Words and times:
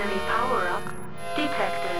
Enemy 0.00 0.20
power-up 0.28 0.82
detected. 1.36 1.90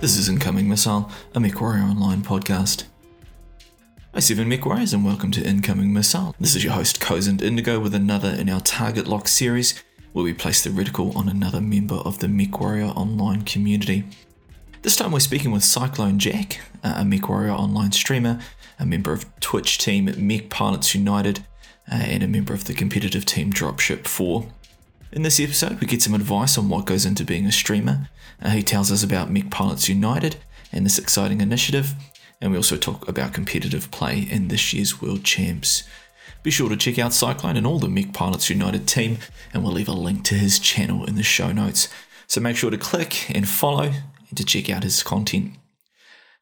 This 0.00 0.16
is 0.16 0.28
Incoming 0.28 0.68
Missile, 0.68 1.08
a 1.36 1.38
MechWarrior 1.38 1.88
Online 1.88 2.22
podcast. 2.22 2.86
Hi, 4.12 4.18
Seven 4.18 4.50
MechWarriors, 4.50 4.92
and 4.92 5.04
welcome 5.04 5.30
to 5.30 5.46
Incoming 5.46 5.92
Missile. 5.92 6.34
This 6.40 6.56
is 6.56 6.64
your 6.64 6.72
host, 6.72 7.00
Cozend 7.00 7.42
Indigo, 7.42 7.78
with 7.78 7.94
another 7.94 8.30
in 8.30 8.50
our 8.50 8.60
Target 8.60 9.06
Lock 9.06 9.28
series, 9.28 9.80
where 10.12 10.24
we 10.24 10.34
place 10.34 10.62
the 10.62 10.70
reticle 10.70 11.14
on 11.16 11.28
another 11.28 11.60
member 11.60 11.96
of 11.96 12.18
the 12.18 12.26
MechWarrior 12.26 12.94
Online 12.96 13.42
community. 13.42 14.04
This 14.82 14.96
time 14.96 15.12
we're 15.12 15.20
speaking 15.20 15.52
with 15.52 15.64
Cyclone 15.64 16.18
Jack, 16.18 16.60
a 16.82 17.02
MechWarrior 17.02 17.56
Online 17.56 17.92
streamer, 17.92 18.40
a 18.78 18.84
member 18.84 19.12
of 19.12 19.24
Twitch 19.40 19.78
team 19.78 20.12
Mech 20.18 20.50
Pilots 20.50 20.94
United, 20.94 21.46
uh, 21.90 21.94
and 21.94 22.22
a 22.22 22.28
member 22.28 22.52
of 22.52 22.64
the 22.64 22.74
competitive 22.74 23.24
team 23.24 23.52
Dropship 23.52 24.06
4. 24.06 24.46
In 25.12 25.22
this 25.22 25.40
episode, 25.40 25.80
we 25.80 25.86
get 25.86 26.02
some 26.02 26.14
advice 26.14 26.56
on 26.56 26.68
what 26.68 26.86
goes 26.86 27.06
into 27.06 27.24
being 27.24 27.46
a 27.46 27.52
streamer. 27.52 28.08
Uh, 28.40 28.50
he 28.50 28.62
tells 28.62 28.90
us 28.90 29.02
about 29.02 29.30
Mech 29.30 29.50
Pilots 29.50 29.88
United 29.88 30.36
and 30.72 30.84
this 30.84 30.98
exciting 30.98 31.40
initiative, 31.40 31.94
and 32.40 32.50
we 32.50 32.56
also 32.56 32.76
talk 32.76 33.06
about 33.08 33.32
competitive 33.34 33.90
play 33.90 34.18
in 34.18 34.48
this 34.48 34.72
year's 34.72 35.00
World 35.00 35.22
Champs. 35.22 35.84
Be 36.42 36.50
sure 36.50 36.68
to 36.68 36.76
check 36.76 36.98
out 36.98 37.12
Cyclone 37.12 37.56
and 37.56 37.66
all 37.66 37.78
the 37.78 37.88
Mech 37.88 38.12
Pilots 38.12 38.50
United 38.50 38.88
team, 38.88 39.18
and 39.54 39.62
we'll 39.62 39.72
leave 39.72 39.88
a 39.88 39.92
link 39.92 40.24
to 40.24 40.34
his 40.34 40.58
channel 40.58 41.04
in 41.04 41.14
the 41.14 41.22
show 41.22 41.52
notes. 41.52 41.88
So 42.26 42.40
make 42.40 42.56
sure 42.56 42.70
to 42.70 42.78
click 42.78 43.30
and 43.30 43.48
follow 43.48 43.92
and 44.28 44.36
to 44.36 44.44
check 44.44 44.68
out 44.68 44.82
his 44.82 45.04
content. 45.04 45.52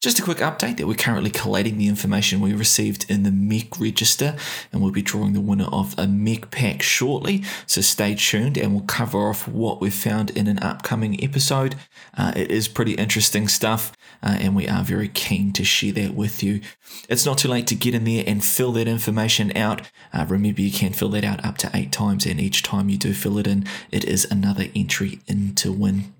Just 0.00 0.18
a 0.18 0.22
quick 0.22 0.38
update 0.38 0.78
that 0.78 0.86
we're 0.86 0.94
currently 0.94 1.30
collating 1.30 1.76
the 1.76 1.88
information 1.88 2.40
we 2.40 2.54
received 2.54 3.04
in 3.10 3.22
the 3.22 3.30
Mech 3.30 3.78
register, 3.78 4.34
and 4.72 4.80
we'll 4.80 4.90
be 4.90 5.02
drawing 5.02 5.34
the 5.34 5.42
winner 5.42 5.66
of 5.66 5.94
a 5.98 6.06
Mech 6.06 6.50
pack 6.50 6.80
shortly. 6.80 7.44
So 7.66 7.82
stay 7.82 8.14
tuned, 8.14 8.56
and 8.56 8.72
we'll 8.72 8.84
cover 8.84 9.28
off 9.28 9.46
what 9.46 9.82
we've 9.82 9.92
found 9.92 10.30
in 10.30 10.46
an 10.46 10.58
upcoming 10.60 11.22
episode. 11.22 11.74
Uh, 12.16 12.32
it 12.34 12.50
is 12.50 12.66
pretty 12.66 12.94
interesting 12.94 13.46
stuff, 13.46 13.92
uh, 14.22 14.36
and 14.40 14.54
we 14.54 14.68
are 14.68 14.82
very 14.82 15.08
keen 15.08 15.52
to 15.52 15.64
share 15.64 15.92
that 15.92 16.14
with 16.14 16.42
you. 16.42 16.60
It's 17.08 17.26
not 17.26 17.38
too 17.38 17.48
late 17.48 17.66
to 17.68 17.74
get 17.74 17.94
in 17.94 18.04
there 18.04 18.24
and 18.26 18.44
fill 18.44 18.72
that 18.72 18.88
information 18.88 19.56
out. 19.56 19.90
Uh, 20.12 20.26
remember, 20.28 20.60
you 20.60 20.70
can 20.70 20.92
fill 20.92 21.08
that 21.10 21.24
out 21.24 21.44
up 21.44 21.58
to 21.58 21.70
eight 21.74 21.92
times, 21.92 22.26
and 22.26 22.40
each 22.40 22.62
time 22.62 22.88
you 22.88 22.98
do 22.98 23.12
fill 23.12 23.38
it 23.38 23.46
in, 23.46 23.66
it 23.90 24.04
is 24.04 24.30
another 24.30 24.66
entry 24.74 25.20
into 25.26 25.72
win. 25.72 26.12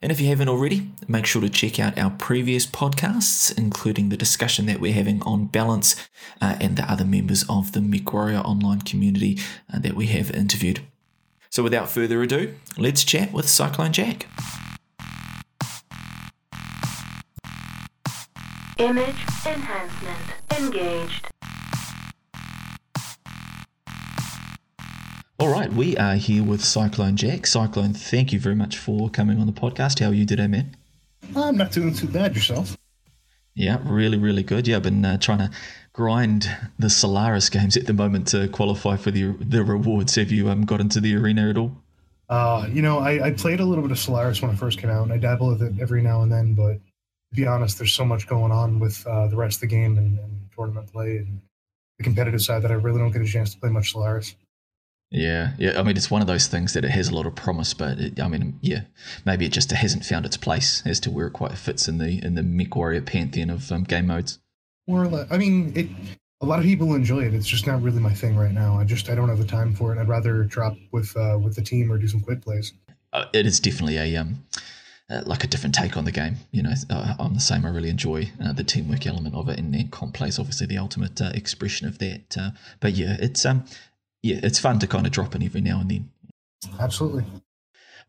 And 0.00 0.12
if 0.12 0.20
you 0.20 0.28
haven't 0.28 0.48
already, 0.48 0.90
make 1.08 1.26
sure 1.26 1.40
to 1.40 1.48
check 1.48 1.80
out 1.80 1.98
our 1.98 2.10
previous 2.10 2.66
podcasts, 2.66 3.56
including 3.56 4.08
the 4.08 4.16
discussion 4.16 4.66
that 4.66 4.80
we're 4.80 4.92
having 4.92 5.22
on 5.22 5.46
balance 5.46 5.96
uh, 6.40 6.56
and 6.60 6.76
the 6.76 6.90
other 6.90 7.04
members 7.04 7.44
of 7.48 7.72
the 7.72 7.80
MechWarrior 7.80 8.44
online 8.44 8.82
community 8.82 9.38
uh, 9.72 9.78
that 9.78 9.94
we 9.94 10.06
have 10.06 10.30
interviewed. 10.30 10.80
So 11.50 11.62
without 11.62 11.90
further 11.90 12.22
ado, 12.22 12.54
let's 12.78 13.04
chat 13.04 13.32
with 13.32 13.48
Cyclone 13.48 13.92
Jack. 13.92 14.26
Image 18.78 19.16
enhancement 19.46 20.18
engaged. 20.58 21.28
All 25.38 25.48
right, 25.48 25.70
we 25.70 25.96
are 25.98 26.14
here 26.14 26.42
with 26.42 26.64
Cyclone 26.64 27.16
Jack. 27.16 27.46
Cyclone, 27.46 27.92
thank 27.92 28.32
you 28.32 28.40
very 28.40 28.54
much 28.54 28.78
for 28.78 29.10
coming 29.10 29.38
on 29.40 29.46
the 29.46 29.52
podcast. 29.52 29.98
How 30.00 30.08
are 30.08 30.14
you 30.14 30.24
today, 30.24 30.46
man? 30.46 30.74
I'm 31.36 31.58
not 31.58 31.72
doing 31.72 31.92
too 31.92 32.08
bad 32.08 32.34
yourself. 32.34 32.76
Yeah, 33.54 33.78
really, 33.84 34.16
really 34.16 34.42
good. 34.42 34.66
Yeah, 34.66 34.76
I've 34.76 34.84
been 34.84 35.04
uh, 35.04 35.18
trying 35.18 35.38
to 35.38 35.50
grind 35.92 36.48
the 36.78 36.88
Solaris 36.88 37.50
games 37.50 37.76
at 37.76 37.86
the 37.86 37.92
moment 37.92 38.28
to 38.28 38.48
qualify 38.48 38.96
for 38.96 39.10
the 39.10 39.32
the 39.32 39.62
rewards. 39.64 40.14
Have 40.14 40.32
you 40.32 40.48
um, 40.48 40.64
got 40.64 40.80
into 40.80 41.00
the 41.00 41.14
arena 41.14 41.50
at 41.50 41.58
all? 41.58 41.76
Uh, 42.30 42.66
you 42.72 42.80
know, 42.80 43.00
I, 43.00 43.26
I 43.26 43.30
played 43.32 43.60
a 43.60 43.64
little 43.66 43.82
bit 43.82 43.90
of 43.90 43.98
Solaris 43.98 44.40
when 44.40 44.50
I 44.50 44.54
first 44.54 44.78
came 44.78 44.88
out, 44.88 45.02
and 45.02 45.12
I 45.12 45.18
dabble 45.18 45.48
with 45.48 45.62
it 45.62 45.74
every 45.78 46.00
now 46.00 46.22
and 46.22 46.32
then. 46.32 46.54
But 46.54 46.78
to 46.78 46.91
be 47.32 47.46
honest, 47.46 47.78
there's 47.78 47.92
so 47.92 48.04
much 48.04 48.26
going 48.26 48.52
on 48.52 48.78
with 48.78 49.06
uh, 49.06 49.26
the 49.26 49.36
rest 49.36 49.56
of 49.56 49.60
the 49.62 49.66
game 49.68 49.98
and, 49.98 50.18
and 50.18 50.50
tournament 50.54 50.92
play 50.92 51.18
and 51.18 51.40
the 51.98 52.04
competitive 52.04 52.42
side 52.42 52.62
that 52.62 52.70
I 52.70 52.74
really 52.74 52.98
don't 52.98 53.10
get 53.10 53.22
a 53.22 53.26
chance 53.26 53.54
to 53.54 53.60
play 53.60 53.70
much 53.70 53.92
Solaris. 53.92 54.34
Yeah, 55.10 55.52
yeah. 55.58 55.78
I 55.78 55.82
mean, 55.82 55.96
it's 55.96 56.10
one 56.10 56.22
of 56.22 56.26
those 56.26 56.46
things 56.46 56.72
that 56.72 56.84
it 56.86 56.90
has 56.90 57.08
a 57.10 57.14
lot 57.14 57.26
of 57.26 57.34
promise, 57.34 57.74
but 57.74 57.98
it, 57.98 58.20
I 58.20 58.28
mean, 58.28 58.58
yeah, 58.62 58.82
maybe 59.26 59.44
it 59.44 59.52
just 59.52 59.70
hasn't 59.70 60.06
found 60.06 60.24
its 60.24 60.38
place 60.38 60.82
as 60.86 60.98
to 61.00 61.10
where 61.10 61.26
it 61.26 61.34
quite 61.34 61.52
fits 61.52 61.86
in 61.86 61.98
the 61.98 62.24
in 62.24 62.34
the 62.34 62.40
MechWarrior 62.40 63.04
pantheon 63.04 63.50
of 63.50 63.70
um, 63.70 63.84
game 63.84 64.06
modes. 64.06 64.38
More 64.86 65.02
or 65.02 65.08
less. 65.08 65.28
I 65.30 65.36
mean, 65.36 65.72
it. 65.76 65.88
A 66.40 66.46
lot 66.46 66.58
of 66.58 66.64
people 66.64 66.94
enjoy 66.94 67.20
it. 67.20 67.34
It's 67.34 67.46
just 67.46 67.68
not 67.68 67.82
really 67.82 68.00
my 68.00 68.12
thing 68.12 68.36
right 68.36 68.50
now. 68.50 68.76
I 68.76 68.84
just 68.84 69.08
I 69.10 69.14
don't 69.14 69.28
have 69.28 69.38
the 69.38 69.44
time 69.44 69.74
for 69.74 69.94
it. 69.94 70.00
I'd 70.00 70.08
rather 70.08 70.42
drop 70.44 70.76
with 70.90 71.14
uh, 71.16 71.38
with 71.38 71.54
the 71.54 71.62
team 71.62 71.92
or 71.92 71.98
do 71.98 72.08
some 72.08 72.20
quick 72.20 72.40
plays. 72.40 72.72
Uh, 73.12 73.26
it 73.34 73.46
is 73.46 73.60
definitely 73.60 73.98
a 73.98 74.16
um, 74.16 74.42
uh, 75.12 75.22
like 75.26 75.44
a 75.44 75.46
different 75.46 75.74
take 75.74 75.96
on 75.96 76.04
the 76.04 76.12
game. 76.12 76.36
You 76.52 76.62
know, 76.62 76.72
uh, 76.90 77.14
I'm 77.18 77.34
the 77.34 77.40
same. 77.40 77.66
I 77.66 77.68
really 77.68 77.90
enjoy 77.90 78.30
uh, 78.42 78.52
the 78.52 78.64
teamwork 78.64 79.06
element 79.06 79.34
of 79.34 79.48
it, 79.48 79.58
and, 79.58 79.74
and 79.74 79.90
comp 79.90 80.14
play 80.14 80.28
is 80.28 80.38
obviously 80.38 80.66
the 80.66 80.78
ultimate 80.78 81.20
uh, 81.20 81.30
expression 81.34 81.86
of 81.86 81.98
that. 81.98 82.36
Uh, 82.38 82.50
but 82.80 82.94
yeah, 82.94 83.16
it's 83.20 83.44
um, 83.44 83.64
yeah, 84.22 84.40
it's 84.42 84.58
fun 84.58 84.78
to 84.78 84.86
kind 84.86 85.06
of 85.06 85.12
drop 85.12 85.34
in 85.34 85.42
every 85.42 85.60
now 85.60 85.80
and 85.80 85.90
then. 85.90 86.10
Absolutely. 86.80 87.24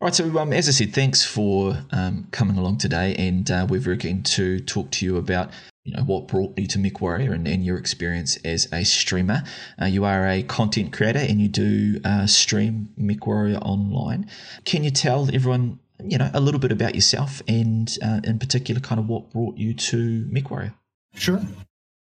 All 0.00 0.06
right, 0.06 0.14
so 0.14 0.38
um, 0.38 0.52
as 0.52 0.68
I 0.68 0.72
said, 0.72 0.92
thanks 0.92 1.24
for 1.24 1.76
um, 1.92 2.26
coming 2.32 2.56
along 2.56 2.78
today, 2.78 3.14
and 3.16 3.48
uh, 3.50 3.66
we're 3.68 3.80
very 3.80 3.96
keen 3.96 4.22
to 4.24 4.60
talk 4.60 4.90
to 4.92 5.06
you 5.06 5.16
about 5.16 5.50
you 5.84 5.94
know 5.94 6.02
what 6.02 6.28
brought 6.28 6.58
you 6.58 6.66
to 6.66 6.78
MechWarrior 6.78 7.32
and, 7.32 7.46
and 7.46 7.64
your 7.64 7.76
experience 7.76 8.36
as 8.44 8.66
a 8.72 8.84
streamer. 8.84 9.44
Uh, 9.80 9.84
you 9.84 10.04
are 10.04 10.26
a 10.26 10.42
content 10.42 10.92
creator 10.92 11.18
and 11.18 11.40
you 11.40 11.48
do 11.48 12.00
uh, 12.04 12.26
stream 12.26 12.88
MechWarrior 12.98 13.60
online. 13.60 14.30
Can 14.64 14.82
you 14.82 14.90
tell 14.90 15.28
everyone 15.34 15.78
you 16.08 16.18
know 16.18 16.30
a 16.34 16.40
little 16.40 16.60
bit 16.60 16.72
about 16.72 16.94
yourself 16.94 17.42
and 17.48 17.96
uh, 18.02 18.20
in 18.24 18.38
particular 18.38 18.80
kind 18.80 18.98
of 18.98 19.08
what 19.08 19.30
brought 19.30 19.56
you 19.56 19.74
to 19.74 20.24
MechWarrior? 20.30 20.74
Sure. 21.14 21.40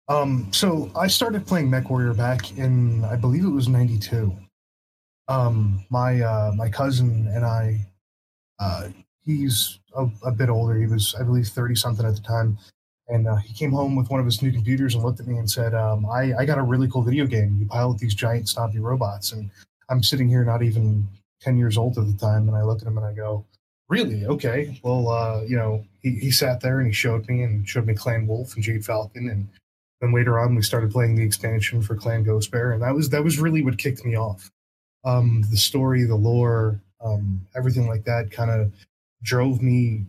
Um, 0.10 0.48
so 0.52 0.90
I 0.96 1.08
started 1.08 1.46
playing 1.46 1.70
MechWarrior 1.70 2.16
back 2.16 2.58
in, 2.58 3.04
I 3.04 3.16
believe 3.16 3.44
it 3.44 3.50
was 3.50 3.68
'92. 3.68 4.34
Um, 5.28 5.86
my 5.90 6.22
uh, 6.22 6.54
my 6.56 6.70
cousin 6.70 7.28
and 7.34 7.46
I, 7.46 7.86
uh, 8.60 8.90
he's 9.26 9.80
a, 9.94 10.08
a, 10.24 10.32
bit 10.32 10.50
older. 10.50 10.76
He 10.78 10.88
was, 10.88 11.14
I 11.20 11.24
believe, 11.24 11.48
thirty 11.48 11.76
something 11.76 12.06
at 12.06 12.16
the 12.16 12.22
time, 12.22 12.58
and 13.10 13.28
uh, 13.28 13.36
he 13.36 13.54
came 13.54 13.74
home 13.74 13.98
with 13.98 14.10
one 14.10 14.22
of 14.22 14.26
his 14.26 14.42
new 14.42 14.54
computers 14.54 14.96
and 14.96 15.04
looked 15.04 15.20
at 15.20 15.28
me 15.28 15.38
and 15.38 15.50
said, 15.50 15.74
um, 15.74 16.06
I, 16.06 16.34
"I 16.40 16.46
got 16.46 16.58
a 16.58 16.64
really 16.64 16.90
cool 16.90 17.02
video 17.02 17.26
game. 17.26 17.58
You 17.60 17.66
pilot 17.66 17.98
these 17.98 18.16
giant 18.16 18.46
stompy 18.46 18.80
robots." 18.80 19.34
And 19.34 19.52
I'm 19.90 20.02
sitting 20.02 20.30
here, 20.30 20.46
not 20.46 20.64
even 20.64 21.06
ten 21.42 21.58
years 21.58 21.78
old 21.78 21.98
at 21.98 22.08
the 22.08 22.18
time, 22.18 22.48
and 22.48 22.56
I 22.56 22.64
look 22.64 22.82
at 22.82 22.88
him 22.88 22.98
and 22.98 23.06
I 23.06 23.12
go, 23.12 23.46
really? 23.90 24.26
Okay. 24.26 24.80
Well 24.84 25.10
uh, 25.10 25.42
you 25.44 25.56
know 25.56 25.86
he, 26.02 26.12
he 26.12 26.32
sat 26.32 26.62
there 26.62 26.80
and 26.80 26.88
he 26.88 26.94
showed 26.94 27.28
me 27.28 27.44
and 27.44 27.68
showed 27.68 27.86
me 27.86 27.94
clan 27.94 28.28
wolf 28.28 28.56
and 28.56 28.64
jade 28.64 28.86
falcon. 28.86 29.30
And 29.30 29.50
then 30.02 30.14
later 30.14 30.40
on 30.40 30.56
we 30.56 30.62
started 30.62 30.92
playing 30.92 31.16
the 31.16 31.24
expansion 31.24 31.82
for 31.82 31.96
clan 31.96 32.24
ghost 32.24 32.52
bear. 32.52 32.72
And 32.72 32.82
that 32.82 32.94
was 32.94 33.10
that 33.10 33.24
was 33.24 33.40
really 33.40 33.64
what 33.64 33.78
kicked 33.78 34.06
me 34.06 34.16
off. 34.16 34.52
Um, 35.06 35.44
the 35.50 35.58
story 35.58 36.04
the 36.04 36.16
lore 36.16 36.82
um, 37.04 37.46
everything 37.56 37.88
like 37.88 38.04
that 38.06 38.32
kind 38.32 38.50
of 38.52 38.72
drove 39.24 39.62
me 39.62 40.06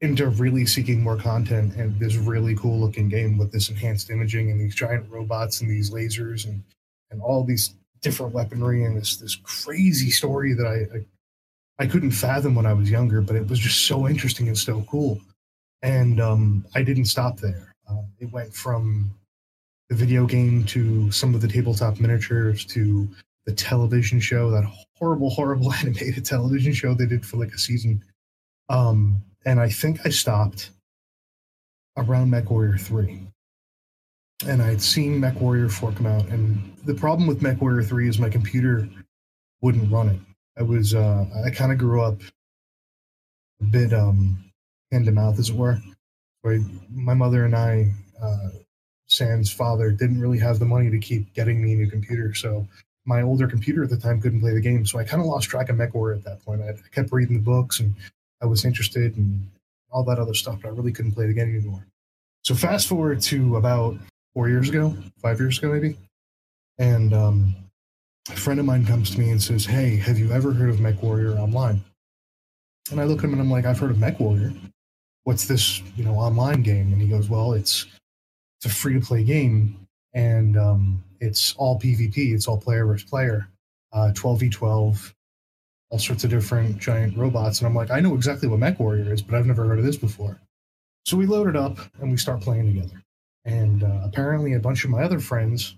into 0.00 0.28
really 0.28 0.66
seeking 0.66 1.02
more 1.02 1.16
content 1.16 1.74
and 1.76 1.98
this 1.98 2.16
really 2.16 2.54
cool 2.56 2.78
looking 2.78 3.08
game 3.08 3.38
with 3.38 3.52
this 3.52 3.70
enhanced 3.70 4.10
imaging 4.10 4.50
and 4.50 4.60
these 4.60 4.74
giant 4.74 5.10
robots 5.10 5.60
and 5.60 5.70
these 5.70 5.90
lasers 5.90 6.44
and 6.44 6.62
and 7.10 7.22
all 7.22 7.44
these 7.44 7.74
different 8.02 8.34
weaponry 8.34 8.84
and 8.84 8.96
this 8.96 9.16
this 9.16 9.36
crazy 9.36 10.10
story 10.10 10.52
that 10.52 10.66
I, 10.66 10.96
I 10.96 11.04
I 11.78 11.86
couldn't 11.86 12.12
fathom 12.12 12.54
when 12.54 12.66
I 12.66 12.72
was 12.72 12.90
younger, 12.90 13.20
but 13.20 13.36
it 13.36 13.48
was 13.48 13.58
just 13.58 13.86
so 13.86 14.08
interesting 14.08 14.48
and 14.48 14.56
so 14.56 14.82
cool. 14.88 15.20
And 15.82 16.20
um, 16.20 16.64
I 16.74 16.82
didn't 16.82 17.06
stop 17.06 17.38
there. 17.38 17.74
Uh, 17.90 18.02
it 18.20 18.32
went 18.32 18.54
from 18.54 19.10
the 19.88 19.96
video 19.96 20.24
game 20.26 20.64
to 20.64 21.10
some 21.10 21.34
of 21.34 21.40
the 21.40 21.48
tabletop 21.48 22.00
miniatures 22.00 22.64
to 22.66 23.08
the 23.44 23.52
television 23.52 24.20
show, 24.20 24.50
that 24.50 24.64
horrible, 24.96 25.30
horrible 25.30 25.72
animated 25.80 26.24
television 26.24 26.72
show 26.72 26.94
they 26.94 27.06
did 27.06 27.26
for 27.26 27.36
like 27.36 27.52
a 27.52 27.58
season. 27.58 28.02
Um, 28.68 29.22
and 29.44 29.60
I 29.60 29.68
think 29.68 30.00
I 30.06 30.08
stopped 30.08 30.70
around 31.96 32.30
MechWarrior 32.30 32.80
3. 32.80 33.20
And 34.46 34.62
I'd 34.62 34.82
seen 34.82 35.20
MechWarrior 35.20 35.70
4 35.70 35.92
come 35.92 36.06
out. 36.06 36.26
And 36.28 36.76
the 36.84 36.94
problem 36.94 37.26
with 37.26 37.40
MechWarrior 37.40 37.86
3 37.86 38.08
is 38.08 38.18
my 38.18 38.30
computer 38.30 38.88
wouldn't 39.60 39.90
run 39.92 40.08
it. 40.08 40.20
I 40.58 40.62
was 40.62 40.94
uh, 40.94 41.26
I 41.44 41.50
kind 41.50 41.72
of 41.72 41.78
grew 41.78 42.02
up 42.02 42.20
a 43.60 43.64
bit 43.64 43.92
um, 43.92 44.44
hand 44.92 45.06
to 45.06 45.12
mouth, 45.12 45.38
as 45.38 45.50
it 45.50 45.56
were. 45.56 45.80
Where 46.42 46.60
my 46.92 47.14
mother 47.14 47.44
and 47.44 47.56
I, 47.56 47.90
uh, 48.22 48.48
Sam's 49.06 49.50
father, 49.50 49.90
didn't 49.90 50.20
really 50.20 50.38
have 50.38 50.58
the 50.58 50.66
money 50.66 50.90
to 50.90 50.98
keep 50.98 51.32
getting 51.34 51.62
me 51.62 51.72
a 51.72 51.76
new 51.76 51.90
computer, 51.90 52.34
so 52.34 52.66
my 53.06 53.22
older 53.22 53.46
computer 53.46 53.84
at 53.84 53.90
the 53.90 53.96
time 53.96 54.20
couldn't 54.20 54.40
play 54.40 54.54
the 54.54 54.60
game, 54.60 54.86
so 54.86 54.98
I 54.98 55.04
kind 55.04 55.20
of 55.20 55.26
lost 55.26 55.48
track 55.48 55.68
of 55.68 55.76
MechWarrior 55.76 56.16
at 56.16 56.24
that 56.24 56.44
point. 56.44 56.62
I, 56.62 56.70
I 56.70 56.76
kept 56.92 57.12
reading 57.12 57.36
the 57.36 57.42
books 57.42 57.80
and 57.80 57.94
I 58.42 58.46
was 58.46 58.64
interested 58.64 59.16
in 59.16 59.46
all 59.90 60.04
that 60.04 60.18
other 60.18 60.34
stuff, 60.34 60.60
but 60.62 60.68
I 60.68 60.72
really 60.72 60.92
couldn't 60.92 61.12
play 61.12 61.26
the 61.26 61.34
game 61.34 61.54
anymore. 61.54 61.86
So 62.42 62.54
fast 62.54 62.88
forward 62.88 63.20
to 63.22 63.56
about 63.56 63.96
four 64.32 64.48
years 64.48 64.68
ago, 64.68 64.96
five 65.20 65.38
years 65.38 65.58
ago 65.58 65.72
maybe, 65.72 65.96
and 66.78 67.12
um, 67.12 67.54
a 68.30 68.36
friend 68.36 68.58
of 68.58 68.66
mine 68.66 68.86
comes 68.86 69.10
to 69.10 69.20
me 69.20 69.30
and 69.30 69.42
says, 69.42 69.66
"Hey, 69.66 69.96
have 69.96 70.18
you 70.18 70.32
ever 70.32 70.52
heard 70.52 70.70
of 70.70 70.80
Mech 70.80 71.02
Warrior 71.02 71.32
Online?" 71.38 71.82
And 72.90 73.00
I 73.00 73.04
look 73.04 73.18
at 73.18 73.24
him 73.24 73.32
and 73.32 73.42
I'm 73.42 73.50
like, 73.50 73.66
"I've 73.66 73.78
heard 73.78 73.90
of 73.90 73.98
Mech 73.98 74.18
Warrior. 74.18 74.52
What's 75.24 75.46
this, 75.46 75.80
you 75.96 76.04
know, 76.04 76.14
online 76.14 76.62
game?" 76.62 76.92
And 76.92 77.02
he 77.02 77.08
goes, 77.08 77.28
"Well, 77.28 77.52
it's 77.52 77.86
it's 78.58 78.66
a 78.66 78.74
free 78.74 78.94
to 78.94 79.00
play 79.00 79.24
game, 79.24 79.86
and 80.14 80.56
um, 80.58 81.04
it's 81.20 81.54
all 81.56 81.78
PvP. 81.78 82.34
It's 82.34 82.48
all 82.48 82.58
player 82.58 82.86
versus 82.86 83.08
player, 83.08 83.48
uh, 83.92 84.12
12v12, 84.14 85.14
all 85.90 85.98
sorts 85.98 86.24
of 86.24 86.30
different 86.30 86.78
giant 86.78 87.16
robots." 87.16 87.58
And 87.60 87.68
I'm 87.68 87.74
like, 87.74 87.90
"I 87.90 88.00
know 88.00 88.14
exactly 88.14 88.48
what 88.48 88.58
Mech 88.60 88.80
Warrior 88.80 89.12
is, 89.12 89.22
but 89.22 89.34
I've 89.34 89.46
never 89.46 89.66
heard 89.66 89.78
of 89.78 89.84
this 89.84 89.96
before." 89.96 90.40
So 91.04 91.18
we 91.18 91.26
load 91.26 91.48
it 91.48 91.56
up 91.56 91.78
and 92.00 92.10
we 92.10 92.16
start 92.16 92.40
playing 92.40 92.72
together. 92.72 93.02
And 93.44 93.82
uh, 93.82 94.00
apparently, 94.02 94.54
a 94.54 94.60
bunch 94.60 94.84
of 94.84 94.90
my 94.90 95.02
other 95.02 95.20
friends 95.20 95.76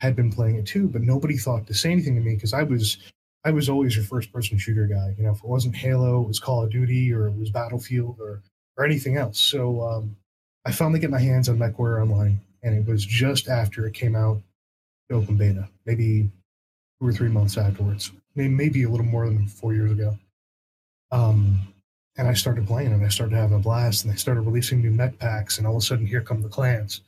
had 0.00 0.16
been 0.16 0.32
playing 0.32 0.56
it 0.56 0.66
too, 0.66 0.88
but 0.88 1.02
nobody 1.02 1.36
thought 1.36 1.66
to 1.66 1.74
say 1.74 1.90
anything 1.90 2.14
to 2.14 2.20
me 2.20 2.34
because 2.34 2.52
I 2.52 2.62
was 2.62 2.98
I 3.44 3.50
was 3.50 3.68
always 3.68 3.96
your 3.96 4.04
first 4.04 4.32
person 4.32 4.58
shooter 4.58 4.86
guy. 4.86 5.14
You 5.16 5.24
know, 5.24 5.32
if 5.32 5.38
it 5.38 5.44
wasn't 5.44 5.76
Halo, 5.76 6.22
it 6.22 6.28
was 6.28 6.38
Call 6.38 6.62
of 6.62 6.70
Duty 6.70 7.12
or 7.12 7.26
it 7.28 7.36
was 7.36 7.50
Battlefield 7.50 8.16
or 8.20 8.42
or 8.76 8.84
anything 8.84 9.16
else. 9.16 9.38
So 9.38 9.82
um, 9.82 10.16
I 10.64 10.72
finally 10.72 11.00
get 11.00 11.10
my 11.10 11.18
hands 11.18 11.48
on 11.48 11.58
MechWarrior 11.58 12.02
Online, 12.02 12.40
and 12.62 12.74
it 12.74 12.90
was 12.90 13.04
just 13.04 13.48
after 13.48 13.86
it 13.86 13.94
came 13.94 14.16
out 14.16 14.40
to 15.08 15.16
open 15.16 15.36
beta, 15.36 15.68
maybe 15.86 16.30
two 17.00 17.08
or 17.08 17.12
three 17.12 17.28
months 17.28 17.56
afterwards, 17.56 18.12
maybe, 18.34 18.48
maybe 18.48 18.82
a 18.84 18.88
little 18.88 19.06
more 19.06 19.26
than 19.26 19.46
four 19.48 19.74
years 19.74 19.90
ago. 19.90 20.18
Um, 21.12 21.60
and 22.16 22.28
I 22.28 22.34
started 22.34 22.66
playing 22.66 22.92
and 22.92 23.04
I 23.04 23.08
started 23.08 23.34
having 23.34 23.56
a 23.56 23.60
blast 23.60 24.04
and 24.04 24.12
they 24.12 24.16
started 24.16 24.42
releasing 24.42 24.80
new 24.80 24.90
mech 24.90 25.18
packs 25.18 25.58
and 25.58 25.66
all 25.66 25.76
of 25.76 25.82
a 25.82 25.86
sudden 25.86 26.06
here 26.06 26.20
come 26.20 26.42
the 26.42 26.48
clans. 26.48 27.00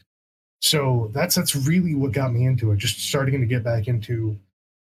So 0.62 1.10
that's 1.12 1.34
that's 1.34 1.56
really 1.56 1.94
what 1.94 2.12
got 2.12 2.32
me 2.32 2.46
into 2.46 2.70
it. 2.70 2.78
Just 2.78 3.00
starting 3.00 3.40
to 3.40 3.46
get 3.46 3.64
back 3.64 3.88
into, 3.88 4.38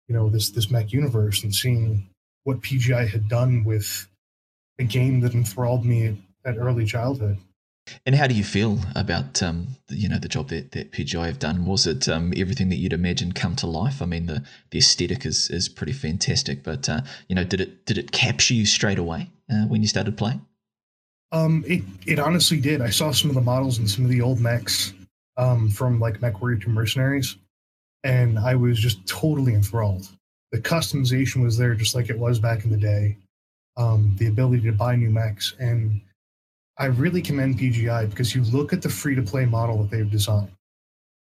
you 0.07 0.15
know, 0.15 0.29
this 0.29 0.51
this 0.51 0.71
mech 0.71 0.93
universe 0.93 1.43
and 1.43 1.55
seeing 1.55 2.09
what 2.45 2.61
PGI 2.61 3.09
had 3.09 3.29
done 3.29 3.65
with 3.65 4.07
a 4.79 4.85
game 4.85 5.21
that 5.21 5.35
enthralled 5.35 5.87
me 5.87 6.19
at 6.45 6.59
early 6.59 6.85
childhood. 6.85 7.39
And 8.05 8.15
how 8.15 8.27
do 8.27 8.35
you 8.35 8.45
feel 8.45 8.79
about 8.95 9.43
um, 9.43 9.69
you 9.89 10.09
know 10.09 10.19
the 10.19 10.29
job 10.29 10.49
that, 10.49 10.73
that 10.73 10.93
PGI 10.93 11.27
have 11.27 11.39
done? 11.39 11.65
Was 11.65 11.87
it 11.87 12.07
um, 12.07 12.35
everything 12.37 12.69
that 12.69 12.77
you'd 12.77 12.93
imagine 12.93 13.33
come 13.33 13.57
to 13.57 13.67
life? 13.67 14.03
I 14.03 14.07
mean, 14.07 14.27
the 14.27 14.45
the 14.71 14.79
aesthetic 14.79 15.25
is 15.25 15.49
is 15.49 15.71
pretty 15.71 15.93
fantastic, 15.93 16.63
but 16.63 16.87
uh, 16.89 17.01
you 17.29 17.35
know, 17.35 17.45
did 17.45 17.63
it 17.63 17.87
did 17.87 17.97
it 17.97 18.13
capture 18.13 18.55
you 18.55 18.67
straight 18.67 18.99
away 18.99 19.31
uh, 19.51 19.65
when 19.65 19.81
you 19.81 19.89
started 19.89 20.19
playing? 20.19 20.45
Um, 21.33 21.65
it 21.67 21.83
it 22.07 22.19
honestly 22.19 22.61
did. 22.61 22.83
I 22.83 22.91
saw 22.91 23.11
some 23.11 23.31
of 23.31 23.35
the 23.35 23.43
models 23.43 23.79
and 23.79 23.89
some 23.91 24.05
of 24.05 24.11
the 24.11 24.21
old 24.21 24.39
mechs 24.39 24.93
um, 25.37 25.71
from 25.71 25.99
like 26.01 26.21
MechWarrior 26.21 26.63
2 26.63 26.71
Mercenaries, 26.71 27.37
and 28.05 28.39
I 28.39 28.55
was 28.55 28.79
just 28.79 29.07
totally 29.07 29.55
enthralled. 29.55 30.09
The 30.51 30.61
customization 30.61 31.43
was 31.43 31.57
there 31.57 31.75
just 31.75 31.95
like 31.95 32.11
it 32.11 32.19
was 32.19 32.39
back 32.39 32.65
in 32.65 32.71
the 32.71 32.77
day. 32.77 33.17
Um, 33.77 34.15
the 34.19 34.27
ability 34.27 34.63
to 34.65 34.73
buy 34.73 34.97
new 34.97 35.09
mechs, 35.09 35.55
and 35.59 36.01
I 36.79 36.87
really 36.87 37.23
commend 37.23 37.59
PGI 37.59 38.11
because 38.11 38.35
you 38.35 38.43
look 38.43 38.73
at 38.73 38.83
the 38.83 38.89
free 38.89 39.15
to 39.15 39.23
play 39.23 39.47
model 39.47 39.83
that 39.83 39.91
they've 39.91 40.11
designed, 40.11 40.53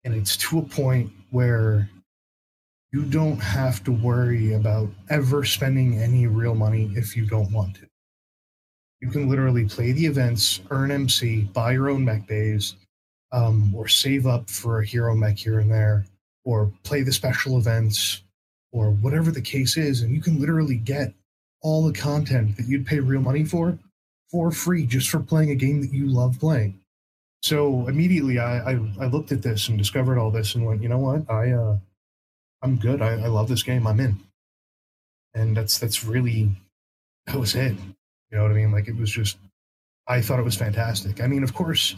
and 0.03 0.13
it's 0.13 0.35
to 0.37 0.59
a 0.59 0.63
point 0.63 1.11
where 1.31 1.89
you 2.91 3.03
don't 3.03 3.39
have 3.39 3.83
to 3.83 3.91
worry 3.91 4.53
about 4.53 4.89
ever 5.09 5.43
spending 5.43 5.99
any 5.99 6.27
real 6.27 6.55
money 6.55 6.91
if 6.95 7.15
you 7.15 7.25
don't 7.25 7.51
want 7.51 7.75
to. 7.75 7.87
You 9.01 9.09
can 9.09 9.29
literally 9.29 9.65
play 9.65 9.91
the 9.91 10.05
events, 10.05 10.61
earn 10.71 10.91
MC, 10.91 11.41
buy 11.53 11.73
your 11.73 11.89
own 11.89 12.05
mech 12.05 12.25
bays, 12.25 12.75
um, 13.35 13.75
or 13.75 13.87
save 13.89 14.25
up 14.25 14.49
for 14.49 14.79
a 14.79 14.85
hero 14.85 15.13
mech 15.13 15.37
here 15.37 15.59
and 15.59 15.69
there, 15.69 16.05
or 16.45 16.71
play 16.83 17.03
the 17.03 17.11
special 17.11 17.57
events, 17.57 18.23
or 18.71 18.91
whatever 18.91 19.29
the 19.29 19.41
case 19.41 19.75
is, 19.75 20.01
and 20.01 20.15
you 20.15 20.21
can 20.21 20.39
literally 20.39 20.77
get 20.77 21.13
all 21.61 21.85
the 21.85 21.99
content 21.99 22.55
that 22.55 22.67
you'd 22.67 22.85
pay 22.85 22.99
real 22.99 23.21
money 23.21 23.43
for 23.43 23.77
for 24.31 24.51
free 24.51 24.85
just 24.85 25.09
for 25.09 25.19
playing 25.19 25.51
a 25.51 25.55
game 25.55 25.81
that 25.81 25.91
you 25.91 26.07
love 26.07 26.39
playing. 26.39 26.79
So 27.43 27.87
immediately, 27.87 28.39
I 28.39 28.71
I, 28.71 28.79
I 29.01 29.05
looked 29.07 29.33
at 29.33 29.41
this 29.41 29.67
and 29.67 29.77
discovered 29.77 30.17
all 30.17 30.31
this 30.31 30.55
and 30.55 30.65
went, 30.65 30.81
you 30.81 30.89
know 30.89 30.99
what, 30.99 31.29
I 31.29 31.51
uh, 31.51 31.77
I'm 32.61 32.77
good. 32.77 33.01
I, 33.01 33.11
I 33.13 33.27
love 33.27 33.49
this 33.49 33.63
game. 33.63 33.85
I'm 33.85 33.99
in, 33.99 34.17
and 35.33 35.57
that's 35.57 35.77
that's 35.77 36.05
really 36.05 36.51
that 37.27 37.35
was 37.35 37.53
it. 37.53 37.75
You 38.31 38.37
know 38.37 38.43
what 38.43 38.51
I 38.51 38.55
mean? 38.55 38.71
Like 38.71 38.87
it 38.87 38.95
was 38.95 39.11
just 39.11 39.37
I 40.07 40.21
thought 40.21 40.39
it 40.39 40.45
was 40.45 40.55
fantastic. 40.55 41.21
I 41.21 41.27
mean, 41.27 41.43
of 41.43 41.53
course, 41.53 41.95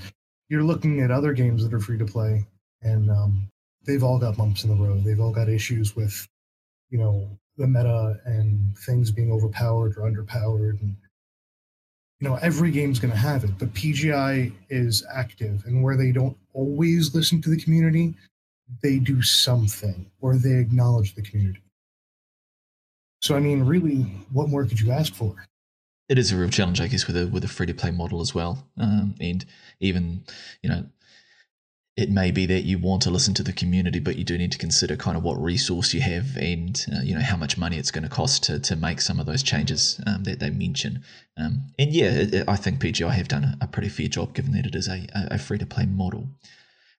you're 0.50 0.64
looking 0.64 1.02
at 1.02 1.12
other 1.12 1.34
games 1.34 1.64
that 1.64 1.74
are 1.74 1.80
free 1.80 1.98
to 1.98 2.06
play, 2.06 2.46
and 2.82 3.10
um, 3.10 3.50
they've 3.86 4.04
all 4.04 4.18
got 4.18 4.38
bumps 4.38 4.64
in 4.64 4.70
the 4.70 4.84
road. 4.84 5.04
They've 5.04 5.20
all 5.20 5.34
got 5.34 5.50
issues 5.50 5.96
with, 5.96 6.28
you 6.90 6.98
know, 6.98 7.30
the 7.58 7.68
meta 7.68 8.20
and 8.26 8.78
things 8.78 9.12
being 9.12 9.32
overpowered 9.32 9.98
or 9.98 10.10
underpowered, 10.10 10.82
and 10.82 10.96
you 12.20 12.28
know, 12.28 12.36
every 12.42 12.72
game's 12.72 13.00
going 13.00 13.12
to 13.12 13.18
have 13.18 13.44
it. 13.44 13.58
But 13.60 13.74
PGI 13.74 14.52
is 14.70 15.06
active, 15.14 15.64
and 15.66 15.84
where 15.84 15.98
they 15.98 16.12
don't 16.12 16.38
always 16.54 17.14
listen 17.14 17.42
to 17.42 17.50
the 17.50 17.62
community, 17.62 18.16
they 18.82 19.00
do 19.00 19.22
something 19.22 20.10
or 20.20 20.36
they 20.36 20.56
acknowledge 20.56 21.16
the 21.16 21.22
community. 21.22 21.62
So, 23.22 23.36
I 23.36 23.40
mean, 23.40 23.64
really, 23.64 24.02
what 24.32 24.50
more 24.50 24.66
could 24.66 24.80
you 24.80 24.92
ask 24.92 25.14
for? 25.14 25.36
It 26.10 26.18
is 26.18 26.32
a 26.32 26.38
real 26.38 26.50
challenge, 26.50 26.80
I 26.80 26.88
guess, 26.88 27.08
with 27.08 27.18
a 27.18 27.28
with 27.28 27.44
a 27.44 27.48
free 27.48 27.66
to 27.68 27.74
play 27.74 27.92
model 27.92 28.22
as 28.22 28.34
well. 28.34 28.68
Um, 28.78 29.16
and 29.20 29.46
even 29.80 30.24
you 30.62 30.70
know, 30.70 30.86
it 31.98 32.10
may 32.10 32.32
be 32.32 32.46
that 32.46 32.64
you 32.64 32.78
want 32.78 33.02
to 33.02 33.10
listen 33.10 33.34
to 33.34 33.44
the 33.44 33.52
community, 33.52 34.00
but 34.00 34.18
you 34.18 34.24
do 34.24 34.38
need 34.38 34.52
to 34.52 34.58
consider 34.58 34.96
kind 34.96 35.18
of 35.18 35.24
what 35.24 35.42
resource 35.42 35.94
you 35.94 36.02
have 36.02 36.38
and 36.38 36.86
uh, 36.94 37.02
you 37.02 37.16
know 37.16 37.22
how 37.22 37.36
much 37.36 37.58
money 37.58 37.78
it's 37.78 37.92
going 37.92 38.04
to 38.04 38.10
cost 38.10 38.44
to 38.44 38.60
to 38.60 38.76
make 38.76 39.02
some 39.02 39.20
of 39.20 39.26
those 39.26 39.44
changes 39.44 40.00
um, 40.06 40.24
that 40.24 40.40
they 40.40 40.50
mention. 40.50 41.04
Um, 41.38 41.74
and 41.78 41.92
yeah, 41.92 42.12
it, 42.12 42.34
it, 42.34 42.50
I 42.50 42.56
think 42.56 42.80
PGI 42.80 43.12
have 43.12 43.28
done 43.28 43.44
a, 43.44 43.58
a, 43.62 43.68
pretty 43.68 43.90
fair 43.90 44.08
job 44.08 44.34
given 44.34 44.54
that 44.54 44.66
it 44.66 44.76
is 44.76 44.88
a, 44.88 45.08
a 45.14 45.38
free 45.38 45.58
to 45.58 45.66
play 45.66 45.86
model. 45.86 46.30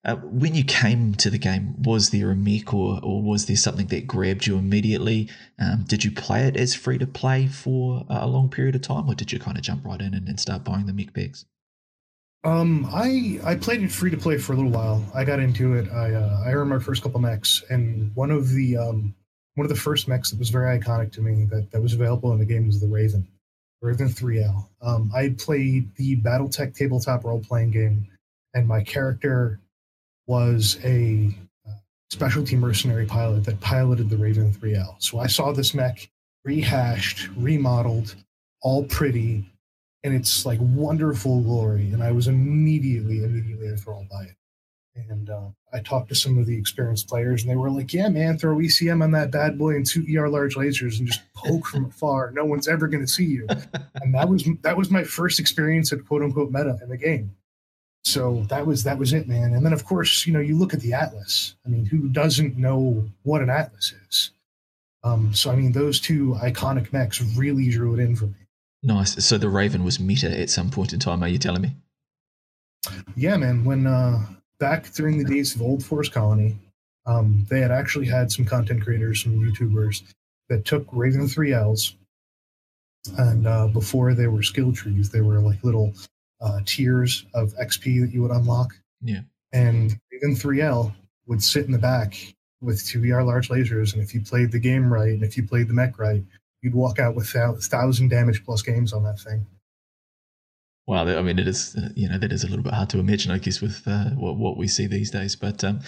Uh, 0.05 0.15
when 0.17 0.55
you 0.55 0.65
came 0.65 1.15
to 1.15 1.29
the 1.29 1.39
game, 1.39 1.75
was 1.83 2.11
there 2.11 2.31
a 2.31 2.37
mech 2.37 2.73
or, 2.73 3.01
or 3.03 3.21
was 3.21 3.47
there 3.47 3.57
something 3.57 3.89
that 3.89 4.07
grabbed 4.07 4.47
you 4.47 4.57
immediately? 4.57 5.29
Um, 5.59 5.85
did 5.87 6.05
you 6.05 6.13
play 6.13 6.47
it 6.47 6.57
as 6.57 6.75
free 6.75 6.99
to 6.99 7.07
play 7.07 7.49
for 7.49 8.05
a 8.09 8.27
long 8.27 8.49
period 8.49 8.77
of 8.77 8.83
time, 8.83 9.09
or 9.09 9.15
did 9.15 9.33
you 9.33 9.41
kind 9.41 9.57
of 9.57 9.65
jump 9.65 9.85
right 9.85 10.01
in 10.01 10.15
and, 10.15 10.29
and 10.29 10.39
start 10.39 10.63
buying 10.63 10.87
the 10.87 10.93
mech 10.93 11.13
packs? 11.13 11.45
Um, 12.45 12.89
I 12.93 13.41
I 13.45 13.57
played 13.57 13.83
it 13.83 13.91
free 13.91 14.11
to 14.11 14.17
play 14.17 14.39
for 14.39 14.53
a 14.53 14.57
little 14.57 14.71
while. 14.71 15.05
I 15.13 15.25
got 15.25 15.41
into 15.41 15.75
it. 15.75 15.91
I 15.91 16.15
uh, 16.15 16.43
I 16.47 16.53
earned 16.53 16.71
my 16.71 16.79
first 16.79 17.03
couple 17.03 17.21
mechs, 17.21 17.65
and 17.69 18.15
one 18.15 18.31
of 18.31 18.51
the 18.51 18.77
um, 18.77 19.15
one 19.57 19.65
of 19.65 19.69
the 19.69 19.81
first 19.81 20.07
mechs 20.07 20.31
that 20.31 20.39
was 20.39 20.51
very 20.51 20.79
iconic 20.79 21.11
to 21.13 21.21
me 21.21 21.45
that, 21.47 21.73
that 21.73 21.83
was 21.83 21.95
available 21.95 22.33
in 22.33 22.39
the 22.39 22.45
game 22.45 22.69
was 22.69 22.81
the 22.81 22.87
Raven, 22.87 23.27
Raven 23.83 24.09
3L. 24.09 24.69
Um, 24.81 25.11
I 25.13 25.35
played 25.37 25.93
the 25.97 26.17
BattleTech 26.17 26.77
tabletop 26.77 27.25
role 27.25 27.41
playing 27.41 27.73
game, 27.73 28.07
and 28.55 28.69
my 28.69 28.85
character 28.85 29.59
was 30.29 30.79
a 30.85 31.35
uh, 31.67 31.73
specialty 32.11 32.55
mercenary 32.55 33.07
pilot 33.07 33.45
that 33.45 33.59
piloted 33.61 34.09
the 34.09 34.17
Raven 34.17 34.53
3L. 34.53 34.97
So 34.99 35.19
I 35.19 35.27
saw 35.27 35.53
this 35.53 35.75
mech 35.75 36.09
rehashed, 36.45 37.29
remodeled, 37.37 38.15
all 38.63 38.85
pretty, 38.85 39.45
and 40.05 40.15
it's 40.15 40.47
like 40.47 40.59
wonderful 40.61 41.41
glory. 41.41 41.91
And 41.93 42.03
I 42.03 42.13
was 42.13 42.29
immediately, 42.29 43.25
immediately 43.25 43.67
enthralled 43.67 44.09
by 44.09 44.25
it. 44.25 44.35
And 45.09 45.31
uh, 45.31 45.49
I 45.73 45.79
talked 45.79 46.09
to 46.09 46.15
some 46.15 46.39
of 46.39 46.47
the 46.47 46.59
experienced 46.59 47.09
players, 47.09 47.43
and 47.43 47.51
they 47.51 47.57
were 47.57 47.71
like, 47.71 47.95
"Yeah, 47.95 48.09
man, 48.09 48.37
throw 48.37 48.57
ECM 48.57 49.01
on 49.01 49.13
that 49.13 49.31
bad 49.31 49.57
boy 49.57 49.77
and 49.77 49.87
two 49.87 50.05
ER 50.17 50.29
large 50.29 50.57
lasers 50.57 50.99
and 50.99 51.07
just 51.07 51.21
poke 51.35 51.69
from 51.69 51.85
afar. 51.91 52.33
No 52.33 52.45
one's 52.45 52.67
ever 52.67 52.89
going 52.89 53.05
to 53.05 53.11
see 53.11 53.27
you." 53.27 53.47
And 54.01 54.15
that 54.15 54.29
was 54.29 54.49
that 54.63 54.77
was 54.77 54.91
my 54.91 55.05
first 55.05 55.39
experience 55.39 55.93
at 55.93 56.05
quote 56.05 56.23
unquote 56.23 56.51
meta 56.51 56.79
in 56.83 56.89
the 56.89 56.97
game 56.97 57.31
so 58.09 58.45
that 58.49 58.67
was 58.67 58.85
that 58.85 58.99
was 58.99 59.13
it 59.13 59.29
man. 59.29 59.53
And 59.55 59.65
then 59.65 59.73
of 59.73 59.85
course 59.85 60.27
you 60.27 60.33
know 60.33 60.41
you 60.41 60.57
look 60.57 60.75
at 60.75 60.81
the 60.81 60.95
atlas. 60.95 61.55
I 61.67 61.69
mean 61.69 61.85
who 61.85 62.09
doesn't 62.09 62.57
know 62.57 63.05
what 63.23 63.43
an 63.43 63.51
atlas 63.51 63.95
is? 64.09 64.31
Um, 65.05 65.33
so 65.33 65.51
i 65.51 65.57
mean 65.57 65.73
those 65.73 66.01
two 66.01 66.37
iconic 66.43 66.93
mechs 66.93 67.23
really 67.23 67.69
drew 67.71 67.95
it 67.95 68.01
in 68.01 68.17
for 68.17 68.27
me. 68.27 68.47
Nice. 68.83 69.25
So 69.25 69.39
the 69.39 69.49
raven 69.49 69.85
was 69.85 70.01
meta 70.01 70.41
at 70.41 70.51
some 70.51 70.71
point 70.71 70.93
in 70.93 71.01
time 71.01 71.23
are 71.23 71.29
you 71.29 71.39
telling 71.39 71.63
me? 71.63 71.77
Yeah 73.15 73.37
man. 73.37 73.65
When 73.65 73.87
uh 73.87 74.25
back 74.59 74.93
during 74.93 75.19
the 75.19 75.25
days 75.25 75.55
of 75.55 75.63
old 75.63 75.85
force 75.85 76.09
colony 76.09 76.57
um, 77.07 77.47
they 77.49 77.61
had 77.61 77.71
actually 77.71 78.07
had 78.07 78.31
some 78.31 78.45
content 78.45 78.83
creators 78.83 79.23
some 79.23 79.39
youtubers 79.39 80.03
that 80.49 80.65
took 80.65 80.87
raven 80.93 81.23
3ls 81.23 81.95
and 83.19 83.47
uh, 83.47 83.67
before 83.69 84.15
they 84.15 84.27
were 84.27 84.43
skill 84.43 84.73
trees 84.73 85.11
they 85.11 85.21
were 85.21 85.41
like 85.41 85.63
little 85.63 85.95
uh, 86.41 86.61
tiers 86.65 87.25
of 87.35 87.55
XP 87.55 88.01
that 88.01 88.13
you 88.13 88.23
would 88.23 88.31
unlock. 88.31 88.75
Yeah. 89.03 89.21
A 89.55 89.59
Raven 89.63 90.37
3L 90.37 90.95
would 91.27 91.43
sit 91.43 91.67
in 91.67 91.73
the 91.73 91.79
back 91.79 92.15
with 92.61 92.79
2VR 92.79 93.25
large 93.25 93.49
lasers, 93.49 93.95
and 93.95 94.03
if 94.03 94.15
you 94.15 94.21
played 94.21 94.53
the 94.53 94.59
game 94.59 94.93
right, 94.93 95.11
and 95.11 95.23
if 95.23 95.37
you 95.37 95.47
played 95.47 95.69
the 95.69 95.75
mech 95.75 95.99
right, 95.99 96.23
you'd 96.63 96.75
walk 96.75 96.99
out 96.99 97.15
with 97.15 97.33
a 97.35 97.55
thousand 97.61 98.09
damage 98.09 98.45
plus 98.45 98.63
games 98.63 98.93
on 98.93 99.05
that 99.05 99.19
thing. 99.21 99.47
Wow, 100.87 101.07
I 101.07 101.21
mean, 101.21 101.39
it 101.39 101.47
is 101.47 101.77
you 101.95 102.09
know 102.09 102.19
that 102.19 102.33
is 102.33 102.45
a 102.45 102.49
little 102.49 102.63
bit 102.63 102.73
hard 102.73 102.89
to 102.91 102.99
imagine, 102.99 103.31
I 103.31 103.39
guess, 103.39 103.61
with 103.61 103.83
uh, 103.87 104.11
what 104.11 104.37
what 104.37 104.57
we 104.57 104.67
see 104.67 104.87
these 104.87 105.11
days. 105.11 105.37
But 105.37 105.63
um, 105.63 105.81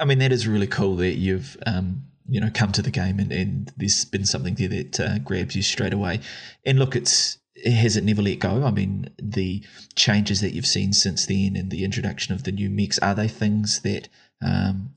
I 0.00 0.04
mean, 0.04 0.18
that 0.18 0.32
is 0.32 0.48
really 0.48 0.66
cool 0.66 0.96
that 0.96 1.14
you've 1.14 1.56
um, 1.64 2.02
you 2.28 2.40
know 2.40 2.50
come 2.52 2.72
to 2.72 2.82
the 2.82 2.90
game 2.90 3.20
and, 3.20 3.30
and 3.30 3.72
there's 3.76 4.04
been 4.04 4.24
something 4.24 4.54
there 4.54 4.68
that 4.68 5.00
uh, 5.00 5.18
grabs 5.20 5.54
you 5.54 5.62
straight 5.62 5.94
away. 5.94 6.20
And 6.66 6.80
look, 6.80 6.96
it's 6.96 7.38
has 7.64 7.96
it 7.96 8.04
never 8.04 8.22
let 8.22 8.38
go? 8.38 8.64
I 8.64 8.70
mean, 8.70 9.10
the 9.18 9.62
changes 9.94 10.40
that 10.40 10.54
you've 10.54 10.66
seen 10.66 10.92
since 10.92 11.26
then 11.26 11.56
and 11.56 11.70
the 11.70 11.84
introduction 11.84 12.34
of 12.34 12.44
the 12.44 12.52
new 12.52 12.70
mechs 12.70 12.98
are 13.00 13.14
they 13.14 13.28
things 13.28 13.80
that 13.80 14.08
um, 14.42 14.94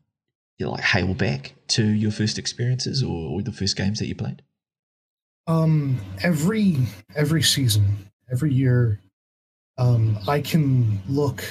you 0.57 0.69
like 0.69 0.83
hail 0.83 1.13
back 1.13 1.53
to 1.67 1.85
your 1.85 2.11
first 2.11 2.37
experiences 2.37 3.03
or, 3.03 3.29
or 3.31 3.41
the 3.41 3.51
first 3.51 3.75
games 3.75 3.99
that 3.99 4.07
you 4.07 4.15
played? 4.15 4.41
Um, 5.47 5.99
every 6.23 6.77
every 7.15 7.43
season, 7.43 8.09
every 8.31 8.51
year 8.53 8.99
um, 9.77 10.17
I 10.27 10.41
can 10.41 11.01
look, 11.07 11.43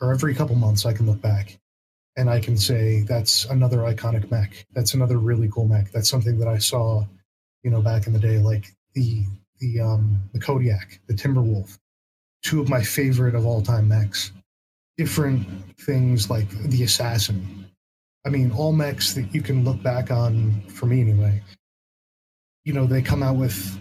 or 0.00 0.12
every 0.12 0.34
couple 0.34 0.56
months, 0.56 0.86
I 0.86 0.92
can 0.92 1.06
look 1.06 1.20
back 1.20 1.58
and 2.16 2.30
I 2.30 2.40
can 2.40 2.56
say 2.56 3.02
that's 3.02 3.44
another 3.46 3.78
iconic 3.78 4.30
mech. 4.30 4.66
That's 4.72 4.94
another 4.94 5.18
really 5.18 5.48
cool 5.48 5.66
mech. 5.66 5.90
That's 5.90 6.08
something 6.08 6.38
that 6.38 6.48
I 6.48 6.58
saw, 6.58 7.04
you 7.62 7.70
know, 7.70 7.82
back 7.82 8.06
in 8.06 8.12
the 8.12 8.18
day, 8.18 8.38
like 8.38 8.66
the 8.94 9.24
the 9.62 9.80
um, 9.80 10.20
the 10.34 10.40
Kodiak, 10.40 11.00
the 11.06 11.14
Timberwolf, 11.14 11.78
two 12.42 12.60
of 12.60 12.68
my 12.68 12.82
favorite 12.82 13.34
of 13.34 13.46
all 13.46 13.62
time 13.62 13.88
mechs. 13.88 14.32
Different 14.98 15.46
things 15.80 16.28
like 16.28 16.50
the 16.50 16.82
Assassin. 16.82 17.66
I 18.26 18.28
mean, 18.28 18.52
all 18.52 18.72
mechs 18.72 19.14
that 19.14 19.34
you 19.34 19.40
can 19.40 19.64
look 19.64 19.82
back 19.82 20.10
on, 20.10 20.60
for 20.68 20.86
me 20.86 21.00
anyway. 21.00 21.42
You 22.64 22.74
know, 22.74 22.86
they 22.86 23.00
come 23.00 23.22
out 23.22 23.36
with 23.36 23.80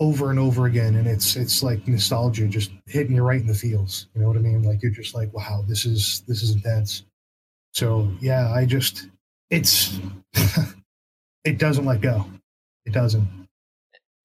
over 0.00 0.30
and 0.30 0.38
over 0.38 0.66
again 0.66 0.94
and 0.94 1.08
it's 1.08 1.34
it's 1.34 1.60
like 1.60 1.86
nostalgia 1.88 2.46
just 2.46 2.70
hitting 2.86 3.16
you 3.16 3.22
right 3.22 3.40
in 3.40 3.48
the 3.48 3.54
feels 3.54 4.06
you 4.14 4.20
know 4.20 4.28
what 4.28 4.36
i 4.36 4.40
mean 4.40 4.62
like 4.62 4.80
you're 4.80 4.92
just 4.92 5.12
like 5.12 5.32
wow 5.34 5.64
this 5.66 5.84
is 5.84 6.22
this 6.28 6.40
is 6.40 6.54
intense 6.54 7.02
so 7.72 8.08
yeah 8.20 8.52
i 8.52 8.64
just 8.64 9.08
it's 9.50 9.98
it 11.44 11.58
doesn't 11.58 11.84
let 11.84 12.00
go 12.00 12.24
it 12.86 12.92
doesn't 12.92 13.26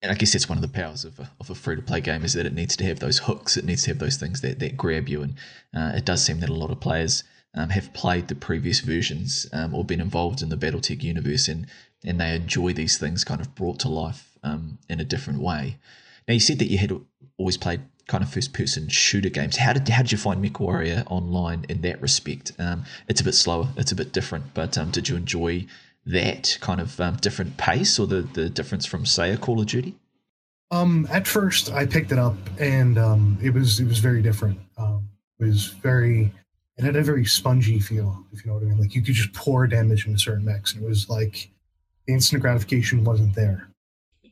and 0.04 0.12
I 0.12 0.16
guess 0.16 0.34
that's 0.34 0.50
one 0.50 0.58
of 0.58 0.62
the 0.62 0.68
powers 0.68 1.06
of 1.06 1.18
a, 1.18 1.30
of 1.40 1.48
a 1.48 1.54
free 1.54 1.76
to 1.76 1.82
play 1.82 2.02
game 2.02 2.24
is 2.24 2.34
that 2.34 2.44
it 2.44 2.52
needs 2.52 2.76
to 2.76 2.84
have 2.84 3.00
those 3.00 3.20
hooks, 3.20 3.56
it 3.56 3.64
needs 3.64 3.84
to 3.84 3.90
have 3.90 3.98
those 3.98 4.18
things 4.18 4.42
that, 4.42 4.58
that 4.58 4.76
grab 4.76 5.08
you. 5.08 5.22
And 5.22 5.34
uh, 5.74 5.92
it 5.96 6.04
does 6.04 6.22
seem 6.22 6.40
that 6.40 6.50
a 6.50 6.54
lot 6.54 6.70
of 6.70 6.78
players 6.78 7.24
um, 7.54 7.70
have 7.70 7.90
played 7.94 8.28
the 8.28 8.34
previous 8.34 8.80
versions 8.80 9.46
um, 9.54 9.74
or 9.74 9.82
been 9.82 10.02
involved 10.02 10.42
in 10.42 10.50
the 10.50 10.58
Battletech 10.58 11.02
universe 11.02 11.48
and, 11.48 11.66
and 12.04 12.20
they 12.20 12.34
enjoy 12.34 12.74
these 12.74 12.98
things 12.98 13.24
kind 13.24 13.40
of 13.40 13.54
brought 13.54 13.78
to 13.80 13.88
life 13.88 14.36
um, 14.42 14.76
in 14.90 15.00
a 15.00 15.04
different 15.04 15.40
way. 15.40 15.78
Now, 16.28 16.34
you 16.34 16.40
said 16.40 16.58
that 16.58 16.70
you 16.70 16.76
had 16.76 16.92
always 17.38 17.56
played 17.56 17.80
kind 18.06 18.22
of 18.22 18.30
first 18.30 18.52
person 18.52 18.88
shooter 18.88 19.30
games. 19.30 19.56
How 19.56 19.72
did 19.72 19.88
how 19.88 20.02
did 20.02 20.12
you 20.12 20.18
find 20.18 20.44
MechWarrior 20.44 21.04
Online 21.10 21.64
in 21.70 21.80
that 21.80 22.02
respect? 22.02 22.52
Um, 22.58 22.84
it's 23.08 23.22
a 23.22 23.24
bit 23.24 23.34
slower, 23.34 23.68
it's 23.78 23.92
a 23.92 23.96
bit 23.96 24.12
different, 24.12 24.52
but 24.52 24.76
um, 24.76 24.90
did 24.90 25.08
you 25.08 25.16
enjoy 25.16 25.64
that 26.06 26.58
kind 26.60 26.80
of 26.80 27.00
um, 27.00 27.16
different 27.16 27.56
pace 27.56 27.98
or 27.98 28.06
the 28.06 28.22
the 28.22 28.48
difference 28.48 28.86
from 28.86 29.06
say 29.06 29.32
a 29.32 29.36
Call 29.36 29.60
of 29.60 29.66
Duty? 29.66 29.94
Um, 30.70 31.06
at 31.10 31.26
first, 31.26 31.72
I 31.72 31.86
picked 31.86 32.10
it 32.10 32.18
up 32.18 32.36
and 32.58 32.98
um, 32.98 33.38
it 33.42 33.50
was 33.50 33.80
it 33.80 33.86
was 33.86 33.98
very 33.98 34.22
different. 34.22 34.58
Um, 34.78 35.08
it 35.38 35.44
was 35.44 35.68
very 35.68 36.32
it 36.76 36.84
had 36.84 36.96
a 36.96 37.02
very 37.02 37.24
spongy 37.24 37.78
feel, 37.78 38.24
if 38.32 38.44
you 38.44 38.50
know 38.50 38.54
what 38.54 38.64
I 38.64 38.66
mean. 38.66 38.80
Like 38.80 38.94
you 38.94 39.02
could 39.02 39.14
just 39.14 39.32
pour 39.32 39.66
damage 39.66 40.06
into 40.06 40.18
certain 40.18 40.44
mechs, 40.44 40.74
and 40.74 40.82
it 40.82 40.88
was 40.88 41.08
like 41.08 41.50
the 42.06 42.12
instant 42.12 42.42
gratification 42.42 43.04
wasn't 43.04 43.34
there 43.34 43.68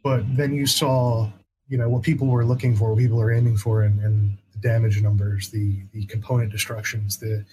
but 0.02 0.24
then 0.36 0.52
you 0.52 0.66
saw 0.66 1.30
you 1.68 1.78
know 1.78 1.88
what 1.88 2.02
people 2.02 2.26
were 2.26 2.44
looking 2.44 2.76
for, 2.76 2.90
what 2.90 2.98
people 2.98 3.20
are 3.20 3.32
aiming 3.32 3.56
for, 3.56 3.82
and, 3.82 4.00
and 4.00 4.36
the 4.52 4.58
damage 4.58 5.00
numbers, 5.00 5.50
the 5.50 5.82
the 5.92 6.04
component 6.06 6.50
destructions, 6.50 7.18
the 7.18 7.44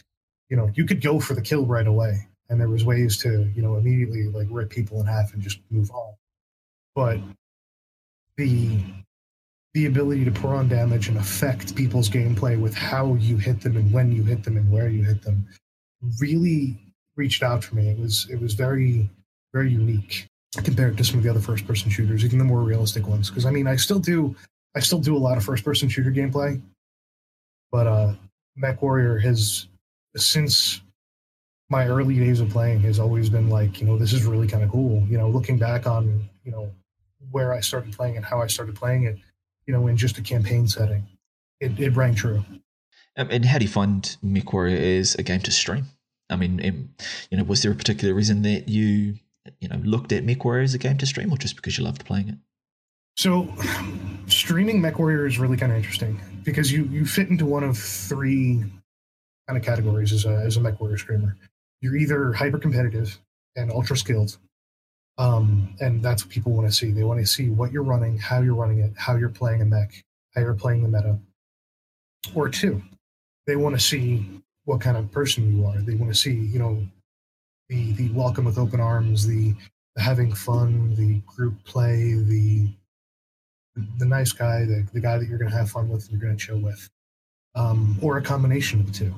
you 0.50 0.58
know 0.58 0.72
you 0.76 0.86
could 0.86 1.02
go 1.02 1.20
for 1.20 1.34
the 1.34 1.42
kill 1.42 1.66
right 1.66 1.88
away, 1.88 2.28
and 2.50 2.60
there 2.60 2.70
was 2.70 2.84
ways 2.84 3.18
to 3.18 3.50
you 3.56 3.62
know 3.62 3.77
immediately 3.77 4.27
like 4.27 4.48
rip 4.50 4.70
people 4.70 5.00
in 5.01 5.08
half 5.08 5.34
and 5.34 5.41
just 5.41 5.60
move 5.70 5.91
on. 5.91 6.13
But 6.96 7.20
the 8.38 8.79
the 9.74 9.86
ability 9.86 10.25
to 10.25 10.32
pour 10.32 10.56
on 10.56 10.68
damage 10.68 11.10
and 11.10 11.18
affect 11.18 11.75
people's 11.75 12.10
gameplay 12.10 12.60
with 12.60 12.74
how 12.74 13.13
you 13.15 13.38
hit 13.38 13.62
them 13.62 13.77
and 13.77 13.94
when 13.94 14.12
you 14.12 14.24
hit 14.24 14.44
them 14.44 14.58
and 14.58 14.72
where 14.72 14.89
you 14.89 15.03
hit 15.03 15.22
them 15.22 15.48
really 16.20 16.77
reached 17.15 17.44
out 17.44 17.63
for 17.63 17.75
me. 17.75 17.89
It 17.89 18.00
was 18.00 18.27
it 18.29 18.41
was 18.41 18.53
very 18.53 19.10
very 19.53 19.72
unique 19.72 20.27
compared 20.63 20.98
to 20.98 21.03
some 21.03 21.18
of 21.18 21.24
the 21.24 21.29
other 21.29 21.39
first 21.39 21.68
person 21.68 21.91
shooters, 21.91 22.25
even 22.25 22.39
the 22.39 22.46
more 22.46 22.62
realistic 22.62 23.08
ones. 23.08 23.29
Because 23.29 23.46
I 23.46 23.51
mean, 23.51 23.68
I 23.68 23.75
still 23.75 24.00
do, 24.00 24.36
I 24.75 24.79
still 24.79 25.00
do 25.00 25.15
a 25.15 25.20
lot 25.20 25.38
of 25.38 25.44
first 25.44 25.63
person 25.63 25.89
shooter 25.89 26.12
gameplay, 26.12 26.62
but 27.72 27.88
uh, 27.88 28.13
Mech 28.56 28.82
Warrior 28.82 29.20
has 29.20 29.68
since 30.15 30.82
my 31.70 31.88
early 31.88 32.16
days 32.16 32.40
of 32.40 32.50
playing 32.50 32.80
has 32.82 33.00
always 33.00 33.30
been 33.30 33.50
like, 33.50 33.80
you 33.80 33.86
know, 33.88 33.98
this 33.98 34.12
is 34.12 34.26
really 34.26 34.48
kind 34.48 34.64
of 34.64 34.72
cool. 34.72 35.06
You 35.08 35.18
know, 35.18 35.30
looking 35.30 35.58
back 35.58 35.86
on, 35.86 36.28
you 36.44 36.52
know, 36.52 36.72
where 37.32 37.54
I 37.54 37.60
started 37.60 37.96
playing 37.96 38.18
and 38.18 38.26
how 38.26 38.42
I 38.42 38.48
started 38.48 38.76
playing 38.76 39.04
it, 39.04 39.18
you 39.68 39.74
know, 39.74 39.88
in 39.88 39.96
just 39.96 40.18
a 40.18 40.22
campaign 40.22 40.68
setting, 40.68 41.06
it, 41.60 41.80
it 41.80 41.96
rang 41.96 42.16
true. 42.16 42.44
Um, 43.18 43.28
and 43.30 43.46
how 43.46 43.58
do 43.58 43.66
you 43.66 43.72
find 43.72 44.18
MechWarrior 44.24 44.78
is 44.78 45.16
a 45.16 45.24
game 45.24 45.42
to 45.42 45.52
stream? 45.52 45.86
I 46.30 46.36
mean, 46.36 46.66
um, 46.66 46.90
you 47.30 47.38
know, 47.38 47.44
was 47.44 47.62
there 47.62 47.72
a 47.72 47.76
particular 47.76 48.14
reason 48.14 48.42
that 48.44 48.70
you 48.70 49.16
you 49.60 49.68
know 49.68 49.78
looked 49.78 50.12
at 50.12 50.26
MechWarrior 50.26 50.64
as 50.64 50.74
a 50.74 50.78
game 50.78 50.98
to 51.00 51.06
stream, 51.06 51.32
or 51.32 51.38
just 51.38 51.56
because 51.56 51.78
you 51.78 51.84
loved 51.84 52.06
playing 52.06 52.30
it? 52.30 52.36
So, 53.18 53.54
streaming 54.28 54.82
MechWarrior 54.82 55.28
is 55.28 55.40
really 55.40 55.58
kind 55.58 55.72
of 55.72 55.78
interesting 55.78 56.20
because 56.44 56.72
you 56.72 56.86
you 56.86 57.06
fit 57.06 57.30
into 57.30 57.46
one 57.46 57.64
of 57.64 57.78
three 57.78 58.64
kind 59.48 59.58
of 59.58 59.64
categories 59.64 60.14
as 60.14 60.26
a 60.26 60.36
as 60.36 60.58
a 60.58 60.60
MechWarrior 60.60 60.98
streamer. 60.98 61.36
You're 61.81 61.95
either 61.95 62.33
hyper 62.33 62.59
competitive 62.59 63.17
and 63.55 63.71
ultra 63.71 63.98
skilled, 63.98 64.38
um, 65.17 65.75
and 65.79 66.03
that's 66.03 66.24
what 66.25 66.31
people 66.31 66.51
want 66.51 66.67
to 66.67 66.74
see. 66.74 66.91
They 66.91 67.03
want 67.03 67.19
to 67.19 67.25
see 67.25 67.50
what 67.50 67.71
you're 67.71 67.83
running, 67.83 68.17
how 68.17 68.41
you're 68.41 68.55
running 68.55 68.79
it, 68.79 68.93
how 68.98 69.15
you're 69.15 69.29
playing 69.29 69.62
a 69.62 69.65
mech, 69.65 70.03
how 70.36 70.41
you're 70.41 70.53
playing 70.53 70.83
the 70.83 70.89
meta. 70.89 71.17
Or 72.36 72.50
two, 72.50 72.81
they 73.48 73.55
want 73.55 73.75
to 73.75 73.81
see 73.81 74.41
what 74.65 74.81
kind 74.81 74.98
of 74.98 75.12
person 75.12 75.55
you 75.55 75.65
are. 75.65 75.77
They 75.77 75.95
want 75.95 76.13
to 76.13 76.19
see, 76.19 76.33
you 76.33 76.59
know, 76.59 76.86
the 77.69 77.93
the 77.93 78.09
welcome 78.09 78.45
with 78.45 78.57
open 78.57 78.79
arms, 78.79 79.25
the, 79.25 79.55
the 79.95 80.01
having 80.01 80.33
fun, 80.33 80.95
the 80.95 81.21
group 81.25 81.63
play, 81.63 82.13
the 82.13 82.69
the 83.98 84.05
nice 84.05 84.31
guy, 84.31 84.65
the, 84.65 84.86
the 84.93 85.00
guy 85.00 85.17
that 85.17 85.27
you're 85.27 85.38
going 85.38 85.50
to 85.50 85.57
have 85.57 85.71
fun 85.71 85.88
with 85.89 86.03
and 86.03 86.12
you're 86.12 86.21
going 86.21 86.36
to 86.36 86.45
chill 86.45 86.59
with, 86.59 86.89
um, 87.55 87.98
or 88.01 88.17
a 88.17 88.21
combination 88.21 88.79
of 88.81 88.88
the 88.88 88.91
two. 88.91 89.13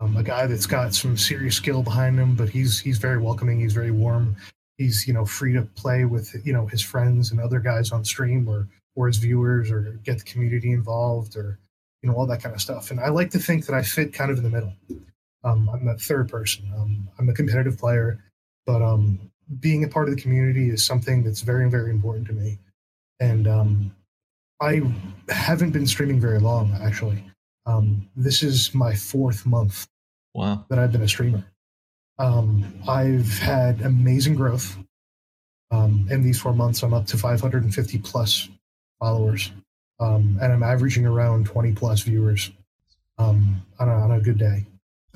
Um, 0.00 0.16
a 0.16 0.22
guy 0.22 0.46
that's 0.46 0.66
got 0.66 0.94
some 0.94 1.16
serious 1.16 1.56
skill 1.56 1.82
behind 1.82 2.18
him, 2.18 2.34
but 2.34 2.48
he's 2.48 2.78
he's 2.78 2.98
very 2.98 3.18
welcoming. 3.18 3.60
He's 3.60 3.72
very 3.72 3.90
warm. 3.90 4.36
He's 4.76 5.06
you 5.06 5.14
know 5.14 5.24
free 5.24 5.54
to 5.54 5.62
play 5.62 6.04
with 6.04 6.34
you 6.44 6.52
know 6.52 6.66
his 6.66 6.82
friends 6.82 7.30
and 7.30 7.40
other 7.40 7.60
guys 7.60 7.92
on 7.92 8.04
stream 8.04 8.48
or 8.48 8.68
or 8.94 9.06
his 9.06 9.16
viewers 9.16 9.70
or 9.70 9.98
get 10.04 10.18
the 10.18 10.24
community 10.24 10.72
involved 10.72 11.36
or 11.36 11.58
you 12.02 12.10
know 12.10 12.16
all 12.16 12.26
that 12.26 12.42
kind 12.42 12.54
of 12.54 12.60
stuff. 12.60 12.90
And 12.90 13.00
I 13.00 13.08
like 13.08 13.30
to 13.30 13.38
think 13.38 13.66
that 13.66 13.74
I 13.74 13.82
fit 13.82 14.12
kind 14.12 14.30
of 14.30 14.36
in 14.36 14.44
the 14.44 14.50
middle. 14.50 14.74
Um, 15.44 15.70
I'm 15.72 15.88
a 15.88 15.96
third 15.96 16.28
person. 16.28 16.70
Um, 16.76 17.08
I'm 17.18 17.28
a 17.28 17.32
competitive 17.32 17.78
player, 17.78 18.18
but 18.66 18.82
um, 18.82 19.30
being 19.60 19.84
a 19.84 19.88
part 19.88 20.08
of 20.08 20.16
the 20.16 20.20
community 20.20 20.70
is 20.70 20.84
something 20.84 21.22
that's 21.22 21.40
very, 21.40 21.70
very 21.70 21.90
important 21.90 22.26
to 22.26 22.32
me. 22.32 22.58
And 23.20 23.46
um, 23.46 23.94
I 24.60 24.82
haven't 25.28 25.70
been 25.70 25.86
streaming 25.86 26.20
very 26.20 26.40
long, 26.40 26.76
actually. 26.82 27.24
Um, 27.66 28.08
this 28.16 28.42
is 28.42 28.74
my 28.74 28.94
fourth 28.94 29.44
month 29.44 29.88
wow. 30.34 30.64
that 30.68 30.78
I've 30.78 30.92
been 30.92 31.02
a 31.02 31.08
streamer. 31.08 31.44
Um, 32.18 32.80
I've 32.88 33.38
had 33.38 33.82
amazing 33.82 34.36
growth. 34.36 34.76
in 35.72 36.22
these 36.22 36.40
four 36.40 36.54
months, 36.54 36.82
I'm 36.82 36.94
up 36.94 37.06
to 37.06 37.18
550 37.18 37.98
plus 37.98 38.48
followers, 39.00 39.52
and 39.98 40.40
I'm 40.40 40.62
averaging 40.62 41.04
around 41.04 41.46
20 41.46 41.72
plus 41.72 42.02
viewers 42.02 42.50
on 43.18 43.62
a, 43.78 43.84
on 43.84 44.12
a 44.12 44.20
good 44.20 44.38
day 44.38 44.64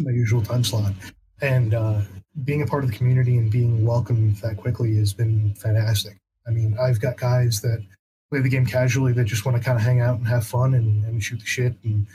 my 0.05 0.11
usual 0.11 0.43
time 0.43 0.65
slot. 0.65 0.93
And 1.41 1.75
uh, 1.75 2.01
being 2.45 2.63
a 2.63 2.67
part 2.67 2.85
of 2.85 2.91
the 2.91 2.97
community 2.97 3.39
and 3.39 3.51
being 3.51 3.85
welcomed 3.85 4.37
that 4.37 4.57
quickly 4.57 4.97
has 4.97 5.13
been 5.13 5.55
fantastic. 5.55 6.17
I 6.47 6.51
mean, 6.51 6.77
I've 6.81 7.01
got 7.01 7.17
guys 7.17 7.61
that 7.63 7.85
play 8.31 8.41
the 8.41 8.49
game 8.49 8.67
casually 8.67 9.13
that 9.15 9.25
just 9.25 9.45
want 9.45 9.57
to 9.57 9.63
kind 9.63 9.79
of 9.79 9.85
hang 9.85 10.01
out 10.01 10.19
and 10.19 10.27
have 10.27 10.47
fun 10.47 10.75
and, 10.75 11.05
and 11.05 11.23
shoot 11.23 11.41
the 11.41 11.47
shit 11.47 11.75
and 11.85 12.07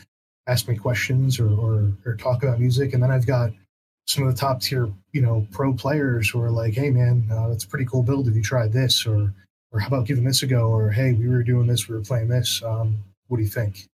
ask 0.48 0.68
me 0.68 0.76
questions 0.76 1.40
or, 1.40 1.50
or, 1.50 1.92
or 2.06 2.16
talk 2.16 2.44
about 2.44 2.60
music. 2.60 2.94
And 2.94 3.02
then 3.02 3.12
I've 3.12 3.26
got 3.26 3.52
some 4.06 4.28
of 4.28 4.34
the 4.34 4.40
top 4.40 4.62
tier, 4.62 4.92
you 5.12 5.22
know, 5.22 5.48
pro 5.52 5.74
players 5.74 6.30
who 6.30 6.42
are 6.42 6.52
like, 6.52 6.74
"Hey, 6.74 6.92
man, 6.92 7.28
uh, 7.32 7.50
that's 7.50 7.64
a 7.64 7.68
pretty 7.68 7.86
cool 7.86 8.04
build. 8.04 8.28
Have 8.28 8.36
you 8.36 8.44
tried 8.44 8.72
this?" 8.72 9.06
Or, 9.06 9.34
"Or 9.72 9.80
how 9.80 9.88
about 9.88 10.06
giving 10.06 10.24
this 10.24 10.44
a 10.44 10.48
go?" 10.48 10.70
Or, 10.70 10.92
"Hey, 10.92 11.14
we 11.14 11.28
were 11.28 11.44
doing 11.44 11.68
this. 11.68 11.88
We 11.88 11.96
were 11.96 12.02
playing 12.02 12.28
this. 12.28 12.62
Um, 12.64 13.04
what 13.28 13.38
do 13.38 13.44
you 13.44 13.50
think?" 13.50 13.88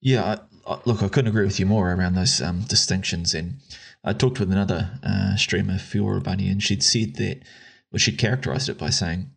Yeah, 0.00 0.38
I, 0.66 0.72
I, 0.72 0.80
look, 0.86 1.02
I 1.02 1.08
couldn't 1.08 1.28
agree 1.28 1.44
with 1.44 1.60
you 1.60 1.66
more 1.66 1.92
around 1.92 2.14
those 2.14 2.40
um, 2.40 2.62
distinctions. 2.62 3.34
And 3.34 3.56
I 4.02 4.14
talked 4.14 4.40
with 4.40 4.50
another 4.50 4.98
uh, 5.02 5.36
streamer, 5.36 5.74
Fiora 5.74 6.22
Bunny, 6.22 6.48
and 6.48 6.62
she'd 6.62 6.82
said 6.82 7.16
that, 7.16 7.42
well, 7.92 7.98
she'd 7.98 8.18
characterized 8.18 8.70
it 8.70 8.78
by 8.78 8.88
saying 8.88 9.30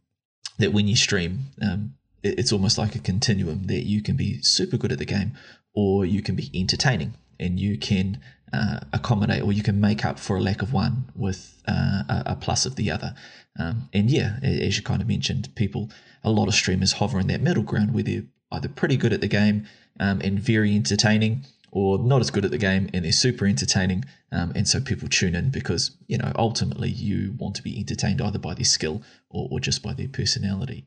that 0.60 0.72
when 0.72 0.88
you 0.88 0.96
stream, 0.96 1.48
um, 1.62 1.96
it, 2.22 2.40
it's 2.40 2.54
almost 2.54 2.78
like 2.78 2.96
a 2.96 3.00
continuum 3.00 3.68
that 3.68 3.86
you 3.86 4.02
can 4.02 4.16
be 4.16 4.42
super 4.42 4.78
good 4.78 4.94
at 4.94 5.00
the 5.00 5.06
game 5.06 5.34
or 5.74 6.06
you 6.06 6.22
can 6.22 6.36
be 6.36 6.50
entertaining 6.54 7.14
and 7.40 7.60
you 7.60 7.78
can 7.78 8.20
uh, 8.54 8.80
accommodate 8.94 9.42
or 9.42 9.52
you 9.52 9.64
can 9.64 9.80
make 9.80 10.06
up 10.06 10.20
for 10.20 10.38
a 10.38 10.42
lack 10.42 10.62
of 10.62 10.72
one 10.72 11.06
with 11.16 11.62
uh, 11.68 12.04
a, 12.08 12.38
plus 12.40 12.66
of 12.66 12.76
the 12.76 12.92
other. 12.92 13.16
Um, 13.60 13.90
and 13.94 14.10
yeah, 14.10 14.38
as 14.44 14.78
you 14.78 14.84
kind 14.84 15.02
of 15.02 15.08
mentioned, 15.08 15.50
people, 15.56 15.90
a 16.24 16.32
lot 16.32 16.48
of 16.48 16.54
streamers 16.54 16.94
hover 16.94 17.20
in 17.20 17.28
that 17.28 17.42
middle 17.42 17.64
ground 17.64 17.94
where 17.94 18.04
they're 18.04 18.24
either 18.52 18.70
pretty 18.70 18.98
good 18.98 19.14
at 19.14 19.22
the 19.22 19.28
game 19.28 19.66
um, 20.00 20.22
and 20.22 20.40
very 20.40 20.76
entertaining, 20.76 21.46
or 21.72 21.98
not 21.98 22.22
as 22.22 22.30
good 22.30 22.46
at 22.46 22.52
the 22.52 22.58
game 22.58 22.90
and 22.94 23.04
they're 23.04 23.12
super 23.12 23.48
entertaining. 23.48 24.06
Um, 24.32 24.52
and 24.56 24.68
so 24.68 24.80
people 24.80 25.10
tune 25.10 25.34
in 25.34 25.50
because, 25.50 25.92
you 26.08 26.20
know, 26.20 26.32
ultimately 26.36 26.90
you 26.90 27.34
want 27.40 27.56
to 27.56 27.64
be 27.64 27.80
entertained 27.80 28.22
either 28.22 28.38
by 28.38 28.54
their 28.54 28.64
skill 28.64 29.02
or, 29.30 29.48
or 29.52 29.60
just 29.60 29.82
by 29.82 29.94
their 29.94 30.08
personality. 30.08 30.86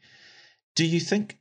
Do 0.76 0.87
you 0.87 1.00
think 1.00 1.38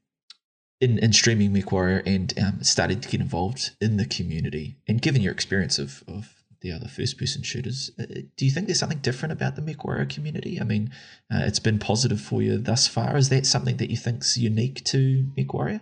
in, 0.82 1.00
in 1.00 1.14
streaming 1.14 1.54
MechWarrior 1.54 2.04
and 2.06 2.34
um, 2.40 2.64
started 2.64 3.02
to 3.02 3.10
get 3.10 3.22
involved 3.22 3.72
in 3.80 3.98
the 3.98 4.06
community, 4.06 4.78
and 4.88 5.02
given 5.02 5.22
your 5.22 5.34
experience 5.34 5.80
of, 5.80 6.04
of 6.08 6.44
the 6.62 6.72
other 6.72 6.88
first 6.88 7.18
person 7.18 7.44
shooters, 7.44 7.92
uh, 8.00 8.06
do 8.36 8.46
you 8.46 8.52
think 8.52 8.68
there's 8.68 8.80
something 8.80 9.00
different 9.00 9.32
about 9.32 9.56
the 9.56 9.62
MechWarrior 9.62 10.10
community? 10.10 10.60
I 10.60 10.64
mean, 10.64 10.92
uh, 11.34 11.42
it's 11.44 11.60
been 11.60 11.80
positive 11.80 12.20
for 12.20 12.42
you 12.42 12.58
thus 12.58 12.88
far. 12.88 13.16
Is 13.18 13.30
that 13.30 13.46
something 13.46 13.78
that 13.78 13.90
you 13.90 13.98
think's 13.98 14.38
unique 14.38 14.84
to 14.86 15.32
MechWarrior? 15.38 15.82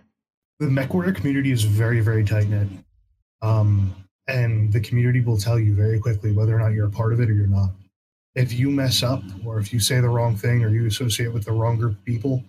The 0.60 0.66
MechWarrior 0.66 1.16
community 1.16 1.50
is 1.50 1.64
very, 1.64 2.00
very 2.00 2.24
tight 2.24 2.48
knit. 2.48 2.68
Um, 3.42 3.94
and 4.28 4.72
the 4.72 4.80
community 4.80 5.20
will 5.20 5.36
tell 5.36 5.58
you 5.58 5.74
very 5.74 5.98
quickly 5.98 6.32
whether 6.32 6.56
or 6.56 6.60
not 6.60 6.72
you're 6.72 6.86
a 6.86 6.90
part 6.90 7.12
of 7.12 7.20
it 7.20 7.28
or 7.28 7.32
you're 7.32 7.46
not. 7.46 7.70
If 8.34 8.52
you 8.52 8.70
mess 8.70 9.02
up, 9.02 9.22
or 9.44 9.58
if 9.58 9.72
you 9.72 9.78
say 9.78 10.00
the 10.00 10.08
wrong 10.08 10.36
thing, 10.36 10.64
or 10.64 10.68
you 10.68 10.86
associate 10.86 11.32
with 11.32 11.44
the 11.44 11.52
wrong 11.52 11.76
group 11.76 11.92
of 11.92 12.04
people, 12.04 12.42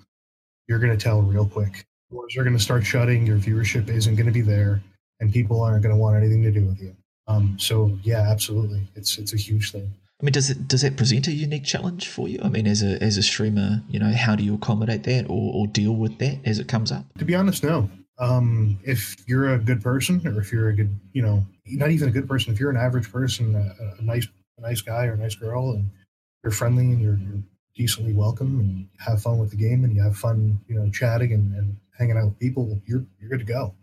you're 0.67 0.79
going 0.79 0.95
to 0.95 1.03
tell 1.03 1.21
real 1.21 1.47
quick 1.47 1.85
doors 2.15 2.37
are 2.37 2.43
going 2.43 2.57
to 2.57 2.63
start 2.63 2.85
shutting. 2.85 3.25
Your 3.25 3.37
viewership 3.37 3.89
isn't 3.89 4.15
going 4.15 4.25
to 4.25 4.31
be 4.31 4.41
there, 4.41 4.81
and 5.19 5.31
people 5.31 5.61
aren't 5.61 5.83
going 5.83 5.93
to 5.93 5.99
want 5.99 6.15
anything 6.15 6.43
to 6.43 6.51
do 6.51 6.65
with 6.65 6.81
you. 6.81 6.95
Um, 7.27 7.57
so 7.59 7.97
yeah, 8.03 8.29
absolutely, 8.29 8.87
it's 8.95 9.17
it's 9.17 9.33
a 9.33 9.37
huge 9.37 9.71
thing. 9.71 9.91
I 10.21 10.25
mean, 10.25 10.31
does 10.31 10.49
it 10.49 10.67
does 10.67 10.83
it 10.83 10.95
present 10.95 11.27
a 11.27 11.31
unique 11.31 11.65
challenge 11.65 12.07
for 12.07 12.27
you? 12.27 12.39
I 12.43 12.49
mean, 12.49 12.67
as 12.67 12.83
a 12.83 13.01
as 13.01 13.17
a 13.17 13.23
streamer, 13.23 13.81
you 13.89 13.99
know, 13.99 14.11
how 14.11 14.35
do 14.35 14.43
you 14.43 14.55
accommodate 14.55 15.03
that 15.03 15.25
or, 15.25 15.53
or 15.53 15.67
deal 15.67 15.95
with 15.95 16.17
that 16.19 16.39
as 16.45 16.59
it 16.59 16.67
comes 16.67 16.91
up? 16.91 17.05
To 17.17 17.25
be 17.25 17.35
honest, 17.35 17.63
no. 17.63 17.89
Um, 18.17 18.79
if 18.83 19.17
you're 19.27 19.53
a 19.53 19.59
good 19.59 19.81
person, 19.81 20.25
or 20.25 20.39
if 20.39 20.51
you're 20.51 20.69
a 20.69 20.73
good, 20.73 20.97
you 21.11 21.21
know, 21.21 21.45
not 21.65 21.91
even 21.91 22.07
a 22.07 22.11
good 22.11 22.29
person, 22.29 22.53
if 22.53 22.59
you're 22.59 22.69
an 22.69 22.77
average 22.77 23.11
person, 23.11 23.55
a, 23.55 24.01
a 24.01 24.03
nice 24.03 24.27
a 24.57 24.61
nice 24.61 24.81
guy 24.81 25.05
or 25.07 25.13
a 25.13 25.17
nice 25.17 25.35
girl, 25.35 25.71
and 25.71 25.89
you're 26.43 26.51
friendly 26.51 26.85
and 26.85 27.01
you're, 27.01 27.17
you're 27.17 27.43
decently 27.75 28.13
welcome 28.13 28.59
and 28.59 28.87
have 28.99 29.21
fun 29.21 29.37
with 29.37 29.49
the 29.49 29.57
game 29.57 29.83
and 29.83 29.93
you 29.93 30.01
have 30.01 30.15
fun, 30.15 30.57
you 30.67 30.75
know, 30.75 30.89
chatting 30.91 31.33
and, 31.33 31.53
and 31.55 31.75
hanging 31.97 32.17
out 32.17 32.25
with 32.25 32.39
people, 32.39 32.81
you're 32.85 33.05
you're 33.19 33.29
good 33.29 33.39
to 33.39 33.45
go. 33.45 33.75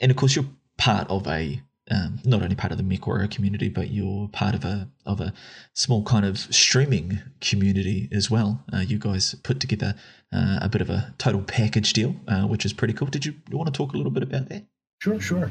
And 0.00 0.10
of 0.10 0.16
course, 0.16 0.36
you're 0.36 0.46
part 0.78 1.08
of 1.08 1.26
a 1.26 1.60
um, 1.90 2.20
not 2.24 2.42
only 2.42 2.54
part 2.54 2.70
of 2.72 2.78
the 2.78 2.84
MechWarrior 2.84 3.30
community, 3.30 3.68
but 3.68 3.90
you're 3.90 4.28
part 4.28 4.54
of 4.54 4.64
a 4.64 4.88
of 5.06 5.20
a 5.20 5.32
small 5.74 6.04
kind 6.04 6.24
of 6.24 6.38
streaming 6.38 7.20
community 7.40 8.08
as 8.12 8.30
well. 8.30 8.64
Uh, 8.72 8.78
you 8.78 8.98
guys 8.98 9.34
put 9.42 9.60
together 9.60 9.94
uh, 10.32 10.60
a 10.62 10.68
bit 10.68 10.80
of 10.80 10.90
a 10.90 11.12
total 11.18 11.42
package 11.42 11.92
deal, 11.92 12.14
uh, 12.28 12.42
which 12.42 12.64
is 12.64 12.72
pretty 12.72 12.94
cool. 12.94 13.08
Did 13.08 13.26
you, 13.26 13.34
you 13.50 13.56
want 13.56 13.72
to 13.72 13.76
talk 13.76 13.92
a 13.92 13.96
little 13.96 14.12
bit 14.12 14.22
about 14.22 14.48
that? 14.50 14.66
Sure, 15.00 15.20
sure. 15.20 15.50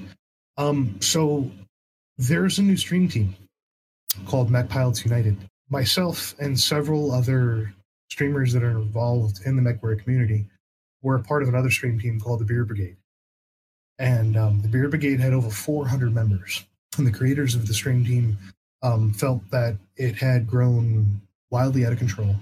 Um, 0.57 0.95
so 1.01 1.49
there's 2.17 2.59
a 2.59 2.63
new 2.63 2.77
stream 2.77 3.09
team 3.09 3.35
called 4.25 4.49
Mech 4.49 4.69
Pilots 4.69 5.03
United. 5.03 5.38
Myself 5.69 6.35
and 6.39 6.59
several 6.59 7.11
other 7.11 7.73
streamers 8.09 8.53
that 8.53 8.63
are 8.63 8.79
involved 8.79 9.41
in 9.45 9.55
the 9.55 9.61
MechWarrior 9.61 10.01
community 10.01 10.45
were 11.01 11.15
a 11.15 11.24
part 11.24 11.44
of 11.44 11.50
another 11.50 11.70
stream 11.70 12.00
team 12.00 12.20
called 12.20 12.39
the 12.39 12.46
Beer 12.46 12.65
Brigade. 12.65 12.98
And 13.98 14.38
um, 14.38 14.62
the 14.62 14.68
Beer 14.68 14.88
Brigade 14.89 15.20
had 15.20 15.34
over 15.34 15.50
400 15.50 16.13
members. 16.13 16.65
And 16.97 17.06
the 17.06 17.12
creators 17.12 17.56
of 17.56 17.67
the 17.67 17.73
stream 17.73 18.06
team 18.06 18.38
um, 18.82 19.13
felt 19.13 19.41
that 19.52 19.76
it 19.97 20.15
had 20.15 20.47
grown 20.47 21.21
wildly 21.52 21.86
out 21.86 21.93
of 21.93 22.00
control. 22.00 22.36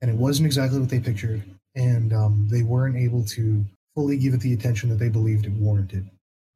And 0.00 0.10
it 0.10 0.16
wasn't 0.16 0.46
exactly 0.46 0.78
what 0.78 0.88
they 0.88 1.00
pictured. 1.00 1.42
And 1.74 2.12
um, 2.12 2.46
they 2.50 2.62
weren't 2.62 2.96
able 2.96 3.24
to 3.24 3.64
fully 3.94 4.16
give 4.16 4.34
it 4.34 4.40
the 4.40 4.52
attention 4.52 4.88
that 4.90 4.96
they 4.96 5.08
believed 5.08 5.46
it 5.46 5.52
warranted, 5.52 6.08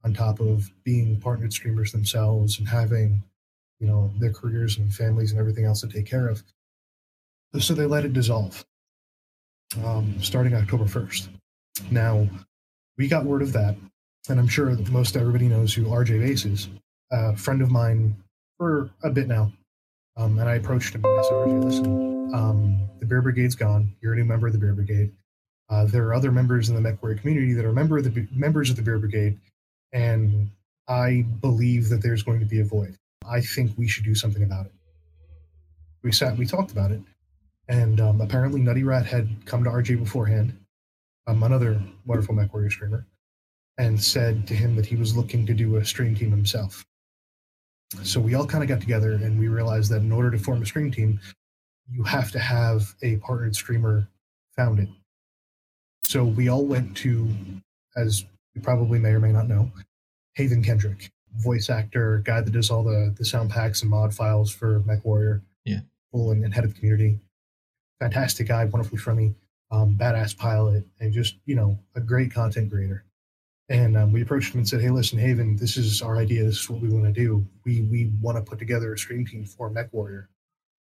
on 0.04 0.14
top 0.14 0.40
of 0.40 0.70
being 0.84 1.20
partnered 1.20 1.52
streamers 1.52 1.92
themselves 1.92 2.58
and 2.58 2.68
having, 2.68 3.22
you 3.78 3.86
know, 3.86 4.10
their 4.18 4.32
careers 4.32 4.78
and 4.78 4.94
families 4.94 5.30
and 5.30 5.40
everything 5.40 5.64
else 5.64 5.80
to 5.80 5.88
take 5.88 6.06
care 6.06 6.28
of. 6.28 6.42
So 7.58 7.74
they 7.74 7.86
let 7.86 8.04
it 8.04 8.12
dissolve 8.12 8.64
um, 9.84 10.14
starting 10.20 10.54
October 10.54 10.84
1st. 10.84 11.28
Now, 11.90 12.28
we 12.98 13.08
got 13.08 13.24
word 13.24 13.42
of 13.42 13.52
that, 13.52 13.76
and 14.28 14.38
I'm 14.38 14.48
sure 14.48 14.74
that 14.74 14.90
most 14.90 15.16
everybody 15.16 15.48
knows 15.48 15.72
who 15.72 15.84
RJ 15.84 16.20
Bass 16.20 16.44
is, 16.44 16.68
a 17.10 17.36
friend 17.36 17.62
of 17.62 17.70
mine 17.70 18.16
for 18.58 18.90
a 19.02 19.10
bit 19.10 19.28
now. 19.28 19.52
Um, 20.16 20.38
and 20.38 20.48
I 20.48 20.56
approached 20.56 20.94
him 20.94 21.04
and 21.04 21.18
I 21.18 21.22
said, 21.22 21.32
RJ, 21.32 21.64
listen, 21.64 22.34
um, 22.34 22.88
the 22.98 23.06
Beer 23.06 23.22
Brigade's 23.22 23.54
gone. 23.54 23.94
You're 24.02 24.12
a 24.12 24.16
new 24.16 24.24
member 24.24 24.48
of 24.48 24.52
the 24.52 24.58
Beer 24.58 24.74
Brigade. 24.74 25.12
Uh, 25.70 25.86
there 25.86 26.06
are 26.08 26.14
other 26.14 26.32
members 26.32 26.68
in 26.68 26.74
the 26.74 26.80
MechWarrior 26.80 27.20
community 27.20 27.52
that 27.52 27.64
are 27.64 27.72
member 27.72 27.96
of 27.96 28.04
the 28.04 28.28
members 28.32 28.70
of 28.70 28.76
the 28.76 28.82
Beer 28.82 28.98
Brigade, 28.98 29.38
and 29.92 30.50
I 30.88 31.24
believe 31.40 31.88
that 31.90 32.02
there's 32.02 32.24
going 32.24 32.40
to 32.40 32.46
be 32.46 32.60
a 32.60 32.64
void. 32.64 32.96
I 33.28 33.40
think 33.40 33.78
we 33.78 33.86
should 33.86 34.04
do 34.04 34.14
something 34.14 34.42
about 34.42 34.66
it. 34.66 34.72
We 36.02 36.10
sat 36.10 36.36
we 36.36 36.44
talked 36.44 36.72
about 36.72 36.90
it, 36.90 37.00
and 37.70 38.00
um, 38.00 38.20
apparently, 38.20 38.60
Nutty 38.60 38.82
Rat 38.82 39.06
had 39.06 39.28
come 39.46 39.62
to 39.62 39.70
RJ 39.70 40.00
beforehand, 40.00 40.58
um, 41.28 41.40
another 41.44 41.80
wonderful 42.04 42.34
MechWarrior 42.34 42.70
streamer, 42.70 43.06
and 43.78 44.02
said 44.02 44.44
to 44.48 44.54
him 44.54 44.74
that 44.74 44.84
he 44.84 44.96
was 44.96 45.16
looking 45.16 45.46
to 45.46 45.54
do 45.54 45.76
a 45.76 45.84
stream 45.84 46.16
team 46.16 46.32
himself. 46.32 46.84
So 48.02 48.18
we 48.18 48.34
all 48.34 48.44
kind 48.44 48.64
of 48.64 48.68
got 48.68 48.80
together 48.80 49.12
and 49.12 49.38
we 49.38 49.46
realized 49.46 49.90
that 49.92 50.00
in 50.00 50.10
order 50.10 50.32
to 50.32 50.38
form 50.38 50.62
a 50.62 50.66
stream 50.66 50.90
team, 50.90 51.20
you 51.88 52.02
have 52.02 52.32
to 52.32 52.40
have 52.40 52.92
a 53.02 53.16
partnered 53.18 53.54
streamer 53.54 54.08
founded. 54.56 54.88
So 56.02 56.24
we 56.24 56.48
all 56.48 56.64
went 56.64 56.96
to, 56.98 57.28
as 57.96 58.24
you 58.54 58.62
probably 58.62 58.98
may 58.98 59.10
or 59.10 59.20
may 59.20 59.30
not 59.30 59.48
know, 59.48 59.70
Haven 60.34 60.62
Kendrick, 60.62 61.12
voice 61.36 61.70
actor, 61.70 62.20
guy 62.24 62.40
that 62.40 62.50
does 62.50 62.70
all 62.70 62.82
the, 62.82 63.14
the 63.16 63.24
sound 63.24 63.50
packs 63.50 63.82
and 63.82 63.90
mod 63.90 64.12
files 64.12 64.50
for 64.50 64.80
MechWarrior. 64.80 65.42
Yeah. 65.64 65.80
And, 66.12 66.44
and 66.44 66.52
head 66.52 66.64
of 66.64 66.74
the 66.74 66.78
community 66.80 67.20
fantastic 68.00 68.48
guy, 68.48 68.64
wonderfully 68.64 68.98
friendly, 68.98 69.34
um, 69.70 69.96
badass 69.96 70.36
pilot, 70.36 70.84
and 70.98 71.12
just 71.12 71.36
you 71.46 71.54
know 71.54 71.78
a 71.94 72.00
great 72.00 72.32
content 72.32 72.70
creator. 72.70 73.04
And 73.68 73.96
um, 73.96 74.12
we 74.12 74.22
approached 74.22 74.52
him 74.52 74.58
and 74.58 74.68
said, 74.68 74.80
"Hey, 74.80 74.90
listen, 74.90 75.18
Haven, 75.18 75.56
this 75.56 75.76
is 75.76 76.02
our 76.02 76.16
idea. 76.16 76.42
This 76.42 76.60
is 76.60 76.70
what 76.70 76.80
we 76.80 76.88
want 76.88 77.04
to 77.04 77.12
do. 77.12 77.46
We 77.64 77.82
we 77.82 78.10
want 78.20 78.36
to 78.36 78.42
put 78.42 78.58
together 78.58 78.92
a 78.92 78.98
stream 78.98 79.24
team 79.24 79.44
for 79.44 79.70
MechWarrior. 79.70 80.26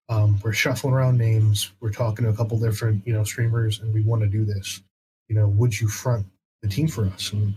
Um, 0.07 0.39
we're 0.43 0.53
shuffling 0.53 0.93
around 0.93 1.19
names. 1.19 1.71
We're 1.79 1.91
talking 1.91 2.25
to 2.25 2.31
a 2.31 2.35
couple 2.35 2.57
different 2.59 3.05
you 3.05 3.13
know 3.13 3.23
streamers, 3.23 3.79
and 3.79 3.93
we 3.93 4.01
want 4.01 4.23
to 4.23 4.27
do 4.27 4.43
this. 4.43 4.81
You 5.27 5.35
know, 5.35 5.47
would 5.47 5.79
you 5.79 5.87
front 5.87 6.25
the 6.63 6.69
team 6.69 6.87
for 6.87 7.05
us?" 7.05 7.31
And 7.31 7.53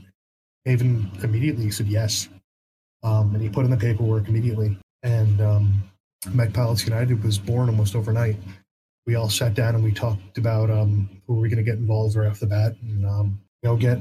Haven 0.67 1.11
immediately 1.23 1.71
said 1.71 1.87
yes, 1.87 2.29
um, 3.03 3.35
and 3.35 3.43
he 3.43 3.49
put 3.49 3.65
in 3.65 3.71
the 3.71 3.77
paperwork 3.79 4.29
immediately. 4.29 4.77
And 5.03 5.41
um, 5.41 5.83
Mech 6.31 6.53
Pilots 6.53 6.85
United 6.85 7.25
was 7.25 7.39
born 7.39 7.69
almost 7.69 7.97
overnight 7.97 8.37
we 9.07 9.15
all 9.15 9.29
sat 9.29 9.55
down 9.55 9.75
and 9.75 9.83
we 9.83 9.93
talked 9.93 10.39
about 10.39 10.71
um, 10.71 11.09
who 11.27 11.37
are 11.37 11.41
we 11.41 11.49
going 11.49 11.65
to 11.65 11.69
get 11.69 11.79
involved 11.79 12.17
right 12.17 12.29
off 12.29 12.41
the 12.41 12.47
bat, 12.47 12.77
and 12.83 13.07
um, 13.07 13.41
you 13.63 13.69
know, 13.69 13.77
get 13.77 13.99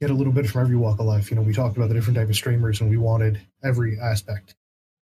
get 0.00 0.10
a 0.10 0.14
little 0.14 0.32
bit 0.32 0.48
from 0.48 0.62
every 0.62 0.76
walk 0.76 1.00
of 1.00 1.06
life. 1.06 1.30
You 1.30 1.36
know, 1.36 1.42
we 1.42 1.52
talked 1.52 1.76
about 1.76 1.88
the 1.88 1.94
different 1.94 2.16
type 2.16 2.28
of 2.28 2.36
streamers, 2.36 2.80
and 2.80 2.90
we 2.90 2.96
wanted 2.96 3.40
every 3.62 3.98
aspect 3.98 4.54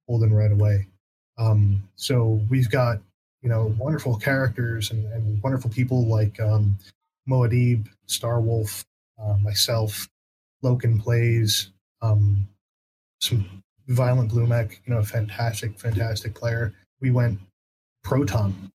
pulled 0.08 0.23
in 0.23 0.34
right 0.34 0.51
away. 0.51 0.88
Um, 1.38 1.88
so 1.95 2.41
we've 2.49 2.69
got 2.69 2.99
you 3.41 3.49
know 3.49 3.75
wonderful 3.77 4.17
characters 4.17 4.91
and, 4.91 5.05
and 5.13 5.41
wonderful 5.43 5.69
people 5.69 6.08
like 6.08 6.39
um, 6.39 6.77
Moadib, 7.29 7.88
Star 8.08 8.39
Wolf, 8.39 8.86
uh, 9.21 9.38
myself, 9.38 10.08
Loken 10.63 11.01
plays, 11.01 11.71
um, 12.01 12.47
some 13.19 13.63
Violent 13.88 14.29
Blue 14.29 14.47
Mech, 14.47 14.81
you 14.86 14.93
know, 14.93 15.03
fantastic, 15.03 15.79
fantastic 15.79 16.34
player. 16.34 16.73
We 17.01 17.12
went 17.12 17.39
Proton, 18.03 18.71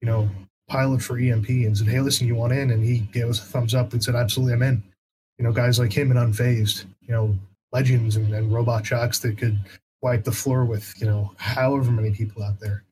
you 0.00 0.06
know, 0.06 0.28
pilot 0.68 1.02
for 1.02 1.18
EMP 1.18 1.48
and 1.48 1.76
said, 1.76 1.88
Hey, 1.88 2.00
listen, 2.00 2.26
you 2.26 2.34
want 2.34 2.52
in? 2.52 2.70
And 2.70 2.84
he 2.84 2.98
gave 2.98 3.26
us 3.26 3.40
a 3.40 3.44
thumbs 3.44 3.74
up 3.74 3.92
and 3.92 4.02
said, 4.02 4.14
Absolutely, 4.14 4.54
I'm 4.54 4.62
in. 4.62 4.82
You 5.38 5.44
know, 5.44 5.52
guys 5.52 5.78
like 5.78 5.92
him 5.92 6.10
and 6.10 6.20
Unfazed, 6.20 6.84
you 7.00 7.12
know, 7.12 7.34
legends 7.72 8.16
and, 8.16 8.32
and 8.34 8.52
robot 8.52 8.84
jocks 8.84 9.18
that 9.20 9.38
could 9.38 9.58
wipe 10.02 10.24
the 10.24 10.32
floor 10.32 10.64
with, 10.64 10.94
you 10.98 11.06
know, 11.06 11.32
however 11.36 11.90
many 11.90 12.10
people 12.12 12.42
out 12.42 12.60
there. 12.60 12.84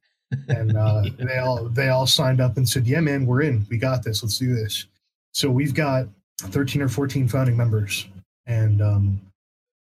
And 0.49 0.77
uh, 0.77 1.03
yeah. 1.18 1.25
they 1.25 1.38
all 1.38 1.64
they 1.68 1.88
all 1.88 2.07
signed 2.07 2.40
up 2.40 2.57
and 2.57 2.68
said, 2.68 2.87
Yeah, 2.87 3.01
man, 3.01 3.27
we're 3.27 3.42
in. 3.42 3.66
We 3.71 3.79
got 3.79 4.03
this. 4.03 4.23
Let's 4.23 4.38
do 4.38 4.55
this. 4.55 4.87
So 5.33 5.51
we've 5.51 5.75
got 5.75 6.07
13 6.40 6.83
or 6.83 6.88
14 6.88 7.29
founding 7.29 7.57
members. 7.57 8.07
And 8.47 8.81
um, 8.81 9.21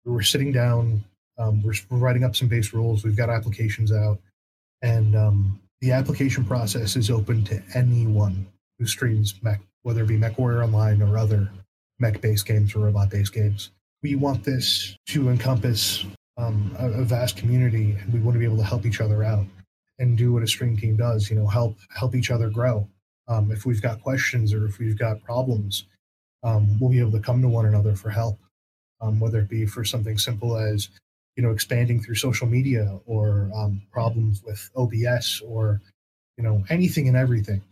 we're 0.04 0.22
sitting 0.22 0.52
down, 0.52 1.04
um, 1.38 1.62
we're, 1.62 1.74
we're 1.90 1.98
writing 1.98 2.24
up 2.24 2.35
some 2.35 2.48
base 2.48 2.72
rules, 2.72 3.04
we've 3.04 3.16
got 3.16 3.31
applications 3.31 3.92
out, 3.92 4.18
and 4.83 5.14
um, 5.14 5.61
the 5.80 5.92
application 5.92 6.44
process 6.44 6.96
is 6.96 7.10
open 7.10 7.44
to 7.44 7.62
anyone 7.74 8.46
who 8.78 8.86
streams 8.86 9.34
mech, 9.42 9.60
whether 9.82 10.02
it 10.02 10.08
be 10.08 10.18
MechWarrior 10.18 10.64
Online 10.64 11.02
or 11.02 11.16
other 11.16 11.50
mech-based 11.98 12.46
games 12.46 12.74
or 12.74 12.80
robot-based 12.80 13.32
games. 13.32 13.70
We 14.02 14.14
want 14.14 14.44
this 14.44 14.96
to 15.08 15.28
encompass 15.28 16.04
um, 16.36 16.74
a, 16.78 16.90
a 16.90 17.04
vast 17.04 17.36
community, 17.36 17.96
and 18.00 18.12
we 18.12 18.20
want 18.20 18.34
to 18.34 18.38
be 18.38 18.44
able 18.44 18.58
to 18.58 18.64
help 18.64 18.86
each 18.86 19.00
other 19.00 19.24
out 19.24 19.44
and 19.98 20.16
do 20.16 20.32
what 20.32 20.42
a 20.42 20.46
stream 20.46 20.76
team 20.76 20.96
does. 20.96 21.28
You 21.28 21.36
know, 21.36 21.46
help 21.46 21.76
help 21.94 22.14
each 22.14 22.30
other 22.30 22.48
grow. 22.48 22.88
Um, 23.26 23.50
if 23.50 23.66
we've 23.66 23.82
got 23.82 24.00
questions 24.00 24.54
or 24.54 24.66
if 24.66 24.78
we've 24.78 24.98
got 24.98 25.22
problems, 25.22 25.84
um, 26.44 26.78
we'll 26.78 26.90
be 26.90 27.00
able 27.00 27.12
to 27.12 27.20
come 27.20 27.42
to 27.42 27.48
one 27.48 27.66
another 27.66 27.94
for 27.94 28.10
help. 28.10 28.38
Um, 29.00 29.20
whether 29.20 29.38
it 29.40 29.48
be 29.48 29.64
for 29.66 29.84
something 29.84 30.18
simple 30.18 30.56
as 30.56 30.88
you 31.38 31.44
know 31.44 31.53
expanding 31.53 32.03
through 32.03 32.16
social 32.16 32.48
media 32.48 32.98
or 33.07 33.48
um, 33.55 33.81
problems 33.92 34.42
with 34.44 34.70
OBS 34.77 35.40
or 35.46 35.81
you 36.37 36.42
know 36.42 36.64
anything 36.68 37.07
and 37.07 37.16
everything. 37.16 37.62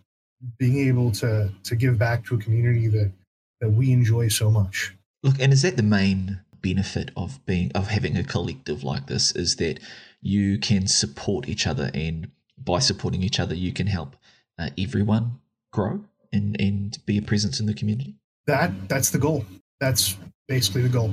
Being 0.56 0.88
able 0.88 1.10
to 1.12 1.50
to 1.64 1.76
give 1.76 1.98
back 1.98 2.24
to 2.26 2.36
a 2.36 2.38
community 2.38 2.86
that 2.86 3.12
that 3.60 3.70
we 3.70 3.92
enjoy 3.92 4.28
so 4.28 4.50
much. 4.50 4.94
Look, 5.24 5.40
and 5.40 5.52
is 5.52 5.62
that 5.62 5.76
the 5.76 5.82
main 5.82 6.40
benefit 6.62 7.10
of 7.16 7.44
being 7.44 7.72
of 7.74 7.88
having 7.88 8.16
a 8.16 8.22
collective 8.22 8.84
like 8.84 9.08
this? 9.08 9.32
Is 9.32 9.56
that 9.56 9.80
you 10.22 10.58
can 10.58 10.86
support 10.86 11.48
each 11.48 11.66
other, 11.66 11.90
and 11.92 12.30
by 12.56 12.78
supporting 12.78 13.24
each 13.24 13.40
other, 13.40 13.56
you 13.56 13.72
can 13.72 13.88
help 13.88 14.14
uh, 14.60 14.70
everyone 14.78 15.40
grow 15.72 16.04
and 16.32 16.56
and 16.60 16.98
be 17.04 17.18
a 17.18 17.22
presence 17.22 17.58
in 17.58 17.66
the 17.66 17.74
community. 17.74 18.14
That 18.46 18.88
that's 18.88 19.10
the 19.10 19.18
goal. 19.18 19.44
That's 19.80 20.16
basically 20.46 20.82
the 20.82 20.88
goal. 20.88 21.12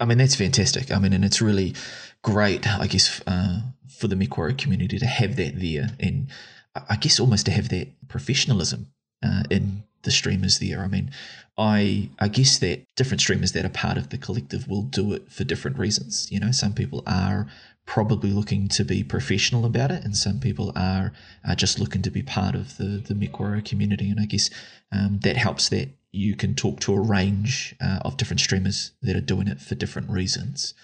I 0.00 0.04
mean, 0.04 0.18
that's 0.18 0.36
fantastic. 0.36 0.90
I 0.90 0.98
mean, 0.98 1.12
and 1.12 1.24
it's 1.24 1.40
really 1.40 1.74
great, 2.22 2.66
I 2.66 2.86
guess, 2.86 3.20
uh, 3.26 3.60
for 3.88 4.08
the 4.08 4.16
MechWarrior 4.16 4.58
community 4.58 4.98
to 4.98 5.06
have 5.06 5.36
that 5.36 5.60
there, 5.60 5.90
and 6.00 6.28
I 6.74 6.96
guess 6.96 7.20
almost 7.20 7.46
to 7.46 7.52
have 7.52 7.68
that 7.68 7.88
professionalism 8.08 8.88
uh, 9.24 9.44
in 9.50 9.84
the 10.02 10.10
streamers 10.10 10.58
there. 10.58 10.80
I 10.80 10.88
mean, 10.88 11.10
I 11.56 12.10
I 12.18 12.28
guess 12.28 12.58
that 12.58 12.84
different 12.96 13.20
streamers 13.20 13.52
that 13.52 13.64
are 13.64 13.70
part 13.70 13.96
of 13.96 14.10
the 14.10 14.18
collective 14.18 14.68
will 14.68 14.82
do 14.82 15.12
it 15.12 15.30
for 15.30 15.44
different 15.44 15.78
reasons. 15.78 16.30
You 16.30 16.40
know, 16.40 16.50
some 16.50 16.74
people 16.74 17.02
are 17.06 17.46
probably 17.86 18.30
looking 18.30 18.66
to 18.68 18.84
be 18.84 19.04
professional 19.04 19.64
about 19.64 19.90
it, 19.90 20.04
and 20.04 20.16
some 20.16 20.40
people 20.40 20.72
are, 20.74 21.12
are 21.46 21.54
just 21.54 21.78
looking 21.78 22.02
to 22.02 22.10
be 22.10 22.22
part 22.22 22.54
of 22.54 22.76
the 22.76 23.02
the 23.06 23.14
MechWarrior 23.14 23.64
community. 23.64 24.10
And 24.10 24.20
I 24.20 24.26
guess 24.26 24.50
um, 24.92 25.20
that 25.22 25.36
helps 25.36 25.68
that 25.68 25.88
you 26.14 26.36
can 26.36 26.54
talk 26.54 26.80
to 26.80 26.94
a 26.94 27.00
range 27.00 27.74
uh, 27.80 27.98
of 28.02 28.16
different 28.16 28.40
streamers 28.40 28.92
that 29.02 29.16
are 29.16 29.20
doing 29.20 29.48
it 29.48 29.60
for 29.60 29.74
different 29.74 30.10
reasons. 30.10 30.74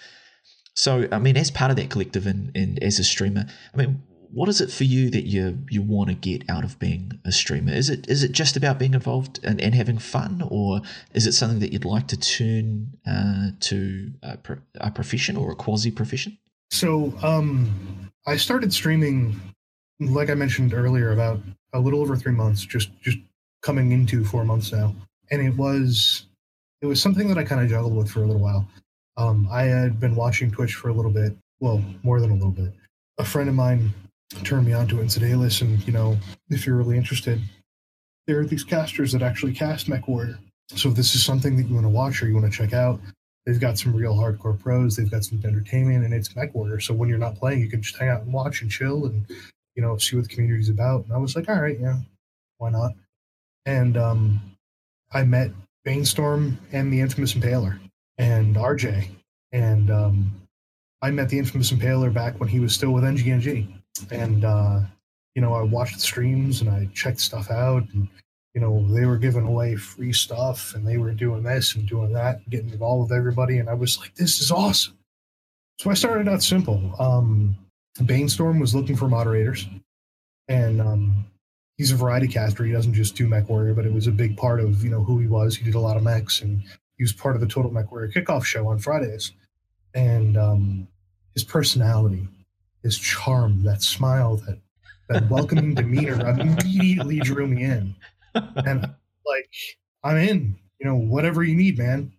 So, 0.75 1.07
I 1.11 1.19
mean, 1.19 1.37
as 1.37 1.51
part 1.51 1.71
of 1.71 1.77
that 1.77 1.89
collective 1.89 2.25
and, 2.25 2.51
and 2.55 2.81
as 2.81 2.99
a 2.99 3.03
streamer, 3.03 3.45
I 3.73 3.77
mean, 3.77 4.03
what 4.33 4.47
is 4.47 4.61
it 4.61 4.71
for 4.71 4.85
you 4.85 5.09
that 5.09 5.25
you 5.25 5.59
you 5.69 5.81
want 5.81 6.09
to 6.09 6.15
get 6.15 6.49
out 6.49 6.63
of 6.63 6.79
being 6.79 7.19
a 7.25 7.31
streamer? 7.31 7.73
Is 7.73 7.89
it 7.89 8.07
is 8.07 8.23
it 8.23 8.31
just 8.31 8.55
about 8.55 8.79
being 8.79 8.93
involved 8.93 9.39
and, 9.43 9.59
and 9.59 9.75
having 9.75 9.97
fun, 9.97 10.41
or 10.49 10.81
is 11.13 11.27
it 11.27 11.33
something 11.33 11.59
that 11.59 11.73
you'd 11.73 11.85
like 11.85 12.07
to 12.07 12.17
turn 12.17 12.97
uh, 13.05 13.51
to 13.59 14.13
a, 14.23 14.37
a, 14.75 14.91
profession 14.91 15.35
or 15.35 15.51
a 15.51 15.55
quasi 15.55 15.91
profession? 15.91 16.37
So 16.69 17.13
um, 17.21 18.09
I 18.25 18.37
started 18.37 18.73
streaming, 18.73 19.39
like 19.99 20.29
I 20.29 20.35
mentioned 20.35 20.73
earlier, 20.73 21.11
about 21.11 21.41
a 21.73 21.79
little 21.79 21.99
over 21.99 22.15
three 22.15 22.33
months, 22.33 22.65
just 22.65 22.89
just 23.01 23.17
coming 23.61 23.91
into 23.91 24.23
four 24.23 24.45
months 24.45 24.71
now, 24.71 24.95
and 25.31 25.41
it 25.41 25.55
was 25.55 26.25
it 26.81 26.85
was 26.85 27.01
something 27.01 27.27
that 27.29 27.37
I 27.37 27.43
kind 27.43 27.61
of 27.61 27.69
juggled 27.69 27.95
with 27.95 28.09
for 28.09 28.21
a 28.23 28.25
little 28.25 28.41
while. 28.41 28.67
Um, 29.17 29.47
I 29.51 29.63
had 29.63 29.99
been 29.99 30.15
watching 30.15 30.51
Twitch 30.51 30.75
for 30.75 30.89
a 30.89 30.93
little 30.93 31.11
bit, 31.11 31.35
well, 31.59 31.83
more 32.03 32.19
than 32.19 32.31
a 32.31 32.35
little 32.35 32.51
bit. 32.51 32.73
A 33.17 33.23
friend 33.23 33.47
of 33.49 33.55
mine 33.55 33.93
turned 34.43 34.65
me 34.65 34.73
on 34.73 34.87
to 34.87 34.97
it 34.97 35.01
and 35.01 35.11
said, 35.11 35.23
"Hey, 35.23 35.35
listen, 35.35 35.79
you 35.85 35.93
know, 35.93 36.17
if 36.49 36.65
you're 36.65 36.75
really 36.75 36.97
interested, 36.97 37.41
there 38.27 38.39
are 38.39 38.45
these 38.45 38.63
casters 38.63 39.11
that 39.11 39.21
actually 39.21 39.53
cast 39.53 39.87
MechWarrior. 39.87 40.37
So 40.69 40.89
if 40.89 40.95
this 40.95 41.15
is 41.15 41.23
something 41.23 41.57
that 41.57 41.63
you 41.67 41.75
want 41.75 41.85
to 41.85 41.89
watch 41.89 42.21
or 42.21 42.27
you 42.27 42.35
want 42.35 42.51
to 42.51 42.57
check 42.57 42.73
out, 42.73 42.99
they've 43.45 43.59
got 43.59 43.77
some 43.77 43.95
real 43.95 44.15
hardcore 44.15 44.57
pros. 44.57 44.95
They've 44.95 45.11
got 45.11 45.23
some 45.25 45.41
entertainment, 45.43 46.05
and 46.05 46.13
it's 46.13 46.29
MechWarrior. 46.29 46.81
So 46.81 46.93
when 46.93 47.09
you're 47.09 47.17
not 47.17 47.35
playing, 47.35 47.59
you 47.59 47.69
can 47.69 47.81
just 47.81 47.97
hang 47.97 48.09
out 48.09 48.21
and 48.21 48.33
watch 48.33 48.61
and 48.61 48.71
chill, 48.71 49.05
and 49.05 49.25
you 49.75 49.81
know, 49.81 49.97
see 49.97 50.15
what 50.15 50.27
the 50.27 50.33
community's 50.33 50.69
about." 50.69 51.05
And 51.05 51.13
I 51.13 51.17
was 51.17 51.35
like, 51.35 51.49
"All 51.49 51.61
right, 51.61 51.79
yeah, 51.79 51.99
why 52.57 52.71
not?" 52.71 52.93
And 53.65 53.97
um, 53.97 54.41
I 55.13 55.23
met 55.23 55.51
Banestorm 55.85 56.57
and 56.71 56.91
the 56.91 56.99
Infamous 56.99 57.33
Impaler 57.33 57.79
and 58.17 58.55
RJ, 58.55 59.09
and 59.51 59.91
um, 59.91 60.31
I 61.01 61.11
met 61.11 61.29
the 61.29 61.39
Infamous 61.39 61.71
Impaler 61.71 62.13
back 62.13 62.39
when 62.39 62.49
he 62.49 62.59
was 62.59 62.73
still 62.73 62.91
with 62.91 63.03
NGNG 63.03 63.81
and 64.09 64.45
uh, 64.45 64.79
you 65.35 65.41
know 65.41 65.53
I 65.53 65.61
watched 65.61 65.99
streams 65.99 66.61
and 66.61 66.69
I 66.69 66.89
checked 66.93 67.19
stuff 67.19 67.51
out, 67.51 67.83
and 67.93 68.07
you 68.53 68.61
know 68.61 68.85
they 68.93 69.05
were 69.05 69.17
giving 69.17 69.45
away 69.45 69.75
free 69.75 70.13
stuff 70.13 70.73
and 70.75 70.87
they 70.87 70.97
were 70.97 71.11
doing 71.11 71.43
this 71.43 71.75
and 71.75 71.87
doing 71.87 72.13
that, 72.13 72.37
and 72.37 72.45
getting 72.49 72.69
involved 72.69 73.09
with 73.09 73.17
everybody, 73.17 73.57
and 73.57 73.69
I 73.69 73.73
was 73.73 73.99
like, 73.99 74.15
this 74.15 74.39
is 74.39 74.51
awesome. 74.51 74.97
So 75.79 75.89
I 75.89 75.95
started 75.95 76.27
out 76.27 76.43
simple. 76.43 76.95
Um, 76.99 77.57
Banestorm 77.99 78.59
was 78.59 78.73
looking 78.73 78.95
for 78.95 79.07
moderators, 79.07 79.67
and 80.47 80.81
um, 80.81 81.25
he's 81.81 81.91
a 81.91 81.95
variety 81.95 82.27
caster. 82.27 82.63
He 82.63 82.71
doesn't 82.71 82.93
just 82.93 83.15
do 83.15 83.27
Mech 83.27 83.49
Warrior, 83.49 83.73
but 83.73 83.85
it 83.85 83.93
was 83.93 84.07
a 84.07 84.11
big 84.11 84.37
part 84.37 84.59
of 84.59 84.83
you 84.83 84.89
know 84.89 85.03
who 85.03 85.19
he 85.19 85.27
was. 85.27 85.55
He 85.55 85.65
did 85.65 85.75
a 85.75 85.79
lot 85.79 85.97
of 85.97 86.03
mechs, 86.03 86.41
and 86.41 86.61
he 86.97 87.03
was 87.03 87.13
part 87.13 87.35
of 87.35 87.41
the 87.41 87.47
Total 87.47 87.71
Mech 87.71 87.91
Warrior 87.91 88.11
kickoff 88.11 88.43
show 88.43 88.67
on 88.67 88.79
Fridays. 88.79 89.31
And 89.93 90.37
um, 90.37 90.87
his 91.33 91.43
personality 91.43 92.27
his 92.83 92.97
charm, 92.97 93.63
that 93.63 93.81
smile, 93.81 94.37
that 94.37 94.59
that 95.09 95.29
welcoming 95.29 95.73
demeanor 95.73 96.25
immediately 96.39 97.19
drew 97.19 97.47
me 97.47 97.63
in. 97.63 97.95
And 98.33 98.81
like, 99.25 99.49
I'm 100.03 100.17
in, 100.17 100.55
you 100.79 100.85
know, 100.85 100.95
whatever 100.95 101.43
you 101.43 101.55
need, 101.55 101.77
man. 101.77 102.13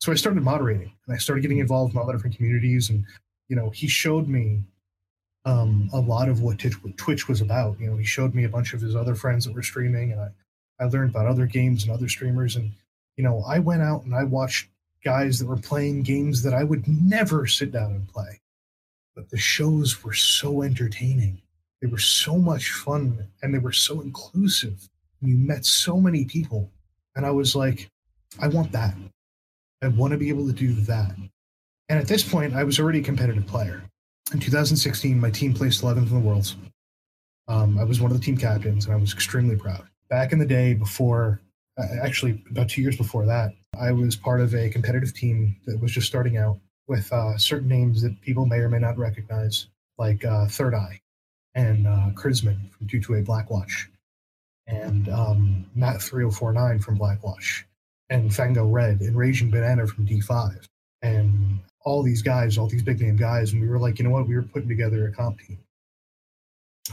So 0.00 0.12
I 0.12 0.14
started 0.14 0.42
moderating 0.42 0.92
and 1.06 1.14
I 1.14 1.18
started 1.18 1.40
getting 1.40 1.58
involved 1.58 1.94
in 1.94 1.98
all 1.98 2.06
the 2.06 2.12
different 2.12 2.36
communities. 2.36 2.90
And, 2.90 3.04
you 3.48 3.56
know, 3.56 3.70
he 3.70 3.88
showed 3.88 4.28
me 4.28 4.62
um, 5.44 5.90
a 5.92 6.00
lot 6.00 6.28
of 6.28 6.40
what 6.40 6.58
Twitch, 6.96 7.28
was 7.28 7.40
about. 7.40 7.78
You 7.78 7.90
know, 7.90 7.96
he 7.96 8.04
showed 8.04 8.34
me 8.34 8.44
a 8.44 8.48
bunch 8.48 8.72
of 8.72 8.80
his 8.80 8.96
other 8.96 9.14
friends 9.14 9.44
that 9.44 9.54
were 9.54 9.62
streaming 9.62 10.12
and 10.12 10.20
I, 10.20 10.28
I 10.80 10.84
learned 10.86 11.10
about 11.10 11.26
other 11.26 11.46
games 11.46 11.84
and 11.84 11.92
other 11.92 12.08
streamers. 12.08 12.56
And, 12.56 12.72
you 13.16 13.24
know, 13.24 13.44
I 13.46 13.58
went 13.58 13.82
out 13.82 14.04
and 14.04 14.14
I 14.14 14.24
watched 14.24 14.68
guys 15.04 15.38
that 15.38 15.46
were 15.46 15.56
playing 15.56 16.02
games 16.02 16.42
that 16.42 16.54
I 16.54 16.64
would 16.64 16.88
never 16.88 17.46
sit 17.46 17.70
down 17.72 17.92
and 17.92 18.08
play 18.08 18.40
but 19.14 19.30
the 19.30 19.36
shows 19.36 20.02
were 20.02 20.12
so 20.12 20.62
entertaining. 20.62 21.40
They 21.80 21.88
were 21.88 21.98
so 21.98 22.36
much 22.36 22.72
fun 22.72 23.28
and 23.42 23.54
they 23.54 23.58
were 23.58 23.72
so 23.72 24.00
inclusive. 24.00 24.88
And 25.20 25.30
You 25.30 25.36
met 25.36 25.64
so 25.64 26.00
many 26.00 26.24
people. 26.24 26.70
And 27.14 27.24
I 27.24 27.30
was 27.30 27.54
like, 27.54 27.88
I 28.40 28.48
want 28.48 28.72
that. 28.72 28.94
I 29.82 29.88
want 29.88 30.12
to 30.12 30.18
be 30.18 30.28
able 30.28 30.46
to 30.46 30.52
do 30.52 30.72
that. 30.72 31.14
And 31.88 31.98
at 31.98 32.08
this 32.08 32.28
point, 32.28 32.54
I 32.54 32.64
was 32.64 32.80
already 32.80 33.00
a 33.00 33.04
competitive 33.04 33.46
player. 33.46 33.84
In 34.32 34.40
2016, 34.40 35.20
my 35.20 35.30
team 35.30 35.52
placed 35.52 35.82
11th 35.82 36.08
in 36.08 36.14
the 36.14 36.18
world. 36.18 36.54
Um, 37.46 37.78
I 37.78 37.84
was 37.84 38.00
one 38.00 38.10
of 38.10 38.18
the 38.18 38.24
team 38.24 38.36
captains, 38.36 38.86
and 38.86 38.94
I 38.94 38.96
was 38.96 39.12
extremely 39.12 39.56
proud. 39.56 39.86
Back 40.08 40.32
in 40.32 40.38
the 40.38 40.46
day, 40.46 40.74
before, 40.74 41.40
actually 42.02 42.42
about 42.50 42.70
two 42.70 42.80
years 42.80 42.96
before 42.96 43.26
that, 43.26 43.52
I 43.78 43.92
was 43.92 44.16
part 44.16 44.40
of 44.40 44.54
a 44.54 44.70
competitive 44.70 45.12
team 45.14 45.56
that 45.66 45.80
was 45.80 45.92
just 45.92 46.06
starting 46.06 46.38
out 46.38 46.58
with 46.86 47.12
uh, 47.12 47.36
certain 47.36 47.68
names 47.68 48.02
that 48.02 48.20
people 48.22 48.46
may 48.46 48.58
or 48.58 48.68
may 48.68 48.78
not 48.78 48.98
recognize, 48.98 49.68
like 49.98 50.24
uh, 50.24 50.46
Third 50.46 50.74
Eye 50.74 51.00
and 51.54 51.86
uh, 51.86 52.10
Chrisman 52.14 52.70
from 52.72 52.88
228 52.88 53.24
Blackwatch, 53.26 53.86
and 54.66 55.08
um, 55.08 55.66
Matt 55.74 56.00
3049 56.02 56.80
from 56.80 56.98
Blackwatch, 56.98 57.64
and 58.10 58.34
Fango 58.34 58.66
Red 58.66 59.00
and 59.00 59.16
Raging 59.16 59.50
Banana 59.50 59.86
from 59.86 60.06
D5, 60.06 60.66
and 61.02 61.60
all 61.84 62.02
these 62.02 62.22
guys, 62.22 62.58
all 62.58 62.66
these 62.66 62.82
big 62.82 63.00
name 63.00 63.16
guys. 63.16 63.52
And 63.52 63.60
we 63.60 63.68
were 63.68 63.78
like, 63.78 63.98
you 63.98 64.04
know 64.04 64.10
what? 64.10 64.26
We 64.26 64.34
were 64.34 64.42
putting 64.42 64.68
together 64.68 65.06
a 65.06 65.12
comp 65.12 65.38
team. 65.40 65.58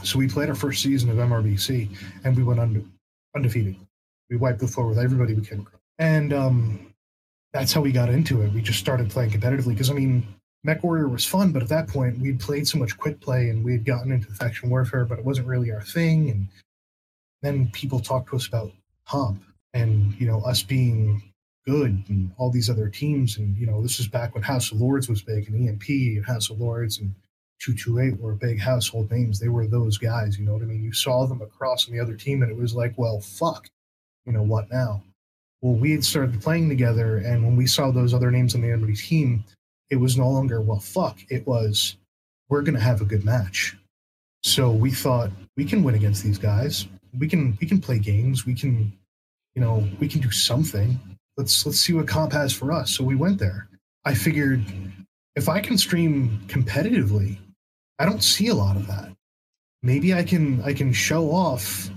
So 0.02 0.18
we 0.18 0.28
played 0.28 0.48
our 0.48 0.54
first 0.54 0.82
season 0.82 1.10
of 1.10 1.16
MRBC 1.16 1.88
and 2.24 2.36
we 2.36 2.42
went 2.42 2.60
unde- 2.60 2.88
undefeated. 3.34 3.76
We 4.30 4.36
wiped 4.36 4.60
the 4.60 4.68
floor 4.68 4.88
with 4.88 4.98
everybody 4.98 5.34
we 5.34 5.44
came 5.44 5.60
across. 5.60 5.80
And 5.98 6.32
um, 6.32 6.94
that's 7.52 7.72
how 7.72 7.80
we 7.80 7.92
got 7.92 8.08
into 8.08 8.42
it. 8.42 8.52
We 8.52 8.62
just 8.62 8.78
started 8.78 9.10
playing 9.10 9.30
competitively 9.30 9.70
because 9.70 9.90
I 9.90 9.94
mean, 9.94 10.26
MechWarrior 10.66 11.10
was 11.10 11.26
fun, 11.26 11.52
but 11.52 11.62
at 11.62 11.68
that 11.68 11.88
point 11.88 12.18
we'd 12.20 12.40
played 12.40 12.68
so 12.68 12.78
much 12.78 12.96
quick 12.96 13.20
play 13.20 13.50
and 13.50 13.64
we 13.64 13.72
had 13.72 13.84
gotten 13.84 14.12
into 14.12 14.28
faction 14.32 14.70
warfare, 14.70 15.04
but 15.04 15.18
it 15.18 15.24
wasn't 15.24 15.46
really 15.46 15.72
our 15.72 15.82
thing. 15.82 16.30
And 16.30 16.48
then 17.42 17.68
people 17.72 18.00
talked 18.00 18.30
to 18.30 18.36
us 18.36 18.46
about 18.46 18.72
comp 19.06 19.42
and 19.74 20.14
you 20.20 20.26
know 20.26 20.40
us 20.42 20.62
being 20.62 21.31
good 21.66 22.04
and 22.08 22.32
all 22.38 22.50
these 22.50 22.70
other 22.70 22.88
teams. 22.88 23.38
And 23.38 23.56
you 23.56 23.66
know, 23.66 23.82
this 23.82 24.00
is 24.00 24.08
back 24.08 24.34
when 24.34 24.42
House 24.42 24.72
of 24.72 24.80
Lords 24.80 25.08
was 25.08 25.22
big 25.22 25.48
and 25.48 25.68
EMP 25.68 25.88
and 25.88 26.24
House 26.24 26.50
of 26.50 26.60
Lords 26.60 26.98
and 26.98 27.14
228 27.60 28.20
were 28.20 28.34
big 28.34 28.60
household 28.60 29.10
names. 29.10 29.38
They 29.38 29.48
were 29.48 29.66
those 29.66 29.98
guys, 29.98 30.38
you 30.38 30.44
know 30.44 30.54
what 30.54 30.62
I 30.62 30.66
mean? 30.66 30.82
You 30.82 30.92
saw 30.92 31.26
them 31.26 31.42
across 31.42 31.86
on 31.86 31.94
the 31.94 32.00
other 32.00 32.16
team 32.16 32.42
and 32.42 32.50
it 32.50 32.56
was 32.56 32.74
like, 32.74 32.94
well, 32.96 33.20
fuck, 33.20 33.68
you 34.26 34.32
know, 34.32 34.42
what 34.42 34.70
now? 34.70 35.02
well, 35.60 35.74
we 35.74 35.92
had 35.92 36.04
started 36.04 36.42
playing 36.42 36.68
together, 36.68 37.18
and 37.18 37.44
when 37.44 37.54
we 37.54 37.68
saw 37.68 37.92
those 37.92 38.12
other 38.12 38.32
names 38.32 38.56
on 38.56 38.62
the 38.62 38.72
enemy 38.72 38.94
team, 38.94 39.44
it 39.92 40.00
was 40.00 40.16
no 40.16 40.28
longer 40.28 40.60
well 40.62 40.80
fuck 40.80 41.18
it 41.28 41.46
was 41.46 41.96
we're 42.48 42.62
going 42.62 42.74
to 42.74 42.80
have 42.80 43.02
a 43.02 43.04
good 43.04 43.24
match 43.24 43.76
so 44.42 44.70
we 44.70 44.90
thought 44.90 45.30
we 45.54 45.66
can 45.66 45.82
win 45.82 45.94
against 45.94 46.24
these 46.24 46.38
guys 46.38 46.88
we 47.18 47.28
can 47.28 47.56
we 47.60 47.66
can 47.66 47.78
play 47.78 47.98
games 47.98 48.46
we 48.46 48.54
can 48.54 48.90
you 49.54 49.60
know 49.60 49.86
we 50.00 50.08
can 50.08 50.22
do 50.22 50.30
something 50.30 50.98
let's 51.36 51.64
let's 51.66 51.78
see 51.78 51.92
what 51.92 52.08
comp 52.08 52.32
has 52.32 52.52
for 52.52 52.72
us. 52.72 52.96
So 52.96 53.04
we 53.04 53.16
went 53.16 53.38
there. 53.38 53.68
I 54.04 54.14
figured 54.14 54.64
if 55.34 55.48
i 55.48 55.60
can 55.60 55.78
stream 55.78 56.40
competitively 56.46 57.38
i 57.98 58.04
don't 58.04 58.22
see 58.22 58.48
a 58.48 58.54
lot 58.54 58.76
of 58.76 58.86
that. 58.86 59.10
Maybe 59.82 60.14
i 60.14 60.22
can 60.22 60.62
i 60.62 60.72
can 60.72 60.92
show 60.92 61.30
off 61.30 61.90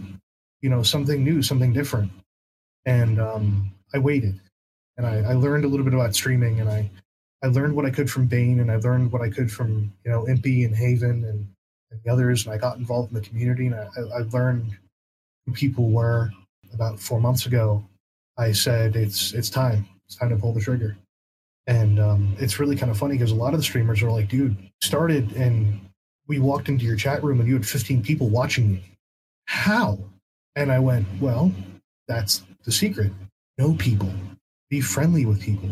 you 0.61 0.69
know 0.69 0.83
something 0.83 1.23
new 1.23 1.41
something 1.41 1.73
different. 1.73 2.11
And 2.85 3.19
um, 3.19 3.71
i 3.93 3.97
waited. 3.97 4.39
And 4.97 5.05
I, 5.05 5.31
I 5.31 5.33
learned 5.33 5.65
a 5.65 5.67
little 5.67 5.83
bit 5.83 5.93
about 5.93 6.15
streaming 6.15 6.61
and 6.61 6.69
i 6.69 6.89
i 7.43 7.47
learned 7.47 7.75
what 7.75 7.85
i 7.85 7.89
could 7.89 8.09
from 8.09 8.27
bane 8.27 8.59
and 8.59 8.71
i 8.71 8.77
learned 8.77 9.11
what 9.11 9.21
i 9.21 9.29
could 9.29 9.51
from 9.51 9.91
you 10.03 10.11
know 10.11 10.23
impy 10.25 10.65
and 10.65 10.75
haven 10.75 11.25
and, 11.25 11.47
and 11.91 12.01
the 12.03 12.11
others. 12.11 12.45
And 12.45 12.53
i 12.53 12.57
got 12.57 12.77
involved 12.77 13.11
in 13.11 13.15
the 13.15 13.27
community 13.27 13.67
and 13.67 13.75
i, 13.75 13.87
I 13.97 14.21
learned 14.31 14.77
who 15.45 15.53
people 15.53 15.89
were 15.89 16.31
about 16.73 16.99
four 16.99 17.19
months 17.19 17.45
ago 17.45 17.83
i 18.37 18.51
said 18.51 18.95
it's 18.95 19.33
it's 19.33 19.49
time. 19.49 19.87
It's 20.05 20.15
time 20.15 20.29
to 20.29 20.35
pull 20.35 20.53
the 20.53 20.61
trigger. 20.61 20.97
And 21.67 21.99
um, 21.99 22.35
it's 22.37 22.59
really 22.59 22.75
kind 22.75 22.91
of 22.91 22.97
funny 22.97 23.15
because 23.15 23.31
a 23.31 23.35
lot 23.35 23.53
of 23.53 23.59
the 23.59 23.63
streamers 23.63 24.03
are 24.03 24.11
like 24.11 24.29
dude 24.29 24.55
started 24.83 25.31
and 25.33 25.79
we 26.27 26.39
walked 26.39 26.69
into 26.69 26.85
your 26.85 26.95
chat 26.95 27.23
room 27.23 27.39
and 27.39 27.47
you 27.47 27.55
had 27.55 27.67
15 27.67 28.03
people 28.03 28.29
watching 28.29 28.69
you. 28.71 28.79
How? 29.45 29.97
And 30.55 30.71
i 30.71 30.79
went 30.79 31.07
well 31.19 31.51
that's 32.07 32.43
the 32.63 32.71
secret. 32.71 33.11
Know 33.57 33.73
people. 33.73 34.11
Be 34.69 34.81
friendly 34.81 35.25
with 35.25 35.41
people. 35.41 35.69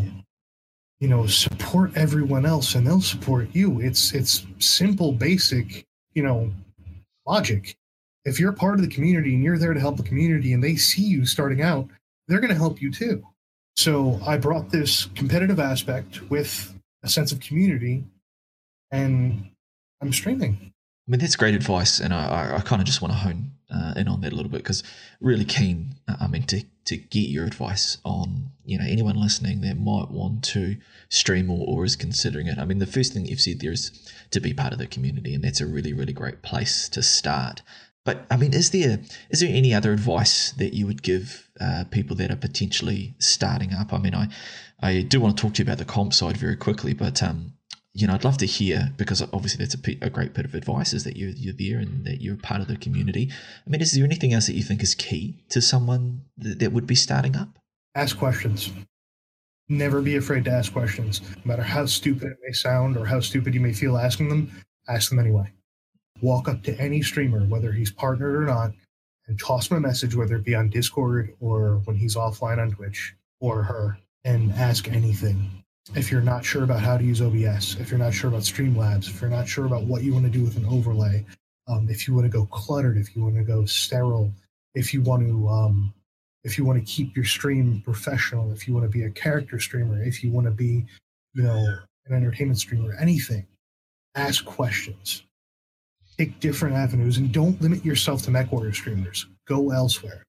You 1.00 1.08
know 1.10 1.28
support 1.28 1.92
everyone 1.96 2.46
else 2.46 2.76
and 2.76 2.88
they'll 2.88 3.02
support 3.02 3.50
you. 3.54 3.82
It's 3.82 4.14
it's 4.14 4.46
simple 4.60 5.12
basic 5.12 5.86
you 6.14 6.24
know 6.24 6.52
logic. 7.28 7.76
If 8.26 8.40
you're 8.40 8.54
part 8.54 8.76
of 8.76 8.82
the 8.82 8.88
community 8.88 9.34
and 9.34 9.44
you're 9.44 9.58
there 9.58 9.74
to 9.74 9.80
help 9.80 9.98
the 9.98 10.04
community 10.04 10.54
and 10.54 10.64
they 10.64 10.76
see 10.76 11.04
you 11.04 11.26
starting 11.26 11.62
out 11.62 11.90
they're 12.28 12.40
going 12.40 12.50
to 12.50 12.56
help 12.56 12.82
you 12.82 12.92
too 12.92 13.24
so 13.76 14.20
i 14.26 14.38
brought 14.38 14.70
this 14.70 15.06
competitive 15.16 15.60
aspect 15.60 16.22
with 16.30 16.74
a 17.04 17.10
sense 17.10 17.32
of 17.32 17.40
community 17.40 18.04
and 18.92 19.50
i'm 20.02 20.14
streaming 20.14 20.74
I 21.06 21.12
mean, 21.12 21.20
that's 21.20 21.36
great 21.36 21.54
advice, 21.54 22.00
and 22.00 22.14
I, 22.14 22.56
I, 22.56 22.62
kind 22.62 22.82
of 22.82 22.86
just 22.86 23.02
want 23.02 23.14
to 23.14 23.18
hone 23.20 23.52
uh, 23.70 23.94
in 23.98 24.08
on 24.08 24.22
that 24.22 24.32
a 24.32 24.36
little 24.38 24.50
bit 24.50 24.60
because 24.60 24.84
really 25.20 25.44
keen. 25.44 25.96
uh, 26.08 26.16
I 26.22 26.28
mean, 26.28 26.44
to 26.44 26.64
to 26.86 26.96
get 26.96 27.28
your 27.30 27.46
advice 27.46 27.98
on 28.06 28.52
you 28.64 28.78
know 28.78 28.86
anyone 28.88 29.20
listening 29.20 29.60
that 29.62 29.78
might 29.78 30.12
want 30.12 30.46
to 30.46 30.78
stream 31.10 31.50
or, 31.50 31.66
or 31.68 31.84
is 31.84 31.98
considering 31.98 32.48
it. 32.48 32.58
I 32.58 32.64
mean, 32.64 32.80
the 32.80 32.88
first 32.88 33.14
thing 33.14 33.26
you've 33.26 33.42
said 33.42 33.60
there 33.60 33.74
is 33.74 33.92
to 34.32 34.40
be 34.40 34.54
part 34.54 34.72
of 34.72 34.80
the 34.80 34.88
community, 34.88 35.36
and 35.36 35.44
that's 35.44 35.60
a 35.60 35.66
really 35.66 35.92
really 35.92 36.14
great 36.14 36.42
place 36.42 36.88
to 36.90 37.04
start. 37.04 37.64
But 38.06 38.26
I 38.30 38.38
mean, 38.38 38.54
is 38.54 38.72
there 38.72 39.00
is 39.30 39.40
there 39.40 39.54
any 39.54 39.74
other 39.74 39.94
advice 39.94 40.52
that 40.54 40.74
you 40.74 40.86
would 40.88 41.04
give 41.04 41.50
uh, 41.60 41.86
people 41.90 42.16
that 42.18 42.32
are 42.32 42.36
potentially 42.36 43.16
starting 43.20 43.74
up? 43.74 43.94
I 43.94 43.98
mean, 43.98 44.16
I 44.16 44.28
I 44.82 45.02
do 45.02 45.22
want 45.22 45.38
to 45.38 45.42
talk 45.42 45.54
to 45.56 45.64
you 45.64 45.66
about 45.66 45.78
the 45.78 45.86
comp 45.86 46.14
side 46.14 46.38
very 46.38 46.56
quickly, 46.58 46.94
but 46.94 47.24
um, 47.24 47.54
you 47.94 48.08
know, 48.08 48.14
I'd 48.14 48.24
love 48.24 48.38
to 48.40 48.46
hear 48.46 48.92
because 48.98 49.22
obviously 49.22 49.64
that's 49.64 49.76
a, 49.76 50.10
great 50.10 50.34
bit 50.34 50.46
of 50.46 50.56
advice 50.56 50.94
is 50.94 51.04
that 51.04 51.16
you're 51.16 51.30
you're 51.30 51.54
there 51.54 51.80
and 51.80 52.06
that 52.06 52.22
you're 52.22 52.36
part 52.36 52.60
of 52.60 52.68
the 52.68 52.76
community. 52.76 53.32
I 53.66 53.70
mean, 53.70 53.82
is 53.82 53.94
there 53.94 54.04
anything 54.04 54.34
else 54.34 54.48
that 54.48 54.56
you 54.56 54.64
think 54.64 54.84
is 54.84 54.96
key 54.96 55.44
to 55.50 55.62
someone 55.62 56.24
that, 56.38 56.60
that 56.60 56.74
would 56.74 56.88
be 56.88 56.96
starting 56.96 57.36
up? 57.36 57.50
ask 57.96 58.18
questions. 58.18 58.72
Never 59.70 60.02
be 60.02 60.18
afraid 60.18 60.46
to 60.46 60.52
ask 60.52 60.74
questions. 60.74 61.22
No 61.22 61.42
matter 61.46 61.64
how 61.64 61.86
stupid 61.86 62.32
it 62.32 62.38
may 62.46 62.52
sound 62.52 62.98
or 62.98 63.06
how 63.06 63.20
stupid 63.20 63.54
you 63.54 63.62
may 63.62 63.74
feel 63.74 63.98
asking 63.98 64.30
them, 64.30 64.52
ask 64.88 65.10
them 65.10 65.20
anyway. 65.20 65.52
Walk 66.24 66.48
up 66.48 66.64
to 66.64 66.80
any 66.80 67.02
streamer, 67.02 67.46
whether 67.46 67.74
he's 67.74 67.92
partnered 67.92 68.36
or 68.36 68.46
not, 68.46 68.72
and 69.28 69.38
toss 69.38 69.70
him 69.70 69.78
a 69.78 69.80
message, 69.82 70.16
whether 70.16 70.38
it 70.38 70.46
be 70.46 70.56
on 70.56 70.70
Discord 70.70 71.34
or 71.42 71.82
when 71.84 71.98
he's 71.98 72.16
offline 72.16 72.60
on 72.60 72.72
Twitch 72.72 73.14
or 73.42 73.62
her, 73.62 73.98
and 74.24 74.54
ask 74.54 74.88
anything. 74.88 75.52
If 75.96 76.12
you're 76.12 76.22
not 76.22 76.46
sure 76.46 76.64
about 76.64 76.80
how 76.80 76.98
to 76.98 77.04
use 77.04 77.22
OBS, 77.22 77.76
if 77.78 77.92
you're 77.92 78.00
not 78.00 78.14
sure 78.14 78.30
about 78.30 78.44
Streamlabs, 78.44 79.10
if 79.10 79.20
you're 79.20 79.30
not 79.30 79.50
sure 79.50 79.66
about 79.66 79.84
what 79.84 80.04
you 80.04 80.14
want 80.14 80.24
to 80.24 80.32
do 80.32 80.44
with 80.44 80.56
an 80.56 80.66
overlay, 80.66 81.26
um, 81.68 81.90
if 81.90 82.08
you 82.08 82.14
want 82.14 82.26
to 82.26 82.30
go 82.30 82.46
cluttered, 82.46 82.98
if 82.98 83.16
you 83.16 83.24
want 83.24 83.36
to 83.36 83.44
go 83.44 83.66
sterile, 83.66 84.32
if 84.76 84.94
you 84.94 85.02
want 85.02 85.28
to 85.28 85.48
um, 85.50 85.94
if 86.44 86.58
you 86.58 86.66
want 86.66 86.80
to 86.80 86.92
keep 86.92 87.16
your 87.16 87.26
stream 87.26 87.82
professional, 87.84 88.52
if 88.52 88.68
you 88.68 88.74
want 88.74 88.86
to 88.86 88.90
be 88.90 89.04
a 89.04 89.10
character 89.10 89.60
streamer, 89.60 90.02
if 90.04 90.24
you 90.24 90.32
want 90.32 90.46
to 90.46 90.52
be, 90.52 90.86
you 91.34 91.44
know, 91.44 91.78
an 92.06 92.14
entertainment 92.14 92.60
streamer, 92.60 92.96
anything, 93.00 93.46
ask 94.16 94.46
questions. 94.46 95.24
Take 96.18 96.40
different 96.40 96.76
avenues 96.76 97.18
and 97.18 97.32
don't 97.32 97.62
limit 97.62 97.84
yourself 97.84 98.22
to 98.24 98.32
MechWarrior 98.32 98.76
streamers. 98.76 99.26
Go 99.48 99.72
elsewhere. 99.72 100.24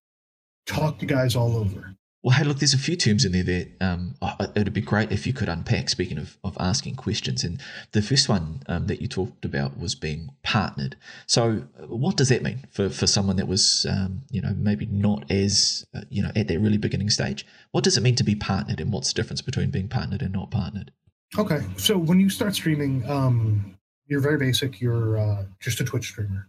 Talk 0.66 0.98
to 0.98 1.06
guys 1.06 1.36
all 1.36 1.56
over. 1.56 1.94
Well, 2.24 2.34
hey, 2.34 2.44
look, 2.44 2.58
there's 2.58 2.72
a 2.72 2.78
few 2.78 2.96
terms 2.96 3.26
in 3.26 3.32
there 3.32 3.42
that 3.42 3.68
um, 3.82 4.14
it'd 4.56 4.72
be 4.72 4.80
great 4.80 5.12
if 5.12 5.26
you 5.26 5.34
could 5.34 5.50
unpack. 5.50 5.90
Speaking 5.90 6.16
of, 6.16 6.38
of 6.42 6.56
asking 6.58 6.94
questions, 6.94 7.44
and 7.44 7.60
the 7.92 8.00
first 8.00 8.30
one 8.30 8.62
um, 8.66 8.86
that 8.86 9.02
you 9.02 9.08
talked 9.08 9.44
about 9.44 9.78
was 9.78 9.94
being 9.94 10.30
partnered. 10.42 10.96
So, 11.26 11.64
uh, 11.78 11.86
what 11.86 12.16
does 12.16 12.30
that 12.30 12.42
mean 12.42 12.64
for, 12.70 12.88
for 12.88 13.06
someone 13.06 13.36
that 13.36 13.46
was, 13.46 13.84
um, 13.90 14.22
you 14.30 14.40
know, 14.40 14.54
maybe 14.56 14.86
not 14.86 15.30
as, 15.30 15.84
uh, 15.94 16.00
you 16.08 16.22
know, 16.22 16.30
at 16.34 16.48
that 16.48 16.58
really 16.60 16.78
beginning 16.78 17.10
stage? 17.10 17.44
What 17.72 17.84
does 17.84 17.98
it 17.98 18.02
mean 18.02 18.14
to 18.14 18.24
be 18.24 18.34
partnered, 18.34 18.80
and 18.80 18.90
what's 18.90 19.12
the 19.12 19.20
difference 19.20 19.42
between 19.42 19.70
being 19.70 19.88
partnered 19.88 20.22
and 20.22 20.32
not 20.32 20.50
partnered? 20.50 20.92
Okay, 21.36 21.60
so 21.76 21.98
when 21.98 22.20
you 22.20 22.30
start 22.30 22.54
streaming, 22.54 23.06
um, 23.06 23.76
you're 24.06 24.20
very 24.20 24.38
basic. 24.38 24.80
You're 24.80 25.18
uh, 25.18 25.44
just 25.60 25.80
a 25.80 25.84
Twitch 25.84 26.08
streamer. 26.08 26.48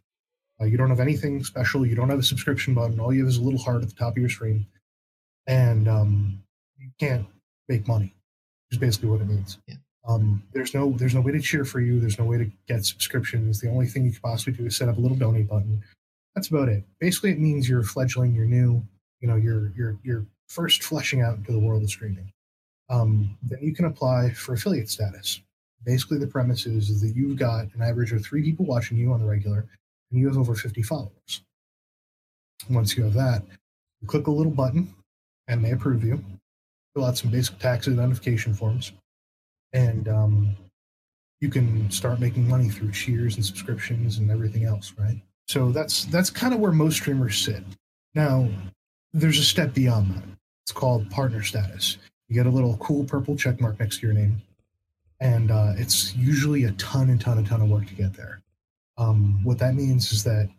Uh, 0.59 0.65
you 0.65 0.77
don't 0.77 0.89
have 0.89 0.99
anything 0.99 1.43
special. 1.43 1.85
You 1.85 1.95
don't 1.95 2.09
have 2.09 2.19
a 2.19 2.23
subscription 2.23 2.73
button. 2.73 2.99
All 2.99 3.13
you 3.13 3.21
have 3.21 3.29
is 3.29 3.37
a 3.37 3.41
little 3.41 3.59
heart 3.59 3.83
at 3.83 3.89
the 3.89 3.95
top 3.95 4.13
of 4.13 4.17
your 4.17 4.29
screen, 4.29 4.65
and 5.47 5.87
um, 5.87 6.41
you 6.77 6.89
can't 6.99 7.25
make 7.67 7.87
money. 7.87 8.13
Is 8.71 8.77
basically 8.77 9.09
what 9.09 9.21
it 9.21 9.27
means. 9.27 9.59
Yeah. 9.67 9.75
Um, 10.07 10.43
there's 10.53 10.73
no 10.73 10.91
there's 10.91 11.15
no 11.15 11.21
way 11.21 11.31
to 11.31 11.41
cheer 11.41 11.65
for 11.65 11.79
you. 11.79 11.99
There's 11.99 12.19
no 12.19 12.25
way 12.25 12.37
to 12.37 12.49
get 12.67 12.85
subscriptions. 12.85 13.59
The 13.59 13.69
only 13.69 13.87
thing 13.87 14.05
you 14.05 14.11
could 14.11 14.21
possibly 14.21 14.53
do 14.53 14.65
is 14.65 14.77
set 14.77 14.89
up 14.89 14.97
a 14.97 14.99
little 14.99 15.17
donate 15.17 15.49
button. 15.49 15.83
That's 16.35 16.49
about 16.49 16.69
it. 16.69 16.83
Basically, 16.99 17.31
it 17.31 17.39
means 17.39 17.67
you're 17.67 17.83
fledgling. 17.83 18.33
You're 18.33 18.45
new. 18.45 18.83
You 19.21 19.27
know, 19.27 19.35
you're 19.35 19.71
you're 19.75 19.97
you're 20.03 20.25
first 20.47 20.83
fleshing 20.83 21.21
out 21.21 21.37
into 21.37 21.51
the 21.51 21.59
world 21.59 21.83
of 21.83 21.89
streaming. 21.89 22.31
Um, 22.89 23.37
then 23.41 23.59
you 23.61 23.73
can 23.73 23.85
apply 23.85 24.31
for 24.31 24.53
affiliate 24.53 24.89
status. 24.89 25.41
Basically, 25.85 26.17
the 26.17 26.27
premise 26.27 26.65
is, 26.65 27.01
that 27.01 27.15
you've 27.15 27.37
got 27.37 27.67
an 27.73 27.81
average 27.81 28.11
of 28.11 28.23
three 28.23 28.41
people 28.43 28.65
watching 28.65 28.97
you 28.97 29.13
on 29.13 29.19
the 29.19 29.25
regular, 29.25 29.65
and 30.11 30.19
you 30.19 30.27
have 30.27 30.37
over 30.37 30.55
50 30.55 30.81
followers. 30.81 31.41
Once 32.69 32.97
you 32.97 33.03
have 33.03 33.13
that, 33.13 33.43
you 34.01 34.07
click 34.07 34.27
a 34.27 34.31
little 34.31 34.51
button, 34.51 34.93
and 35.47 35.63
they 35.63 35.71
approve 35.71 36.03
you. 36.03 36.23
Fill 36.95 37.05
out 37.05 37.17
some 37.17 37.29
basic 37.29 37.59
tax 37.59 37.87
identification 37.87 38.53
forms, 38.53 38.93
and 39.73 40.07
um, 40.07 40.55
you 41.41 41.49
can 41.49 41.91
start 41.91 42.19
making 42.19 42.47
money 42.47 42.69
through 42.69 42.91
cheers 42.91 43.35
and 43.35 43.45
subscriptions 43.45 44.17
and 44.17 44.31
everything 44.31 44.63
else, 44.63 44.93
right? 44.97 45.21
So 45.47 45.71
that's 45.71 46.05
that's 46.05 46.29
kind 46.29 46.53
of 46.53 46.59
where 46.59 46.71
most 46.71 46.95
streamers 46.95 47.37
sit. 47.37 47.63
Now, 48.15 48.49
there's 49.13 49.37
a 49.37 49.43
step 49.43 49.73
beyond 49.73 50.15
that. 50.15 50.23
It's 50.63 50.71
called 50.71 51.09
partner 51.11 51.43
status. 51.43 51.97
You 52.29 52.35
get 52.35 52.47
a 52.47 52.49
little 52.49 52.77
cool 52.77 53.03
purple 53.03 53.35
check 53.35 53.61
mark 53.61 53.79
next 53.79 53.99
to 53.99 54.07
your 54.07 54.15
name, 54.15 54.41
and 55.19 55.51
uh, 55.51 55.73
it's 55.77 56.15
usually 56.15 56.65
a 56.65 56.71
ton 56.73 57.09
and 57.09 57.19
ton 57.19 57.37
and 57.37 57.47
ton 57.47 57.61
of 57.61 57.69
work 57.69 57.87
to 57.87 57.95
get 57.95 58.13
there. 58.13 58.41
Um, 58.97 59.43
what 59.43 59.59
that 59.59 59.75
means 59.75 60.11
is 60.11 60.23
that 60.23 60.49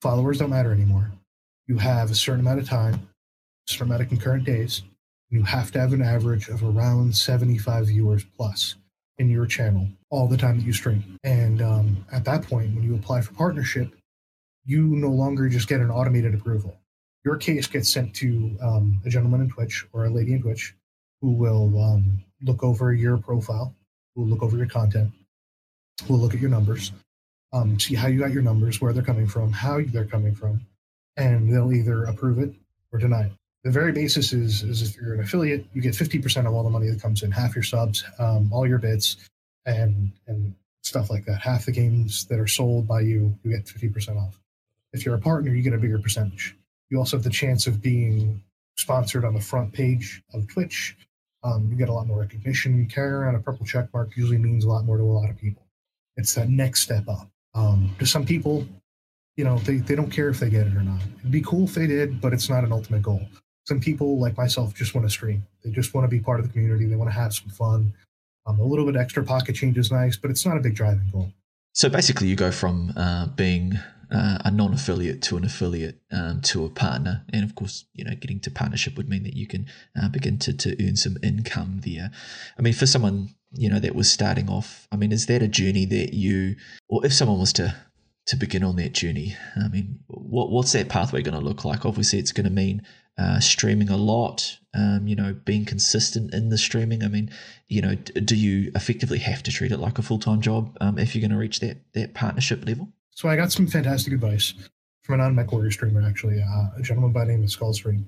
followers 0.00 0.38
don't 0.38 0.50
matter 0.50 0.72
anymore. 0.72 1.10
You 1.66 1.78
have 1.78 2.10
a 2.10 2.14
certain 2.14 2.40
amount 2.40 2.60
of 2.60 2.68
time, 2.68 2.94
a 2.94 3.72
certain 3.72 3.88
amount 3.88 4.02
of 4.02 4.08
concurrent 4.08 4.44
days. 4.44 4.82
You 5.30 5.42
have 5.42 5.72
to 5.72 5.80
have 5.80 5.92
an 5.92 6.02
average 6.02 6.48
of 6.48 6.62
around 6.62 7.14
75 7.14 7.86
viewers 7.86 8.24
plus 8.36 8.76
in 9.18 9.30
your 9.30 9.46
channel 9.46 9.88
all 10.10 10.28
the 10.28 10.36
time 10.36 10.58
that 10.58 10.64
you 10.66 10.72
stream. 10.72 11.18
And 11.24 11.62
um, 11.62 12.04
at 12.12 12.24
that 12.24 12.42
point, 12.42 12.74
when 12.74 12.84
you 12.84 12.94
apply 12.94 13.22
for 13.22 13.34
partnership, 13.34 13.94
you 14.64 14.82
no 14.82 15.10
longer 15.10 15.48
just 15.48 15.68
get 15.68 15.80
an 15.80 15.90
automated 15.90 16.34
approval. 16.34 16.76
Your 17.24 17.36
case 17.36 17.66
gets 17.66 17.88
sent 17.88 18.14
to 18.16 18.56
um, 18.60 19.00
a 19.04 19.08
gentleman 19.08 19.40
in 19.40 19.50
Twitch 19.50 19.86
or 19.92 20.04
a 20.04 20.10
lady 20.10 20.34
in 20.34 20.42
Twitch 20.42 20.74
who 21.20 21.32
will 21.32 21.82
um, 21.82 22.22
look 22.42 22.62
over 22.62 22.92
your 22.92 23.16
profile, 23.16 23.74
will 24.16 24.26
look 24.26 24.42
over 24.42 24.56
your 24.56 24.66
content, 24.66 25.12
will 26.08 26.18
look 26.18 26.34
at 26.34 26.40
your 26.40 26.50
numbers, 26.50 26.92
um, 27.52 27.78
see 27.78 27.94
how 27.94 28.08
you 28.08 28.18
got 28.18 28.32
your 28.32 28.42
numbers, 28.42 28.80
where 28.80 28.92
they're 28.92 29.02
coming 29.02 29.26
from, 29.26 29.52
how 29.52 29.80
they're 29.80 30.04
coming 30.04 30.34
from, 30.34 30.60
and 31.16 31.52
they'll 31.52 31.72
either 31.72 32.04
approve 32.04 32.38
it 32.38 32.52
or 32.92 32.98
deny 32.98 33.26
it. 33.26 33.32
The 33.62 33.70
very 33.70 33.92
basis 33.92 34.32
is, 34.32 34.62
is 34.62 34.82
if 34.82 34.96
you're 34.96 35.14
an 35.14 35.20
affiliate, 35.20 35.66
you 35.74 35.82
get 35.82 35.94
50% 35.94 36.46
of 36.46 36.54
all 36.54 36.62
the 36.62 36.70
money 36.70 36.88
that 36.88 37.00
comes 37.00 37.22
in, 37.22 37.30
half 37.30 37.54
your 37.54 37.64
subs, 37.64 38.04
um, 38.18 38.52
all 38.52 38.66
your 38.66 38.78
bits, 38.78 39.16
and 39.64 40.12
and 40.26 40.54
stuff 40.82 41.10
like 41.10 41.24
that. 41.24 41.40
Half 41.40 41.66
the 41.66 41.72
games 41.72 42.26
that 42.26 42.38
are 42.38 42.46
sold 42.46 42.86
by 42.86 43.00
you, 43.00 43.36
you 43.42 43.50
get 43.50 43.66
50% 43.66 44.16
off. 44.16 44.40
If 44.92 45.04
you're 45.04 45.16
a 45.16 45.20
partner, 45.20 45.52
you 45.52 45.62
get 45.62 45.72
a 45.72 45.78
bigger 45.78 45.98
percentage. 45.98 46.56
You 46.90 46.98
also 46.98 47.16
have 47.16 47.24
the 47.24 47.30
chance 47.30 47.66
of 47.66 47.82
being 47.82 48.40
sponsored 48.76 49.24
on 49.24 49.34
the 49.34 49.40
front 49.40 49.72
page 49.72 50.22
of 50.32 50.46
Twitch 50.46 50.96
Um, 51.42 51.68
you 51.70 51.76
get 51.76 51.88
a 51.88 51.92
lot 51.92 52.06
more 52.06 52.18
recognition. 52.20 52.86
Carrying 52.88 53.14
around 53.14 53.34
a 53.36 53.40
purple 53.40 53.66
check 53.66 53.88
mark 53.92 54.16
usually 54.16 54.38
means 54.38 54.64
a 54.64 54.68
lot 54.68 54.84
more 54.84 54.96
to 54.96 55.02
a 55.02 55.04
lot 55.04 55.30
of 55.30 55.38
people. 55.38 55.66
It's 56.16 56.34
that 56.34 56.48
next 56.48 56.80
step 56.80 57.08
up. 57.08 57.28
Um, 57.54 57.94
to 57.98 58.06
some 58.06 58.24
people, 58.24 58.66
you 59.36 59.44
know, 59.44 59.58
they, 59.58 59.76
they 59.76 59.94
don't 59.94 60.10
care 60.10 60.28
if 60.28 60.40
they 60.40 60.50
get 60.50 60.66
it 60.66 60.74
or 60.74 60.82
not. 60.82 61.00
It'd 61.20 61.30
be 61.30 61.42
cool 61.42 61.64
if 61.64 61.74
they 61.74 61.86
did, 61.86 62.20
but 62.20 62.32
it's 62.32 62.48
not 62.48 62.64
an 62.64 62.72
ultimate 62.72 63.02
goal. 63.02 63.20
Some 63.66 63.80
people, 63.80 64.18
like 64.18 64.36
myself, 64.36 64.74
just 64.74 64.94
want 64.94 65.06
to 65.06 65.10
stream. 65.10 65.46
They 65.64 65.70
just 65.70 65.92
want 65.92 66.04
to 66.04 66.08
be 66.08 66.20
part 66.20 66.40
of 66.40 66.46
the 66.46 66.52
community. 66.52 66.86
They 66.86 66.96
want 66.96 67.10
to 67.10 67.16
have 67.16 67.34
some 67.34 67.48
fun. 67.48 67.92
Um, 68.46 68.60
a 68.60 68.64
little 68.64 68.86
bit 68.86 68.96
extra 68.96 69.24
pocket 69.24 69.56
change 69.56 69.76
is 69.76 69.90
nice, 69.90 70.16
but 70.16 70.30
it's 70.30 70.46
not 70.46 70.56
a 70.56 70.60
big 70.60 70.74
driving 70.74 71.08
goal. 71.12 71.32
So 71.72 71.88
basically, 71.88 72.28
you 72.28 72.36
go 72.36 72.50
from 72.50 72.92
uh, 72.96 73.26
being 73.26 73.78
uh, 74.10 74.38
a 74.44 74.50
non-affiliate 74.50 75.22
to 75.22 75.36
an 75.36 75.44
affiliate 75.44 76.00
um, 76.12 76.40
to 76.42 76.64
a 76.64 76.70
partner, 76.70 77.24
and 77.32 77.44
of 77.44 77.54
course, 77.54 77.84
you 77.94 78.04
know, 78.04 78.14
getting 78.14 78.40
to 78.40 78.50
partnership 78.50 78.96
would 78.96 79.08
mean 79.08 79.24
that 79.24 79.34
you 79.34 79.46
can 79.46 79.66
uh, 80.00 80.08
begin 80.08 80.38
to 80.38 80.52
to 80.52 80.86
earn 80.86 80.96
some 80.96 81.16
income 81.22 81.80
there. 81.84 82.10
I 82.58 82.62
mean, 82.62 82.74
for 82.74 82.86
someone 82.86 83.34
you 83.52 83.70
know 83.70 83.80
that 83.80 83.94
was 83.94 84.10
starting 84.10 84.48
off, 84.48 84.86
I 84.92 84.96
mean, 84.96 85.12
is 85.12 85.26
that 85.26 85.42
a 85.42 85.48
journey 85.48 85.84
that 85.86 86.14
you, 86.14 86.56
or 86.88 87.04
if 87.04 87.12
someone 87.12 87.40
was 87.40 87.52
to 87.54 87.74
to 88.26 88.36
begin 88.36 88.64
on 88.64 88.76
that 88.76 88.92
journey, 88.92 89.36
I 89.56 89.68
mean, 89.68 90.00
what 90.06 90.50
what's 90.50 90.72
that 90.72 90.88
pathway 90.88 91.22
going 91.22 91.38
to 91.38 91.44
look 91.44 91.64
like? 91.64 91.84
Obviously, 91.84 92.18
it's 92.18 92.32
going 92.32 92.44
to 92.44 92.52
mean 92.52 92.82
uh, 93.18 93.40
streaming 93.40 93.88
a 93.88 93.96
lot, 93.96 94.58
um, 94.74 95.06
you 95.06 95.16
know, 95.16 95.34
being 95.44 95.64
consistent 95.64 96.34
in 96.34 96.50
the 96.50 96.58
streaming. 96.58 97.02
I 97.02 97.08
mean, 97.08 97.30
you 97.68 97.80
know, 97.80 97.94
do 97.94 98.36
you 98.36 98.70
effectively 98.74 99.18
have 99.18 99.42
to 99.44 99.50
treat 99.50 99.72
it 99.72 99.78
like 99.78 99.98
a 99.98 100.02
full 100.02 100.18
time 100.18 100.40
job 100.40 100.76
um, 100.80 100.98
if 100.98 101.14
you're 101.14 101.22
going 101.22 101.30
to 101.30 101.38
reach 101.38 101.60
that 101.60 101.78
that 101.94 102.14
partnership 102.14 102.66
level? 102.66 102.88
So 103.16 103.30
I 103.30 103.36
got 103.36 103.50
some 103.50 103.66
fantastic 103.66 104.12
advice 104.12 104.52
from 105.02 105.14
a 105.14 105.18
non-mech 105.22 105.50
warrior 105.50 105.70
streamer, 105.70 106.02
actually, 106.06 106.42
uh, 106.42 106.66
a 106.76 106.82
gentleman 106.82 107.12
by 107.12 107.24
the 107.24 107.32
name 107.32 107.44
of 107.44 107.48
Skullstream, 107.48 108.04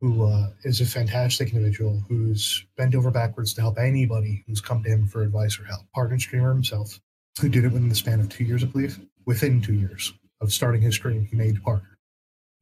who 0.00 0.26
uh, 0.26 0.48
is 0.64 0.80
a 0.80 0.84
fantastic 0.84 1.52
individual 1.54 2.02
who's 2.08 2.66
bent 2.76 2.96
over 2.96 3.12
backwards 3.12 3.54
to 3.54 3.60
help 3.60 3.78
anybody 3.78 4.42
who's 4.48 4.60
come 4.60 4.82
to 4.82 4.88
him 4.88 5.06
for 5.06 5.22
advice 5.22 5.60
or 5.60 5.64
help. 5.64 5.82
Partner 5.94 6.18
streamer 6.18 6.52
himself, 6.52 6.98
who 7.40 7.48
did 7.48 7.64
it 7.64 7.68
within 7.68 7.88
the 7.88 7.94
span 7.94 8.18
of 8.18 8.28
two 8.30 8.42
years, 8.42 8.64
I 8.64 8.66
believe. 8.66 8.98
Within 9.26 9.62
two 9.62 9.74
years 9.74 10.12
of 10.40 10.52
starting 10.52 10.82
his 10.82 10.96
stream, 10.96 11.24
he 11.24 11.36
made 11.36 11.62
partner. 11.62 11.96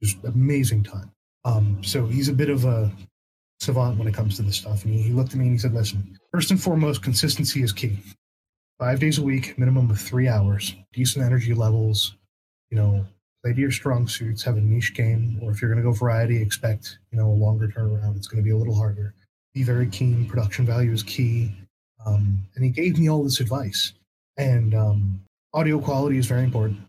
Just 0.02 0.22
amazing 0.24 0.82
time. 0.82 1.10
Um, 1.46 1.82
so 1.82 2.04
he's 2.04 2.28
a 2.28 2.34
bit 2.34 2.50
of 2.50 2.66
a 2.66 2.92
savant 3.60 3.96
when 3.96 4.06
it 4.06 4.12
comes 4.12 4.36
to 4.36 4.42
this 4.42 4.56
stuff. 4.56 4.84
And 4.84 4.92
he, 4.92 5.00
he 5.00 5.12
looked 5.12 5.32
at 5.32 5.38
me 5.38 5.46
and 5.46 5.54
he 5.54 5.58
said, 5.58 5.72
listen, 5.72 6.18
first 6.30 6.50
and 6.50 6.62
foremost, 6.62 7.02
consistency 7.02 7.62
is 7.62 7.72
key 7.72 7.96
five 8.80 8.98
days 8.98 9.18
a 9.18 9.22
week, 9.22 9.58
minimum 9.58 9.90
of 9.90 10.00
three 10.00 10.26
hours, 10.26 10.74
decent 10.94 11.22
energy 11.22 11.52
levels, 11.52 12.16
you 12.70 12.78
know, 12.78 13.04
play 13.44 13.52
to 13.52 13.60
your 13.60 13.70
strong 13.70 14.08
suits, 14.08 14.42
have 14.42 14.56
a 14.56 14.60
niche 14.60 14.94
game, 14.94 15.38
or 15.42 15.50
if 15.50 15.60
you're 15.60 15.70
going 15.70 15.82
to 15.82 15.86
go 15.86 15.92
variety, 15.92 16.40
expect, 16.40 16.98
you 17.12 17.18
know, 17.18 17.26
a 17.26 17.28
longer 17.28 17.68
turnaround. 17.68 18.16
It's 18.16 18.26
going 18.26 18.42
to 18.42 18.44
be 18.44 18.52
a 18.52 18.56
little 18.56 18.74
harder. 18.74 19.12
Be 19.52 19.62
very 19.62 19.86
keen. 19.86 20.26
Production 20.26 20.64
value 20.64 20.92
is 20.92 21.02
key. 21.02 21.52
Um, 22.06 22.38
and 22.54 22.64
he 22.64 22.70
gave 22.70 22.98
me 22.98 23.10
all 23.10 23.22
this 23.22 23.40
advice. 23.40 23.92
And 24.38 24.74
um, 24.74 25.20
audio 25.52 25.78
quality 25.78 26.16
is 26.16 26.26
very 26.26 26.44
important. 26.44 26.80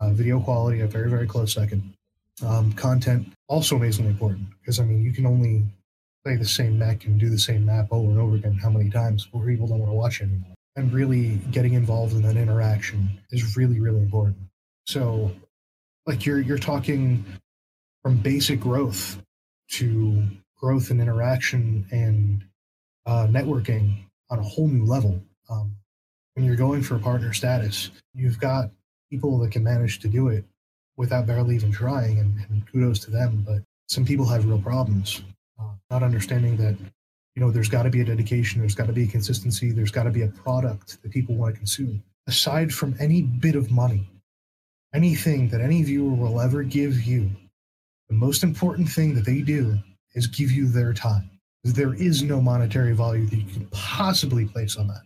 Uh, 0.00 0.10
video 0.10 0.40
quality, 0.40 0.80
a 0.80 0.86
very, 0.86 1.10
very 1.10 1.26
close 1.26 1.52
second. 1.52 1.92
Um, 2.46 2.72
content, 2.72 3.30
also 3.48 3.76
amazingly 3.76 4.12
important. 4.12 4.46
Because, 4.60 4.80
I 4.80 4.84
mean, 4.84 5.02
you 5.02 5.12
can 5.12 5.26
only 5.26 5.64
play 6.24 6.36
the 6.36 6.46
same 6.46 6.78
mech 6.78 7.04
and 7.04 7.20
do 7.20 7.28
the 7.28 7.38
same 7.38 7.66
map 7.66 7.88
over 7.90 8.10
and 8.10 8.18
over 8.18 8.36
again 8.36 8.54
how 8.54 8.70
many 8.70 8.88
times 8.88 9.26
before 9.26 9.46
people 9.46 9.66
don't 9.66 9.80
want 9.80 9.90
to 9.90 9.96
watch 9.96 10.22
anymore 10.22 10.55
and 10.76 10.92
really 10.92 11.36
getting 11.50 11.74
involved 11.74 12.14
in 12.14 12.22
that 12.22 12.36
interaction 12.36 13.20
is 13.30 13.56
really 13.56 13.80
really 13.80 14.00
important. 14.00 14.38
So 14.86 15.32
like 16.06 16.26
you're 16.26 16.40
you're 16.40 16.58
talking 16.58 17.24
from 18.02 18.18
basic 18.18 18.60
growth 18.60 19.20
to 19.72 20.22
growth 20.56 20.90
and 20.90 21.00
interaction 21.00 21.86
and 21.90 22.44
uh, 23.04 23.26
networking 23.26 24.04
on 24.30 24.38
a 24.38 24.42
whole 24.42 24.68
new 24.68 24.84
level. 24.84 25.20
Um, 25.48 25.76
when 26.36 26.44
you're 26.44 26.56
going 26.56 26.82
for 26.82 26.98
partner 26.98 27.32
status 27.32 27.90
you've 28.14 28.38
got 28.38 28.70
people 29.10 29.38
that 29.38 29.50
can 29.50 29.64
manage 29.64 29.98
to 30.00 30.08
do 30.08 30.28
it 30.28 30.44
without 30.96 31.26
barely 31.26 31.54
even 31.54 31.72
trying 31.72 32.18
and, 32.18 32.38
and 32.48 32.70
kudos 32.70 33.00
to 33.00 33.10
them 33.10 33.42
but 33.46 33.62
some 33.88 34.04
people 34.04 34.26
have 34.26 34.44
real 34.44 34.60
problems 34.60 35.22
uh, 35.58 35.74
not 35.90 36.02
understanding 36.02 36.56
that 36.56 36.76
you 37.36 37.42
know 37.42 37.50
there's 37.50 37.68
got 37.68 37.84
to 37.84 37.90
be 37.90 38.00
a 38.00 38.04
dedication 38.04 38.60
there's 38.60 38.74
got 38.74 38.86
to 38.86 38.92
be 38.92 39.04
a 39.04 39.06
consistency 39.06 39.70
there's 39.70 39.90
got 39.90 40.04
to 40.04 40.10
be 40.10 40.22
a 40.22 40.28
product 40.28 41.00
that 41.02 41.12
people 41.12 41.36
want 41.36 41.54
to 41.54 41.58
consume. 41.58 42.02
Aside 42.26 42.74
from 42.74 42.96
any 42.98 43.22
bit 43.22 43.54
of 43.54 43.70
money 43.70 44.08
anything 44.94 45.48
that 45.50 45.60
any 45.60 45.82
viewer 45.82 46.14
will 46.14 46.40
ever 46.40 46.62
give 46.62 47.02
you 47.02 47.30
the 48.08 48.14
most 48.14 48.42
important 48.42 48.88
thing 48.88 49.14
that 49.14 49.26
they 49.26 49.42
do 49.42 49.78
is 50.14 50.26
give 50.26 50.50
you 50.50 50.66
their 50.66 50.92
time. 50.92 51.28
There 51.64 51.94
is 51.94 52.22
no 52.22 52.40
monetary 52.40 52.92
value 52.92 53.26
that 53.26 53.36
you 53.36 53.52
can 53.52 53.66
possibly 53.66 54.46
place 54.46 54.76
on 54.76 54.86
that. 54.88 55.02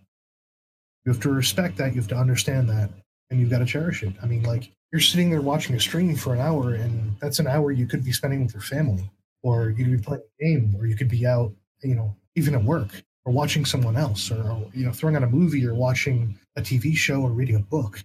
You 1.05 1.13
have 1.13 1.21
to 1.23 1.31
respect 1.31 1.79
that 1.79 1.95
you 1.95 2.01
have 2.01 2.09
to 2.09 2.17
understand 2.17 2.69
that 2.69 2.91
and 3.31 3.41
you've 3.41 3.51
got 3.51 3.61
to 3.61 3.65
cherish 3.65 4.03
it. 4.03 4.13
I 4.23 4.27
mean 4.27 4.43
like 4.45 4.71
you're 4.93 5.01
sitting 5.01 5.31
there 5.31 5.41
watching 5.41 5.75
a 5.75 5.81
stream 5.81 6.15
for 6.17 6.35
an 6.35 6.41
hour 6.41 6.75
and 6.75 7.17
that's 7.21 7.39
an 7.39 7.47
hour 7.47 7.73
you 7.73 7.87
could 7.87 8.05
be 8.05 8.13
spending 8.13 8.45
with 8.45 8.53
your 8.53 8.63
family 8.63 9.11
or 9.43 9.71
you 9.71 9.85
could 9.85 9.97
be 9.97 10.03
playing 10.03 10.23
a 10.41 10.45
game 10.45 10.77
or 10.79 10.87
you 10.87 10.97
could 10.97 11.09
be 11.09 11.27
out 11.27 11.53
you 11.83 11.95
know 11.95 12.15
even 12.37 12.55
at 12.55 12.65
work 12.65 13.03
or 13.25 13.33
watching 13.33 13.65
someone 13.65 13.97
else 13.97 14.31
or 14.31 14.69
you 14.73 14.85
know 14.85 14.93
throwing 14.93 15.17
on 15.17 15.25
a 15.25 15.29
movie 15.29 15.67
or 15.67 15.75
watching 15.75 16.39
a 16.57 16.61
TV 16.61 16.95
show 16.97 17.23
or 17.23 17.31
reading 17.31 17.57
a 17.57 17.61
book. 17.61 18.03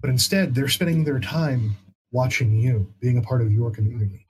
But 0.00 0.10
instead, 0.10 0.54
they're 0.54 0.68
spending 0.68 1.04
their 1.04 1.20
time 1.20 1.76
watching 2.12 2.58
you, 2.58 2.92
being 3.00 3.18
a 3.18 3.22
part 3.22 3.42
of 3.42 3.52
your 3.52 3.70
community. 3.70 4.26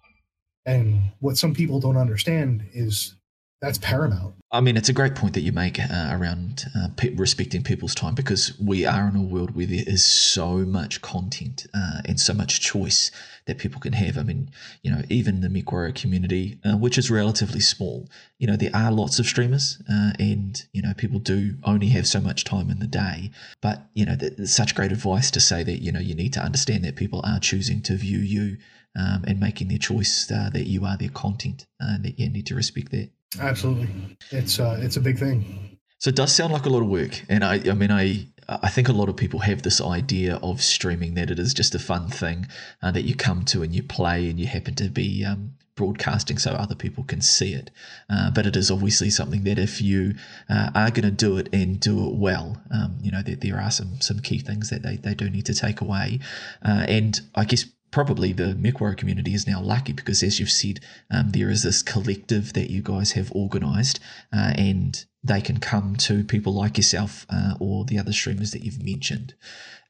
And 0.66 1.03
what 1.21 1.38
some 1.38 1.55
people 1.55 1.81
don't 1.81 1.97
understand 1.97 2.66
is 2.75 3.14
that's 3.61 3.79
paramount. 3.79 4.35
I 4.53 4.61
mean, 4.61 4.77
it's 4.77 4.88
a 4.88 4.94
great 4.94 5.14
point 5.14 5.35
that 5.35 5.42
you 5.42 5.53
make 5.53 5.79
uh, 5.79 6.09
around 6.11 6.64
uh, 6.77 6.88
pe- 6.96 7.14
respecting 7.14 7.62
people's 7.62 7.94
time 7.94 8.14
because 8.14 8.59
we 8.59 8.85
are 8.85 9.07
in 9.07 9.14
a 9.14 9.23
world 9.23 9.55
where 9.55 9.66
there 9.66 9.85
is 9.87 10.05
so 10.05 10.59
much 10.59 11.03
content 11.03 11.66
uh, 11.75 12.01
and 12.07 12.18
so 12.18 12.35
much 12.35 12.61
choice 12.61 13.12
that 13.46 13.59
people 13.59 13.81
can 13.81 13.92
have. 13.92 14.18
I 14.18 14.23
mean, 14.23 14.51
you 14.83 14.90
know, 14.90 15.03
even 15.09 15.40
the 15.40 15.49
MechWarrior 15.49 15.94
community, 15.94 16.59
uh, 16.64 16.77
which 16.77 16.99
is 16.99 17.11
relatively 17.11 17.61
small, 17.61 18.09
you 18.38 18.46
know, 18.46 18.57
there 18.57 18.75
are 18.75 18.90
lots 18.90 19.18
of 19.18 19.27
streamers 19.27 19.81
uh, 19.92 20.12
and, 20.18 20.64
you 20.73 20.83
know, 20.83 20.94
people 20.96 21.20
do 21.20 21.55
only 21.62 21.88
have 21.88 22.07
so 22.07 22.20
much 22.20 22.44
time 22.44 22.70
in 22.70 22.81
the 22.81 22.87
day. 22.87 23.31
But, 23.61 23.87
you 23.94 24.07
know, 24.07 24.16
such 24.46 24.75
great 24.75 24.90
advice 24.90 25.31
to 25.33 25.40
say 25.40 25.62
that, 25.62 25.83
you 25.83 25.92
know, 25.92 26.01
you 26.01 26.14
need 26.14 26.33
to 26.33 26.40
understand 26.40 26.85
that 26.85 26.96
people 26.96 27.20
are 27.25 27.38
choosing 27.38 27.83
to 27.83 27.94
view 27.94 28.18
you 28.18 28.57
um, 28.99 29.25
and 29.29 29.38
making 29.38 29.68
their 29.68 29.79
choice 29.79 30.31
uh, 30.31 30.51
that 30.51 30.66
you 30.66 30.85
are 30.85 30.96
their 30.96 31.11
content 31.11 31.66
and 31.79 32.05
that 32.05 32.18
you 32.18 32.29
need 32.29 32.46
to 32.46 32.55
respect 32.55 32.90
that. 32.90 33.11
Absolutely, 33.38 33.88
it's 34.31 34.59
uh, 34.59 34.79
it's 34.81 34.97
a 34.97 35.01
big 35.01 35.19
thing. 35.19 35.79
So 35.99 36.09
it 36.09 36.16
does 36.16 36.35
sound 36.35 36.53
like 36.53 36.64
a 36.64 36.71
lot 36.71 36.83
of 36.83 36.88
work, 36.88 37.23
and 37.29 37.45
I 37.45 37.61
I 37.69 37.75
mean 37.75 37.90
I 37.90 38.27
I 38.49 38.69
think 38.69 38.88
a 38.88 38.93
lot 38.93 39.09
of 39.09 39.16
people 39.16 39.40
have 39.40 39.62
this 39.62 39.81
idea 39.81 40.37
of 40.37 40.61
streaming 40.62 41.14
that 41.14 41.31
it 41.31 41.38
is 41.38 41.55
just 41.55 41.75
a 41.75 41.79
fun 41.79 42.09
thing 42.09 42.49
uh, 42.83 42.90
that 42.90 43.03
you 43.03 43.14
come 43.14 43.45
to 43.47 43.62
and 43.62 43.73
you 43.75 43.83
play 43.83 44.29
and 44.29 44.40
you 44.40 44.47
happen 44.47 44.75
to 44.77 44.88
be 44.88 45.25
um, 45.25 45.53
broadcasting 45.77 46.37
so 46.37 46.51
other 46.51 46.75
people 46.75 47.05
can 47.05 47.21
see 47.21 47.55
it. 47.55 47.71
Uh, 48.09 48.31
but 48.31 48.47
it 48.47 48.57
is 48.57 48.71
obviously 48.71 49.09
something 49.09 49.45
that 49.45 49.59
if 49.59 49.81
you 49.81 50.14
uh, 50.49 50.71
are 50.75 50.90
going 50.90 51.05
to 51.05 51.11
do 51.11 51.38
it 51.38 51.49
and 51.53 51.79
do 51.79 52.07
it 52.07 52.14
well, 52.16 52.61
um, 52.73 52.99
you 53.01 53.11
know, 53.12 53.23
there, 53.23 53.37
there 53.37 53.61
are 53.61 53.71
some 53.71 54.01
some 54.01 54.19
key 54.19 54.40
things 54.40 54.69
that 54.71 54.83
they, 54.83 54.97
they 54.97 55.14
do 55.14 55.31
need 55.31 55.47
to 55.47 55.55
take 55.55 55.81
away. 55.81 56.19
Uh, 56.64 56.85
and 56.88 57.21
I 57.37 57.45
guess 57.45 57.66
probably 57.90 58.33
the 58.33 58.55
MechWarrior 58.55 58.96
community 58.96 59.35
is 59.35 59.46
now 59.46 59.61
lucky 59.61 59.92
because, 59.92 60.22
as 60.22 60.38
you've 60.38 60.50
said, 60.50 60.81
um, 61.11 61.31
there 61.31 61.50
is 61.50 61.62
this 61.62 61.83
collective 61.83 62.53
that 62.53 62.70
you 62.70 62.83
guys 62.83 63.12
have 63.12 63.31
organised, 63.33 64.00
uh, 64.33 64.53
and 64.57 65.05
they 65.22 65.40
can 65.40 65.59
come 65.59 65.96
to 65.96 66.24
people 66.24 66.53
like 66.55 66.76
yourself 66.76 67.26
uh, 67.31 67.55
or 67.61 67.85
the 67.85 67.98
other 67.98 68.12
streamers 68.12 68.53
that 68.53 68.62
you've 68.62 68.83
mentioned. 68.83 69.35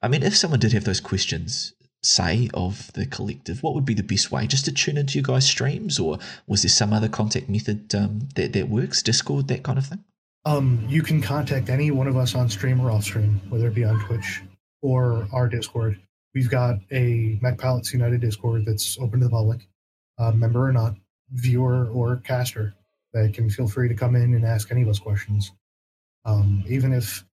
I 0.02 0.08
mean, 0.08 0.22
if 0.22 0.36
someone 0.36 0.60
did 0.60 0.72
have 0.72 0.84
those 0.84 1.00
questions, 1.00 1.74
say 2.02 2.48
of 2.54 2.92
the 2.94 3.06
collective, 3.06 3.62
what 3.62 3.74
would 3.74 3.84
be 3.84 3.94
the 3.94 4.02
best 4.02 4.32
way? 4.32 4.46
Just 4.46 4.64
to 4.64 4.72
tune 4.72 4.96
into 4.96 5.18
you 5.18 5.22
guys' 5.22 5.46
streams, 5.46 5.98
or 5.98 6.18
was 6.46 6.62
there 6.62 6.70
some 6.70 6.92
other 6.92 7.08
contact 7.08 7.48
method 7.48 7.94
um, 7.94 8.28
that 8.34 8.52
that 8.54 8.68
works? 8.68 9.02
Discord, 9.02 9.48
that 9.48 9.62
kind 9.62 9.78
of 9.78 9.86
thing. 9.86 10.04
Um, 10.46 10.86
you 10.88 11.02
can 11.02 11.20
contact 11.20 11.68
any 11.68 11.90
one 11.90 12.06
of 12.06 12.16
us 12.16 12.34
on 12.34 12.48
stream 12.48 12.80
or 12.80 12.90
off 12.90 13.04
stream, 13.04 13.40
whether 13.50 13.68
it 13.68 13.74
be 13.74 13.84
on 13.84 14.00
Twitch 14.06 14.40
or 14.80 15.28
our 15.32 15.48
Discord. 15.48 16.00
We've 16.34 16.50
got 16.50 16.76
a 16.92 17.38
Mech 17.42 17.58
Pilots 17.58 17.92
United 17.92 18.20
Discord 18.20 18.64
that's 18.64 18.98
open 19.00 19.18
to 19.20 19.26
the 19.26 19.30
public, 19.30 19.66
uh, 20.18 20.30
member 20.30 20.64
or 20.64 20.72
not, 20.72 20.94
viewer 21.32 21.88
or 21.88 22.16
caster, 22.18 22.74
that 23.12 23.34
can 23.34 23.50
feel 23.50 23.66
free 23.66 23.88
to 23.88 23.94
come 23.94 24.14
in 24.14 24.34
and 24.34 24.44
ask 24.44 24.70
any 24.70 24.82
of 24.82 24.88
us 24.88 25.00
questions. 25.00 25.52
Um, 26.24 26.62
even 26.68 26.92
if 26.92 27.24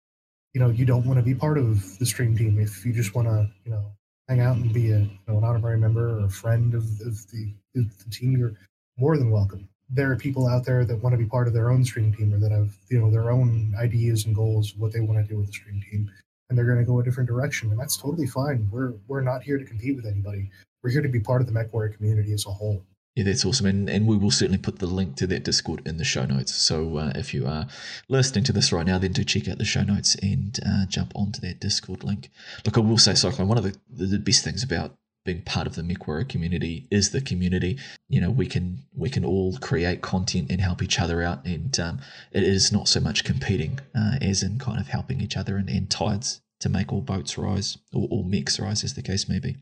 you 0.54 0.62
know 0.62 0.70
you 0.70 0.86
don't 0.86 1.06
want 1.06 1.20
to 1.20 1.24
be 1.24 1.36
part 1.36 1.60
of 1.60 2.00
the 2.00 2.06
stream 2.06 2.36
team, 2.36 2.60
if 2.60 2.86
you 2.86 2.94
just 2.94 3.14
want 3.14 3.28
to, 3.28 3.50
you 3.66 3.72
know, 3.72 3.86
hang 4.28 4.40
out 4.40 4.56
and 4.56 4.74
be 4.74 4.92
a 4.92 5.00
you 5.00 5.20
know, 5.28 5.38
an 5.38 5.44
honorary 5.44 5.78
member 5.78 6.20
or 6.20 6.26
a 6.26 6.30
friend 6.30 6.74
of, 6.74 6.84
of 7.02 7.30
the, 7.32 7.54
the 7.76 8.10
team, 8.10 8.36
you're 8.36 8.54
more 8.98 9.18
than 9.18 9.30
welcome. 9.30 9.70
There 9.90 10.12
are 10.12 10.16
people 10.16 10.48
out 10.48 10.66
there 10.66 10.86
that 10.86 11.04
want 11.04 11.14
to 11.14 11.18
be 11.18 11.30
part 11.30 11.48
of 11.48 11.54
their 11.54 11.70
own 11.70 11.86
stream 11.86 12.14
team 12.14 12.34
or 12.34 12.40
that 12.40 12.52
have 12.52 12.76
you 12.90 13.00
know 13.00 13.12
their 13.12 13.30
own 13.30 13.76
ideas 13.80 14.26
and 14.26 14.34
goals, 14.34 14.74
what 14.76 14.92
they 14.92 15.02
want 15.02 15.24
to 15.24 15.32
do 15.32 15.38
with 15.38 15.48
the 15.48 15.54
stream 15.54 15.84
team 15.92 16.12
and 16.50 16.58
they're 16.58 16.66
going 16.66 16.80
to 16.80 16.86
go 16.86 17.00
a 17.00 17.04
different 17.04 17.30
direction, 17.30 17.72
and 17.72 17.80
that's 17.80 17.98
totally 17.98 18.28
fine. 18.28 18.70
We're 18.72 18.94
we're 19.08 19.22
not 19.22 19.44
here 19.44 19.58
to 19.58 19.66
compete 19.66 19.96
with 19.96 20.06
anybody. 20.06 20.50
We're 20.84 20.92
here 20.92 21.02
to 21.02 21.10
be 21.10 21.20
part 21.20 21.42
of 21.42 21.48
the 21.48 21.54
MechWarrior 21.54 21.96
community 21.96 22.34
as 22.34 22.46
a 22.46 22.52
whole. 22.52 22.84
Yeah, 23.16 23.24
that's 23.24 23.44
awesome. 23.44 23.66
And, 23.66 23.90
and 23.90 24.06
we 24.06 24.16
will 24.16 24.30
certainly 24.30 24.60
put 24.60 24.78
the 24.78 24.86
link 24.86 25.16
to 25.16 25.26
that 25.26 25.44
Discord 25.44 25.82
in 25.88 25.98
the 25.98 26.04
show 26.04 26.26
notes. 26.26 26.54
So 26.54 26.98
uh, 26.98 27.12
if 27.16 27.34
you 27.34 27.48
are 27.48 27.66
listening 28.08 28.44
to 28.44 28.54
this 28.54 28.72
right 28.72 28.86
now, 28.86 29.00
then 29.00 29.12
do 29.12 29.24
check 29.24 29.50
out 29.50 29.58
the 29.58 29.66
show 29.66 29.82
notes 29.82 30.14
and 30.22 30.60
uh, 30.64 30.86
jump 30.86 31.14
onto 31.16 31.42
that 31.42 31.60
Discord 31.60 32.04
link. 32.04 32.30
Look, 32.64 32.78
I 32.78 32.82
will 32.82 33.00
say, 33.00 33.16
Cyclone, 33.16 33.48
one 33.48 33.58
of 33.58 33.64
the, 33.64 33.76
the 33.90 34.20
best 34.20 34.44
things 34.44 34.62
about 34.62 34.94
being 35.28 35.42
part 35.42 35.68
of 35.68 35.76
the 35.76 35.84
MechWarrior 35.84 36.28
community 36.28 36.88
is 36.90 37.12
the 37.12 37.22
community. 37.22 37.78
You 38.08 38.22
know, 38.22 38.32
we 38.32 38.48
can 38.48 38.80
we 38.96 39.10
can 39.10 39.24
all 39.24 39.58
create 39.58 40.02
content 40.02 40.50
and 40.50 40.62
help 40.62 40.82
each 40.82 41.00
other 41.00 41.22
out, 41.22 41.46
and 41.46 41.78
um, 41.80 42.00
it 42.32 42.44
is 42.44 42.72
not 42.72 42.88
so 42.88 43.00
much 43.00 43.26
competing 43.26 43.80
uh, 43.94 44.16
as 44.22 44.42
in 44.42 44.58
kind 44.58 44.80
of 44.80 44.88
helping 44.88 45.22
each 45.22 45.38
other 45.38 45.58
and, 45.58 45.70
and 45.70 45.92
tides 45.92 46.42
to 46.62 46.70
make 46.70 46.92
all 46.92 47.02
boats 47.02 47.38
rise 47.38 47.78
or 47.94 48.08
all 48.10 48.24
mechs 48.24 48.60
rise, 48.60 48.84
as 48.84 48.96
the 48.96 49.04
case 49.04 49.30
may 49.30 49.38
be. 49.38 49.58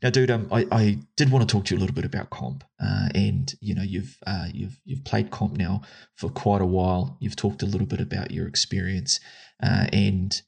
Now, 0.00 0.10
dude, 0.10 0.30
um, 0.30 0.46
I, 0.52 0.66
I 0.70 0.98
did 1.16 1.32
want 1.32 1.46
to 1.46 1.52
talk 1.52 1.64
to 1.66 1.74
you 1.74 1.78
a 1.78 1.82
little 1.82 1.96
bit 1.96 2.04
about 2.04 2.30
comp, 2.30 2.62
uh, 2.80 3.08
and 3.16 3.52
you 3.60 3.74
know 3.74 3.82
you've 3.82 4.16
uh, 4.26 4.46
you've 4.54 4.80
you've 4.84 5.04
played 5.04 5.32
comp 5.32 5.56
now 5.56 5.82
for 6.14 6.30
quite 6.30 6.62
a 6.62 6.66
while. 6.66 7.16
You've 7.20 7.36
talked 7.36 7.62
a 7.62 7.66
little 7.66 7.86
bit 7.86 8.00
about 8.00 8.30
your 8.30 8.46
experience, 8.46 9.18
uh, 9.60 9.86
and 9.92 10.40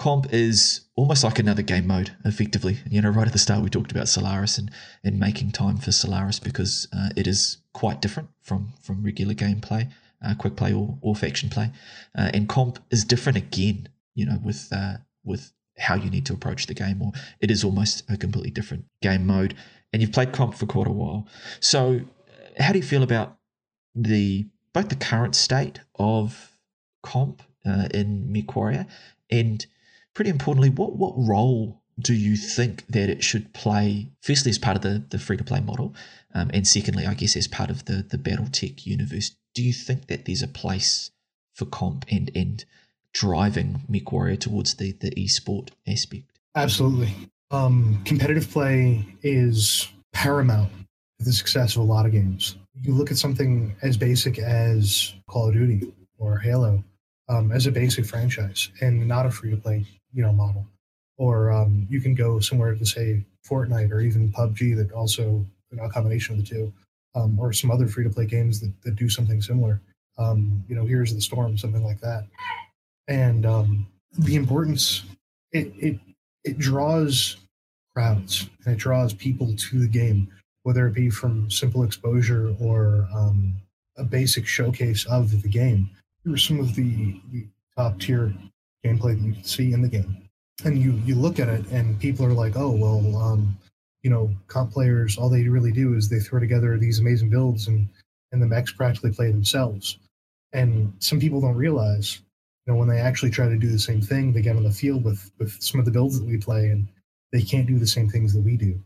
comp 0.00 0.32
is 0.32 0.80
almost 0.96 1.22
like 1.22 1.38
another 1.38 1.62
game 1.62 1.86
mode, 1.86 2.10
effectively. 2.24 2.78
You 2.90 3.02
know, 3.02 3.10
right 3.10 3.26
at 3.26 3.34
the 3.34 3.38
start 3.38 3.62
we 3.62 3.68
talked 3.68 3.92
about 3.92 4.08
Solaris 4.08 4.58
and 4.58 4.70
and 5.04 5.20
making 5.20 5.52
time 5.52 5.76
for 5.76 5.92
Solaris 5.92 6.40
because 6.40 6.88
uh, 6.92 7.10
it 7.16 7.26
is 7.26 7.58
quite 7.74 8.00
different 8.00 8.30
from 8.40 8.72
from 8.82 9.04
regular 9.04 9.34
gameplay, 9.34 9.90
uh, 10.24 10.34
quick 10.34 10.56
play 10.56 10.72
or, 10.72 10.98
or 11.02 11.14
faction 11.14 11.50
play, 11.50 11.70
uh, 12.18 12.30
and 12.32 12.48
comp 12.48 12.78
is 12.90 13.04
different 13.04 13.36
again. 13.36 13.88
You 14.14 14.26
know, 14.26 14.40
with 14.42 14.72
with 15.22 15.52
how 15.78 15.94
you 15.94 16.10
need 16.10 16.26
to 16.26 16.32
approach 16.32 16.66
the 16.66 16.74
game, 16.74 17.02
or 17.02 17.12
it 17.40 17.50
is 17.50 17.62
almost 17.62 18.02
a 18.10 18.16
completely 18.16 18.50
different 18.50 18.84
game 19.02 19.26
mode. 19.26 19.54
And 19.92 20.00
you've 20.00 20.12
played 20.12 20.32
comp 20.32 20.54
for 20.54 20.66
quite 20.66 20.86
a 20.86 20.92
while. 20.92 21.26
So, 21.58 22.00
uh, 22.58 22.62
how 22.62 22.72
do 22.72 22.78
you 22.78 22.84
feel 22.84 23.02
about 23.02 23.36
the 23.94 24.46
both 24.72 24.88
the 24.88 24.96
current 24.96 25.34
state 25.34 25.80
of 25.96 26.52
comp 27.02 27.42
uh, 27.66 27.88
in 27.92 28.28
MechWarrior, 28.32 28.86
and 29.30 29.66
pretty 30.14 30.30
importantly, 30.30 30.70
what 30.70 30.96
what 30.96 31.14
role 31.16 31.82
do 31.98 32.14
you 32.14 32.36
think 32.36 32.86
that 32.88 33.10
it 33.10 33.22
should 33.22 33.52
play? 33.52 34.10
Firstly, 34.22 34.50
as 34.50 34.58
part 34.58 34.76
of 34.76 34.82
the, 34.82 35.04
the 35.10 35.18
free 35.18 35.36
to 35.36 35.44
play 35.44 35.60
model, 35.60 35.94
um, 36.34 36.50
and 36.52 36.66
secondly, 36.66 37.06
I 37.06 37.14
guess 37.14 37.36
as 37.36 37.48
part 37.48 37.70
of 37.70 37.84
the 37.86 38.04
the 38.08 38.18
BattleTech 38.18 38.86
universe. 38.86 39.36
Do 39.52 39.64
you 39.64 39.72
think 39.72 40.06
that 40.06 40.26
there's 40.26 40.42
a 40.42 40.48
place 40.48 41.10
for 41.54 41.66
comp 41.66 42.06
and 42.10 42.30
and 42.34 42.64
driving 43.12 43.82
MechWarrior 43.90 44.38
towards 44.38 44.74
the 44.74 44.92
the 44.92 45.10
esport 45.12 45.70
aspect. 45.86 46.38
Absolutely. 46.54 47.14
Um, 47.50 48.00
competitive 48.04 48.50
play 48.50 49.04
is 49.22 49.88
paramount 50.12 50.70
to 51.18 51.24
the 51.24 51.32
success 51.32 51.76
of 51.76 51.82
a 51.82 51.84
lot 51.84 52.06
of 52.06 52.12
games. 52.12 52.56
You 52.80 52.94
look 52.94 53.10
at 53.10 53.18
something 53.18 53.74
as 53.82 53.96
basic 53.96 54.38
as 54.38 55.14
Call 55.28 55.48
of 55.48 55.54
Duty 55.54 55.92
or 56.18 56.38
Halo 56.38 56.82
um, 57.28 57.52
as 57.52 57.66
a 57.66 57.72
basic 57.72 58.06
franchise 58.06 58.70
and 58.80 59.06
not 59.06 59.26
a 59.26 59.30
free 59.30 59.50
to 59.50 59.56
play, 59.56 59.84
you 60.12 60.22
know, 60.22 60.32
model. 60.32 60.66
Or 61.16 61.50
um, 61.52 61.86
you 61.90 62.00
can 62.00 62.14
go 62.14 62.40
somewhere 62.40 62.74
to 62.74 62.86
say 62.86 63.24
Fortnite 63.48 63.90
or 63.90 64.00
even 64.00 64.32
PUBG 64.32 64.76
that 64.76 64.92
also 64.92 65.22
you 65.70 65.76
know, 65.76 65.84
a 65.84 65.90
combination 65.90 66.38
of 66.38 66.44
the 66.44 66.54
two, 66.54 66.72
um, 67.14 67.38
or 67.38 67.52
some 67.52 67.70
other 67.70 67.86
free 67.86 68.04
to 68.04 68.10
play 68.10 68.26
games 68.26 68.60
that, 68.60 68.72
that 68.82 68.96
do 68.96 69.08
something 69.08 69.42
similar. 69.42 69.80
Um, 70.18 70.64
you 70.68 70.74
know, 70.74 70.84
here's 70.84 71.14
the 71.14 71.20
Storm, 71.20 71.56
something 71.58 71.84
like 71.84 72.00
that 72.00 72.26
and 73.10 73.44
um, 73.44 73.86
the 74.18 74.36
importance 74.36 75.02
it, 75.52 75.72
it 75.76 75.98
it 76.44 76.58
draws 76.58 77.36
crowds 77.92 78.48
and 78.64 78.74
it 78.74 78.78
draws 78.78 79.12
people 79.12 79.54
to 79.56 79.80
the 79.80 79.88
game, 79.88 80.28
whether 80.62 80.86
it 80.86 80.94
be 80.94 81.10
from 81.10 81.50
simple 81.50 81.82
exposure 81.82 82.54
or 82.60 83.06
um, 83.12 83.54
a 83.98 84.04
basic 84.04 84.46
showcase 84.46 85.04
of 85.06 85.42
the 85.42 85.48
game. 85.48 85.90
Here 86.24 86.34
are 86.34 86.38
some 86.38 86.60
of 86.60 86.74
the, 86.76 87.20
the 87.30 87.46
top 87.76 87.98
tier 87.98 88.32
gameplay 88.84 89.16
that 89.16 89.26
you 89.26 89.32
can 89.34 89.44
see 89.44 89.72
in 89.72 89.82
the 89.82 89.88
game, 89.88 90.28
and 90.64 90.78
you 90.78 90.92
you 91.04 91.14
look 91.14 91.38
at 91.38 91.48
it 91.48 91.66
and 91.70 91.98
people 92.00 92.24
are 92.26 92.32
like, 92.32 92.56
oh 92.56 92.70
well, 92.70 93.16
um, 93.16 93.56
you 94.02 94.10
know, 94.10 94.30
comp 94.48 94.72
players 94.72 95.18
all 95.18 95.28
they 95.28 95.48
really 95.48 95.72
do 95.72 95.94
is 95.94 96.08
they 96.08 96.20
throw 96.20 96.40
together 96.40 96.76
these 96.78 96.98
amazing 96.98 97.30
builds 97.30 97.68
and 97.68 97.88
and 98.32 98.42
the 98.42 98.46
mechs 98.46 98.72
practically 98.72 99.12
play 99.12 99.30
themselves. 99.30 99.98
And 100.52 100.92
some 100.98 101.20
people 101.20 101.40
don't 101.40 101.56
realize 101.56 102.20
you 102.66 102.72
know, 102.72 102.78
when 102.78 102.88
they 102.88 102.98
actually 103.00 103.30
try 103.30 103.48
to 103.48 103.56
do 103.56 103.70
the 103.70 103.78
same 103.78 104.00
thing, 104.00 104.32
they 104.32 104.42
get 104.42 104.56
on 104.56 104.64
the 104.64 104.70
field 104.70 105.04
with 105.04 105.30
with 105.38 105.60
some 105.62 105.80
of 105.80 105.86
the 105.86 105.92
builds 105.92 106.18
that 106.20 106.28
we 106.28 106.36
play, 106.36 106.68
and 106.68 106.86
they 107.32 107.42
can't 107.42 107.66
do 107.66 107.78
the 107.78 107.86
same 107.86 108.08
things 108.08 108.34
that 108.34 108.42
we 108.42 108.56
do. 108.56 108.78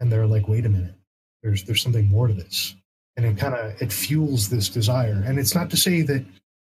And 0.00 0.10
they're 0.10 0.26
like, 0.26 0.48
wait 0.48 0.66
a 0.66 0.68
minute, 0.68 0.94
there's 1.42 1.64
there's 1.64 1.82
something 1.82 2.08
more 2.08 2.26
to 2.26 2.34
this, 2.34 2.74
and 3.16 3.24
it 3.24 3.38
kind 3.38 3.54
of 3.54 3.80
it 3.80 3.92
fuels 3.92 4.48
this 4.48 4.68
desire. 4.68 5.22
And 5.24 5.38
it's 5.38 5.54
not 5.54 5.70
to 5.70 5.76
say 5.76 6.02
that 6.02 6.24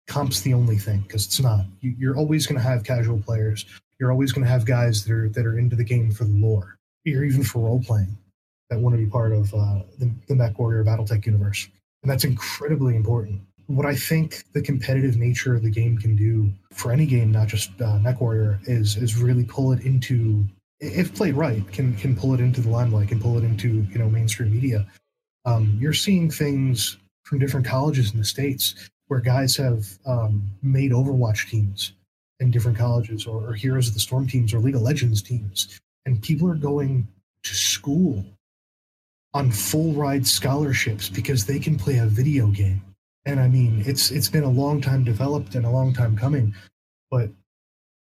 comp's 0.06 0.40
the 0.42 0.54
only 0.54 0.78
thing 0.78 1.00
because 1.00 1.26
it's 1.26 1.40
not. 1.40 1.64
You, 1.80 1.94
you're 1.98 2.16
always 2.16 2.46
going 2.46 2.60
to 2.60 2.66
have 2.66 2.84
casual 2.84 3.18
players. 3.18 3.66
You're 3.98 4.12
always 4.12 4.32
going 4.32 4.44
to 4.44 4.50
have 4.50 4.64
guys 4.64 5.04
that 5.04 5.12
are 5.12 5.28
that 5.30 5.46
are 5.46 5.58
into 5.58 5.76
the 5.76 5.84
game 5.84 6.10
for 6.10 6.24
the 6.24 6.34
lore, 6.34 6.78
or 7.06 7.24
even 7.24 7.42
for 7.42 7.60
role 7.60 7.82
playing, 7.82 8.16
that 8.70 8.78
want 8.78 8.94
to 8.94 9.02
be 9.02 9.10
part 9.10 9.32
of 9.32 9.52
uh, 9.54 9.80
the, 9.98 10.10
the 10.28 10.34
MechWarrior 10.34 10.84
BattleTech 10.84 11.24
universe, 11.26 11.68
and 12.02 12.10
that's 12.10 12.24
incredibly 12.24 12.96
important 12.96 13.40
what 13.66 13.86
I 13.86 13.94
think 13.94 14.44
the 14.52 14.62
competitive 14.62 15.16
nature 15.16 15.54
of 15.54 15.62
the 15.62 15.70
game 15.70 15.98
can 15.98 16.14
do 16.16 16.52
for 16.72 16.92
any 16.92 17.06
game, 17.06 17.32
not 17.32 17.48
just 17.48 17.70
uh, 17.80 17.98
MechWarrior, 17.98 18.60
is 18.68 18.96
is 18.96 19.16
really 19.16 19.44
pull 19.44 19.72
it 19.72 19.80
into, 19.80 20.44
if 20.80 21.14
played 21.14 21.34
right, 21.34 21.66
can 21.72 21.94
can 21.96 22.14
pull 22.14 22.34
it 22.34 22.40
into 22.40 22.60
the 22.60 22.68
limelight, 22.68 23.08
can 23.08 23.20
pull 23.20 23.36
it 23.38 23.44
into 23.44 23.86
you 23.90 23.98
know 23.98 24.08
mainstream 24.08 24.52
media. 24.52 24.86
Um, 25.44 25.76
you're 25.80 25.92
seeing 25.92 26.30
things 26.30 26.96
from 27.24 27.38
different 27.38 27.66
colleges 27.66 28.12
in 28.12 28.18
the 28.18 28.24
states 28.24 28.74
where 29.08 29.20
guys 29.20 29.56
have 29.56 29.86
um, 30.06 30.50
made 30.62 30.92
Overwatch 30.92 31.48
teams 31.48 31.92
in 32.40 32.50
different 32.50 32.76
colleges, 32.76 33.26
or, 33.26 33.48
or 33.48 33.54
Heroes 33.54 33.88
of 33.88 33.94
the 33.94 34.00
Storm 34.00 34.26
teams, 34.26 34.52
or 34.52 34.58
League 34.58 34.74
of 34.74 34.82
Legends 34.82 35.22
teams, 35.22 35.80
and 36.04 36.22
people 36.22 36.48
are 36.50 36.54
going 36.54 37.08
to 37.42 37.54
school 37.54 38.24
on 39.32 39.50
full 39.50 39.92
ride 39.92 40.26
scholarships 40.26 41.08
because 41.08 41.46
they 41.46 41.58
can 41.58 41.76
play 41.76 41.98
a 41.98 42.06
video 42.06 42.48
game 42.48 42.82
and 43.26 43.40
I 43.40 43.48
mean, 43.48 43.82
it's 43.84 44.10
it's 44.10 44.28
been 44.28 44.44
a 44.44 44.50
long 44.50 44.80
time 44.80 45.04
developed 45.04 45.56
and 45.56 45.66
a 45.66 45.70
long 45.70 45.92
time 45.92 46.16
coming, 46.16 46.54
but 47.10 47.28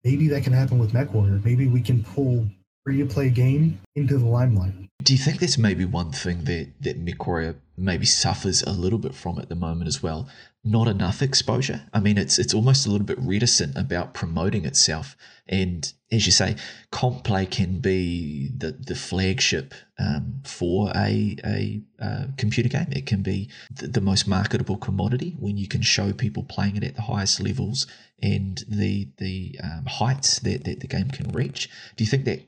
maybe 0.04 0.28
that 0.28 0.44
can 0.44 0.52
happen 0.52 0.78
with 0.78 0.92
MechWarrior. 0.92 1.44
Maybe 1.44 1.66
we 1.66 1.82
can 1.82 2.04
pull 2.04 2.46
free 2.84 2.98
to 2.98 3.06
play 3.06 3.28
game 3.28 3.80
into 3.96 4.16
the 4.16 4.26
limelight. 4.26 4.74
Do 5.02 5.12
you 5.12 5.18
think 5.18 5.40
that's 5.40 5.58
maybe 5.58 5.84
one 5.84 6.12
thing 6.12 6.44
that 6.44 6.68
that 6.82 7.04
MechWarrior 7.04 7.56
maybe 7.76 8.06
suffers 8.06 8.62
a 8.62 8.70
little 8.70 8.98
bit 8.98 9.14
from 9.14 9.40
at 9.40 9.48
the 9.48 9.56
moment 9.56 9.88
as 9.88 10.02
well? 10.02 10.28
Not 10.64 10.88
enough 10.88 11.22
exposure. 11.22 11.82
I 11.94 12.00
mean, 12.00 12.18
it's 12.18 12.38
it's 12.38 12.52
almost 12.52 12.86
a 12.86 12.90
little 12.90 13.06
bit 13.06 13.18
reticent 13.20 13.76
about 13.76 14.12
promoting 14.12 14.64
itself. 14.64 15.16
And 15.48 15.90
as 16.10 16.26
you 16.26 16.32
say, 16.32 16.56
comp 16.90 17.22
play 17.22 17.46
can 17.46 17.78
be 17.78 18.50
the 18.56 18.72
the 18.72 18.96
flagship 18.96 19.72
um, 19.98 20.42
for 20.44 20.90
a 20.96 21.36
a 21.44 21.80
uh, 22.00 22.24
computer 22.36 22.68
game. 22.68 22.88
It 22.90 23.06
can 23.06 23.22
be 23.22 23.48
the, 23.70 23.86
the 23.86 24.00
most 24.00 24.26
marketable 24.26 24.76
commodity 24.76 25.36
when 25.38 25.56
you 25.56 25.68
can 25.68 25.80
show 25.80 26.12
people 26.12 26.42
playing 26.42 26.76
it 26.76 26.84
at 26.84 26.96
the 26.96 27.02
highest 27.02 27.40
levels 27.40 27.86
and 28.20 28.62
the 28.68 29.08
the 29.18 29.58
um, 29.62 29.86
heights 29.86 30.40
that, 30.40 30.64
that 30.64 30.80
the 30.80 30.88
game 30.88 31.08
can 31.10 31.30
reach. 31.30 31.70
Do 31.96 32.02
you 32.02 32.10
think 32.10 32.24
that, 32.24 32.42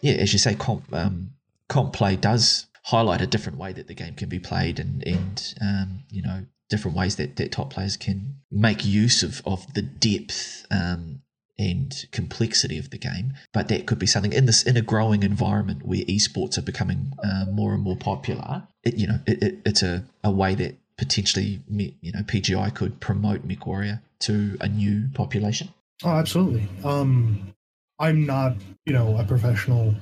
yeah, 0.00 0.14
as 0.14 0.32
you 0.32 0.38
say, 0.40 0.56
comp 0.56 0.92
um, 0.92 1.30
comp 1.68 1.92
play 1.92 2.16
does 2.16 2.66
highlight 2.82 3.20
a 3.20 3.26
different 3.26 3.58
way 3.58 3.72
that 3.72 3.86
the 3.86 3.94
game 3.94 4.14
can 4.14 4.28
be 4.28 4.40
played 4.40 4.80
and 4.80 5.06
and 5.06 5.54
um, 5.60 6.02
you 6.10 6.22
know 6.22 6.44
different 6.72 6.96
ways 6.96 7.16
that, 7.16 7.36
that 7.36 7.52
top 7.52 7.70
players 7.70 7.98
can 7.98 8.36
make 8.50 8.82
use 8.82 9.22
of, 9.22 9.42
of 9.44 9.72
the 9.74 9.82
depth 9.82 10.66
um, 10.70 11.20
and 11.58 12.06
complexity 12.12 12.78
of 12.78 12.88
the 12.88 12.96
game. 12.96 13.34
But 13.52 13.68
that 13.68 13.86
could 13.86 13.98
be 13.98 14.06
something 14.06 14.32
in 14.32 14.46
this 14.46 14.62
in 14.62 14.78
a 14.78 14.80
growing 14.80 15.22
environment 15.22 15.84
where 15.84 16.00
esports 16.06 16.56
are 16.56 16.62
becoming 16.62 17.12
uh, 17.22 17.44
more 17.50 17.74
and 17.74 17.82
more 17.82 17.96
popular. 17.96 18.62
It, 18.82 18.94
you 18.94 19.06
know, 19.06 19.20
it, 19.26 19.42
it, 19.42 19.58
it's 19.66 19.82
a, 19.82 20.04
a 20.24 20.30
way 20.30 20.54
that 20.54 20.78
potentially 20.96 21.60
you 21.68 22.12
know 22.12 22.20
PGI 22.20 22.74
could 22.74 23.00
promote 23.00 23.46
MechWarrior 23.46 24.00
to 24.20 24.56
a 24.62 24.68
new 24.68 25.08
population. 25.12 25.68
Oh, 26.02 26.10
absolutely. 26.10 26.66
Um, 26.84 27.54
I'm 27.98 28.24
not 28.24 28.56
you 28.86 28.94
know 28.94 29.18
a 29.18 29.24
professional 29.24 29.94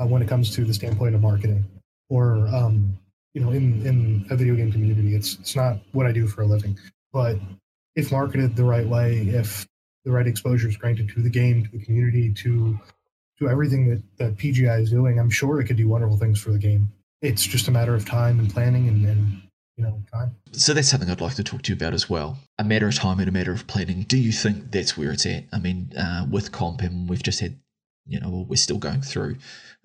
uh, 0.00 0.06
when 0.06 0.22
it 0.22 0.28
comes 0.28 0.54
to 0.56 0.64
the 0.64 0.72
standpoint 0.72 1.14
of 1.14 1.20
marketing 1.20 1.66
or 2.08 2.48
um, 2.48 2.98
you 3.38 3.44
know, 3.44 3.52
in 3.52 3.86
in 3.86 4.26
a 4.30 4.36
video 4.36 4.56
game 4.56 4.72
community. 4.72 5.14
It's 5.14 5.38
it's 5.38 5.54
not 5.54 5.78
what 5.92 6.06
I 6.06 6.12
do 6.12 6.26
for 6.26 6.42
a 6.42 6.46
living, 6.46 6.76
but 7.12 7.36
if 7.94 8.10
marketed 8.10 8.56
the 8.56 8.64
right 8.64 8.86
way, 8.86 9.18
if 9.28 9.64
the 10.04 10.10
right 10.10 10.26
exposure 10.26 10.68
is 10.68 10.76
granted 10.76 11.08
to 11.10 11.22
the 11.22 11.30
game, 11.30 11.64
to 11.64 11.70
the 11.70 11.84
community, 11.84 12.32
to 12.32 12.76
to 13.38 13.48
everything 13.48 13.88
that 13.90 14.02
that 14.18 14.36
PGI 14.36 14.82
is 14.82 14.90
doing, 14.90 15.20
I'm 15.20 15.30
sure 15.30 15.60
it 15.60 15.66
could 15.66 15.76
do 15.76 15.88
wonderful 15.88 16.16
things 16.16 16.40
for 16.40 16.50
the 16.50 16.58
game. 16.58 16.90
It's 17.22 17.44
just 17.44 17.68
a 17.68 17.70
matter 17.70 17.94
of 17.94 18.04
time 18.04 18.40
and 18.40 18.52
planning 18.52 18.88
and, 18.88 19.42
you 19.76 19.84
know 19.84 20.02
time. 20.12 20.34
So 20.50 20.74
that's 20.74 20.88
something 20.88 21.08
I'd 21.08 21.20
like 21.20 21.36
to 21.36 21.44
talk 21.44 21.62
to 21.62 21.72
you 21.72 21.76
about 21.76 21.94
as 21.94 22.10
well. 22.10 22.38
A 22.58 22.64
matter 22.64 22.88
of 22.88 22.96
time 22.96 23.20
and 23.20 23.28
a 23.28 23.32
matter 23.32 23.52
of 23.52 23.68
planning. 23.68 24.02
Do 24.02 24.18
you 24.18 24.32
think 24.32 24.72
that's 24.72 24.98
where 24.98 25.12
it's 25.12 25.26
at? 25.26 25.44
I 25.52 25.60
mean, 25.60 25.92
uh, 25.96 26.26
with 26.28 26.50
comp, 26.50 26.80
and 26.80 27.08
we've 27.08 27.22
just 27.22 27.38
had 27.38 27.56
you 28.08 28.20
know, 28.20 28.46
we're 28.48 28.56
still 28.56 28.78
going 28.78 29.02
through 29.02 29.36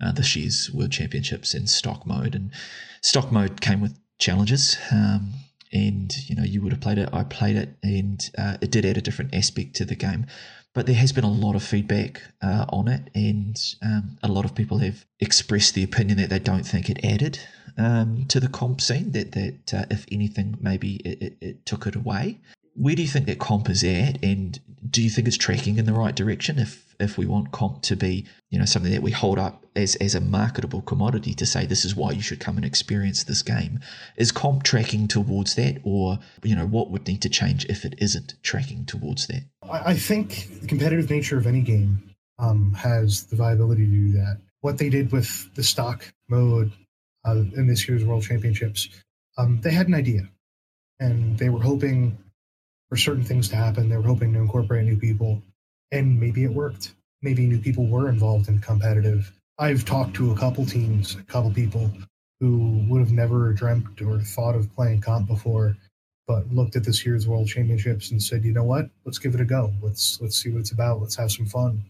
uh, 0.02 0.12
this 0.12 0.34
year's 0.34 0.70
World 0.72 0.92
Championships 0.92 1.54
in 1.54 1.66
stock 1.66 2.06
mode, 2.06 2.34
and 2.34 2.50
stock 3.02 3.30
mode 3.30 3.60
came 3.60 3.80
with 3.80 3.98
challenges. 4.18 4.76
Um, 4.90 5.34
and 5.72 6.16
you 6.28 6.36
know, 6.36 6.44
you 6.44 6.62
would 6.62 6.72
have 6.72 6.80
played 6.80 6.98
it. 6.98 7.08
I 7.12 7.24
played 7.24 7.56
it, 7.56 7.76
and 7.82 8.30
uh, 8.38 8.56
it 8.60 8.70
did 8.70 8.86
add 8.86 8.96
a 8.96 9.02
different 9.02 9.34
aspect 9.34 9.74
to 9.76 9.84
the 9.84 9.96
game. 9.96 10.26
But 10.72 10.86
there 10.86 10.96
has 10.96 11.12
been 11.12 11.24
a 11.24 11.30
lot 11.30 11.54
of 11.54 11.62
feedback 11.62 12.22
uh, 12.42 12.66
on 12.68 12.88
it, 12.88 13.08
and 13.14 13.56
um, 13.82 14.18
a 14.22 14.28
lot 14.28 14.44
of 14.44 14.54
people 14.54 14.78
have 14.78 15.04
expressed 15.20 15.74
the 15.74 15.84
opinion 15.84 16.18
that 16.18 16.30
they 16.30 16.38
don't 16.40 16.66
think 16.66 16.90
it 16.90 17.04
added 17.04 17.38
um, 17.78 18.24
to 18.28 18.40
the 18.40 18.48
comp 18.48 18.80
scene. 18.80 19.12
That 19.12 19.32
that 19.32 19.74
uh, 19.74 19.84
if 19.90 20.06
anything, 20.10 20.56
maybe 20.60 20.96
it, 20.96 21.22
it, 21.22 21.36
it 21.40 21.66
took 21.66 21.86
it 21.86 21.94
away 21.96 22.40
where 22.74 22.94
do 22.94 23.02
you 23.02 23.08
think 23.08 23.26
that 23.26 23.38
comp 23.38 23.70
is 23.70 23.84
at? 23.84 24.22
And 24.22 24.58
do 24.88 25.02
you 25.02 25.10
think 25.10 25.26
it's 25.26 25.36
tracking 25.36 25.78
in 25.78 25.86
the 25.86 25.92
right 25.92 26.14
direction 26.14 26.58
if 26.58 26.84
if 27.00 27.18
we 27.18 27.26
want 27.26 27.50
comp 27.50 27.82
to 27.82 27.96
be 27.96 28.24
you 28.50 28.58
know 28.58 28.64
something 28.64 28.92
that 28.92 29.02
we 29.02 29.10
hold 29.10 29.38
up 29.38 29.66
as 29.74 29.96
as 29.96 30.14
a 30.14 30.20
marketable 30.20 30.82
commodity 30.82 31.34
to 31.34 31.44
say 31.46 31.66
this 31.66 31.84
is 31.84 31.96
why 31.96 32.12
you 32.12 32.22
should 32.22 32.38
come 32.38 32.56
and 32.56 32.64
experience 32.64 33.24
this 33.24 33.42
game? 33.42 33.80
Is 34.16 34.32
comp 34.32 34.62
tracking 34.62 35.08
towards 35.08 35.54
that 35.56 35.80
or 35.84 36.18
you 36.42 36.54
know 36.54 36.66
what 36.66 36.90
would 36.90 37.06
need 37.06 37.22
to 37.22 37.28
change 37.28 37.64
if 37.66 37.84
it 37.84 37.94
isn't 37.98 38.34
tracking 38.42 38.84
towards 38.84 39.26
that? 39.28 39.44
I 39.68 39.94
think 39.94 40.48
the 40.60 40.66
competitive 40.66 41.10
nature 41.10 41.38
of 41.38 41.46
any 41.46 41.62
game 41.62 42.14
um, 42.38 42.74
has 42.74 43.24
the 43.24 43.36
viability 43.36 43.86
to 43.86 43.90
do 43.90 44.12
that. 44.12 44.40
What 44.60 44.78
they 44.78 44.88
did 44.88 45.12
with 45.12 45.52
the 45.54 45.62
stock 45.62 46.12
mode 46.28 46.72
uh, 47.26 47.42
in 47.56 47.66
this 47.66 47.88
year's 47.88 48.04
world 48.04 48.22
championships 48.22 48.88
um, 49.36 49.60
they 49.60 49.70
had 49.70 49.88
an 49.88 49.94
idea. 49.94 50.28
And 51.00 51.38
they 51.38 51.48
were 51.48 51.60
hoping 51.60 52.16
for 52.94 52.98
certain 52.98 53.24
things 53.24 53.48
to 53.48 53.56
happen. 53.56 53.88
They 53.88 53.96
were 53.96 54.04
hoping 54.04 54.32
to 54.34 54.38
incorporate 54.38 54.84
new 54.84 54.96
people, 54.96 55.42
and 55.90 56.20
maybe 56.20 56.44
it 56.44 56.52
worked. 56.52 56.94
Maybe 57.22 57.44
new 57.44 57.58
people 57.58 57.88
were 57.88 58.08
involved 58.08 58.48
in 58.48 58.60
competitive. 58.60 59.32
I've 59.58 59.84
talked 59.84 60.14
to 60.14 60.30
a 60.30 60.36
couple 60.36 60.64
teams, 60.64 61.16
a 61.16 61.24
couple 61.24 61.50
people 61.50 61.90
who 62.38 62.86
would 62.88 63.00
have 63.00 63.10
never 63.10 63.52
dreamt 63.52 64.00
or 64.00 64.20
thought 64.20 64.54
of 64.54 64.72
playing 64.76 65.00
comp 65.00 65.26
before, 65.26 65.76
but 66.28 66.46
looked 66.52 66.76
at 66.76 66.84
this 66.84 67.04
year's 67.04 67.26
World 67.26 67.48
Championships 67.48 68.12
and 68.12 68.22
said, 68.22 68.44
"You 68.44 68.52
know 68.52 68.62
what? 68.62 68.88
Let's 69.04 69.18
give 69.18 69.34
it 69.34 69.40
a 69.40 69.44
go. 69.44 69.72
Let's 69.82 70.20
let's 70.20 70.40
see 70.40 70.50
what 70.50 70.60
it's 70.60 70.70
about. 70.70 71.00
Let's 71.00 71.16
have 71.16 71.32
some 71.32 71.46
fun." 71.46 71.82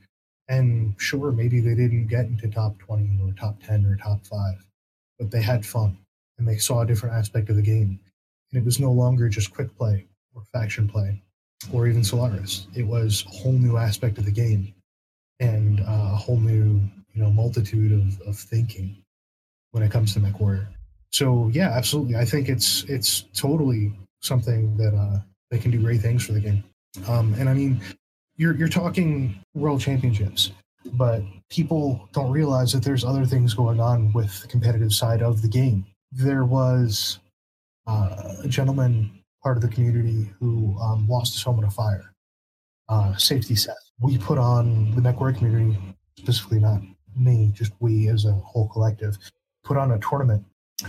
And 0.49 0.95
sure, 0.97 1.33
maybe 1.33 1.61
they 1.61 1.75
didn't 1.75 2.07
get 2.07 2.25
into 2.25 2.49
top 2.49 2.79
twenty 2.79 3.21
or 3.23 3.35
top 3.35 3.63
ten 3.63 3.85
or 3.85 3.97
top 3.97 4.25
five, 4.25 4.65
but 5.19 5.31
they 5.31 5.43
had 5.43 5.67
fun 5.67 5.99
and 6.39 6.49
they 6.49 6.57
saw 6.57 6.81
a 6.81 6.87
different 6.87 7.15
aspect 7.15 7.51
of 7.51 7.57
the 7.57 7.63
game. 7.63 8.01
And 8.51 8.63
it 8.63 8.65
was 8.65 8.81
no 8.81 8.91
longer 8.91 9.29
just 9.29 9.53
quick 9.53 9.77
play 9.77 10.07
or 10.35 10.43
faction 10.53 10.89
play 10.89 11.21
or 11.73 11.87
even 11.87 12.05
Solaris. 12.05 12.67
It 12.75 12.87
was 12.87 13.25
a 13.27 13.37
whole 13.37 13.53
new 13.53 13.77
aspect 13.77 14.19
of 14.19 14.25
the 14.25 14.31
game 14.31 14.75
and 15.41 15.81
uh, 15.81 16.11
a 16.13 16.17
whole 16.17 16.39
new 16.39 16.81
you 17.15 17.23
know 17.23 17.31
multitude 17.31 17.93
of, 17.93 18.21
of 18.29 18.37
thinking 18.37 18.97
when 19.71 19.83
it 19.83 19.91
comes 19.91 20.15
to 20.15 20.21
MechWarrior. 20.21 20.67
So 21.11 21.51
yeah, 21.53 21.71
absolutely. 21.71 22.17
I 22.17 22.25
think 22.25 22.49
it's 22.49 22.85
it's 22.85 23.23
totally 23.35 23.93
something 24.21 24.77
that 24.77 24.95
uh, 24.95 25.21
they 25.51 25.59
can 25.59 25.71
do 25.71 25.81
great 25.81 26.01
things 26.01 26.25
for 26.25 26.33
the 26.33 26.41
game. 26.41 26.65
Um, 27.09 27.35
and 27.39 27.49
I 27.49 27.55
mean, 27.55 27.81
you're 28.37 28.55
you're 28.57 28.69
talking 28.69 29.39
world 29.55 29.81
championships, 29.81 30.53
but 30.95 31.23
people 31.51 32.09
don't 32.13 32.31
realize 32.31 32.73
that 32.73 32.83
there's 32.83 33.05
other 33.05 33.27
things 33.27 33.55
going 33.55 33.81
on 33.81 34.13
with 34.13 34.43
the 34.43 34.49
competitive 34.49 34.93
side 34.93 35.23
of 35.23 35.43
the 35.43 35.49
game. 35.49 35.87
There 36.11 36.45
was 36.45 37.21
uh, 37.87 38.35
a 38.43 38.49
gentleman 38.49 39.11
part 39.45 39.57
of 39.57 39.63
the 39.63 39.69
community 39.69 40.31
who 40.41 40.77
um, 40.81 41.07
lost 41.07 41.47
in 41.47 41.65
a 41.65 41.71
fire. 41.71 42.13
Uh, 42.89 43.15
safety 43.17 43.55
set. 43.55 43.77
We 44.01 44.19
put 44.19 44.39
on 44.39 44.91
the 44.95 45.01
MechWarrior 45.01 45.39
community, 45.39 45.79
specifically 46.19 46.59
not 46.59 46.83
me, 47.17 47.51
just 47.55 47.73
we 47.81 48.09
as 48.09 48.25
a 48.25 48.33
whole 48.33 48.69
collective, 48.69 49.17
put 49.63 49.77
on 49.77 49.93
a 49.93 49.99
tournament 50.01 50.45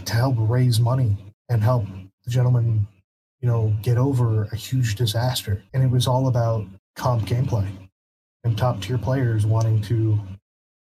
to 0.06 0.14
help 0.14 0.36
raise 0.38 0.80
money 0.80 1.16
and 1.50 1.64
help 1.64 1.86
the 2.26 2.32
gentleman, 2.32 2.88
you 3.42 3.48
know, 3.48 3.74
get 3.82 3.98
over 3.98 4.46
a 4.46 4.56
huge 4.56 4.96
disaster. 4.96 5.64
And 5.74 5.84
it 5.84 5.92
was 5.92 6.08
all 6.08 6.28
about 6.28 6.66
comp 6.96 7.24
gameplay 7.24 7.70
and 8.44 8.58
top 8.58 8.82
tier 8.82 8.98
players 8.98 9.46
wanting 9.46 9.82
to, 9.84 10.20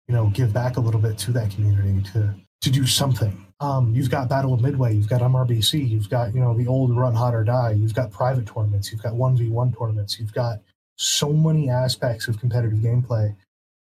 you 0.08 0.14
know, 0.14 0.30
give 0.30 0.52
back 0.52 0.76
a 0.76 0.80
little 0.80 1.00
bit 1.00 1.16
to 1.18 1.32
that 1.32 1.50
community 1.50 2.02
to 2.12 2.34
to 2.62 2.70
do 2.70 2.86
something 2.86 3.46
um, 3.60 3.92
you've 3.94 4.10
got 4.10 4.28
Battle 4.28 4.54
of 4.54 4.60
Midway, 4.60 4.94
you've 4.94 5.08
got 5.08 5.20
MRBC, 5.20 5.88
you've 5.88 6.08
got 6.08 6.32
you 6.34 6.40
know 6.40 6.56
the 6.56 6.68
old 6.68 6.96
Run 6.96 7.14
Hot 7.14 7.34
or 7.34 7.42
Die, 7.42 7.72
you've 7.72 7.94
got 7.94 8.12
private 8.12 8.46
tournaments, 8.46 8.92
you've 8.92 9.02
got 9.02 9.14
one 9.14 9.36
v 9.36 9.48
one 9.48 9.72
tournaments, 9.72 10.18
you've 10.18 10.32
got 10.32 10.60
so 10.96 11.32
many 11.32 11.68
aspects 11.68 12.28
of 12.28 12.38
competitive 12.38 12.78
gameplay 12.78 13.34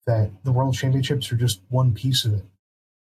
that 0.06 0.30
the 0.44 0.52
World 0.52 0.74
Championships 0.74 1.30
are 1.32 1.36
just 1.36 1.60
one 1.68 1.92
piece 1.92 2.24
of 2.24 2.32
it. 2.34 2.44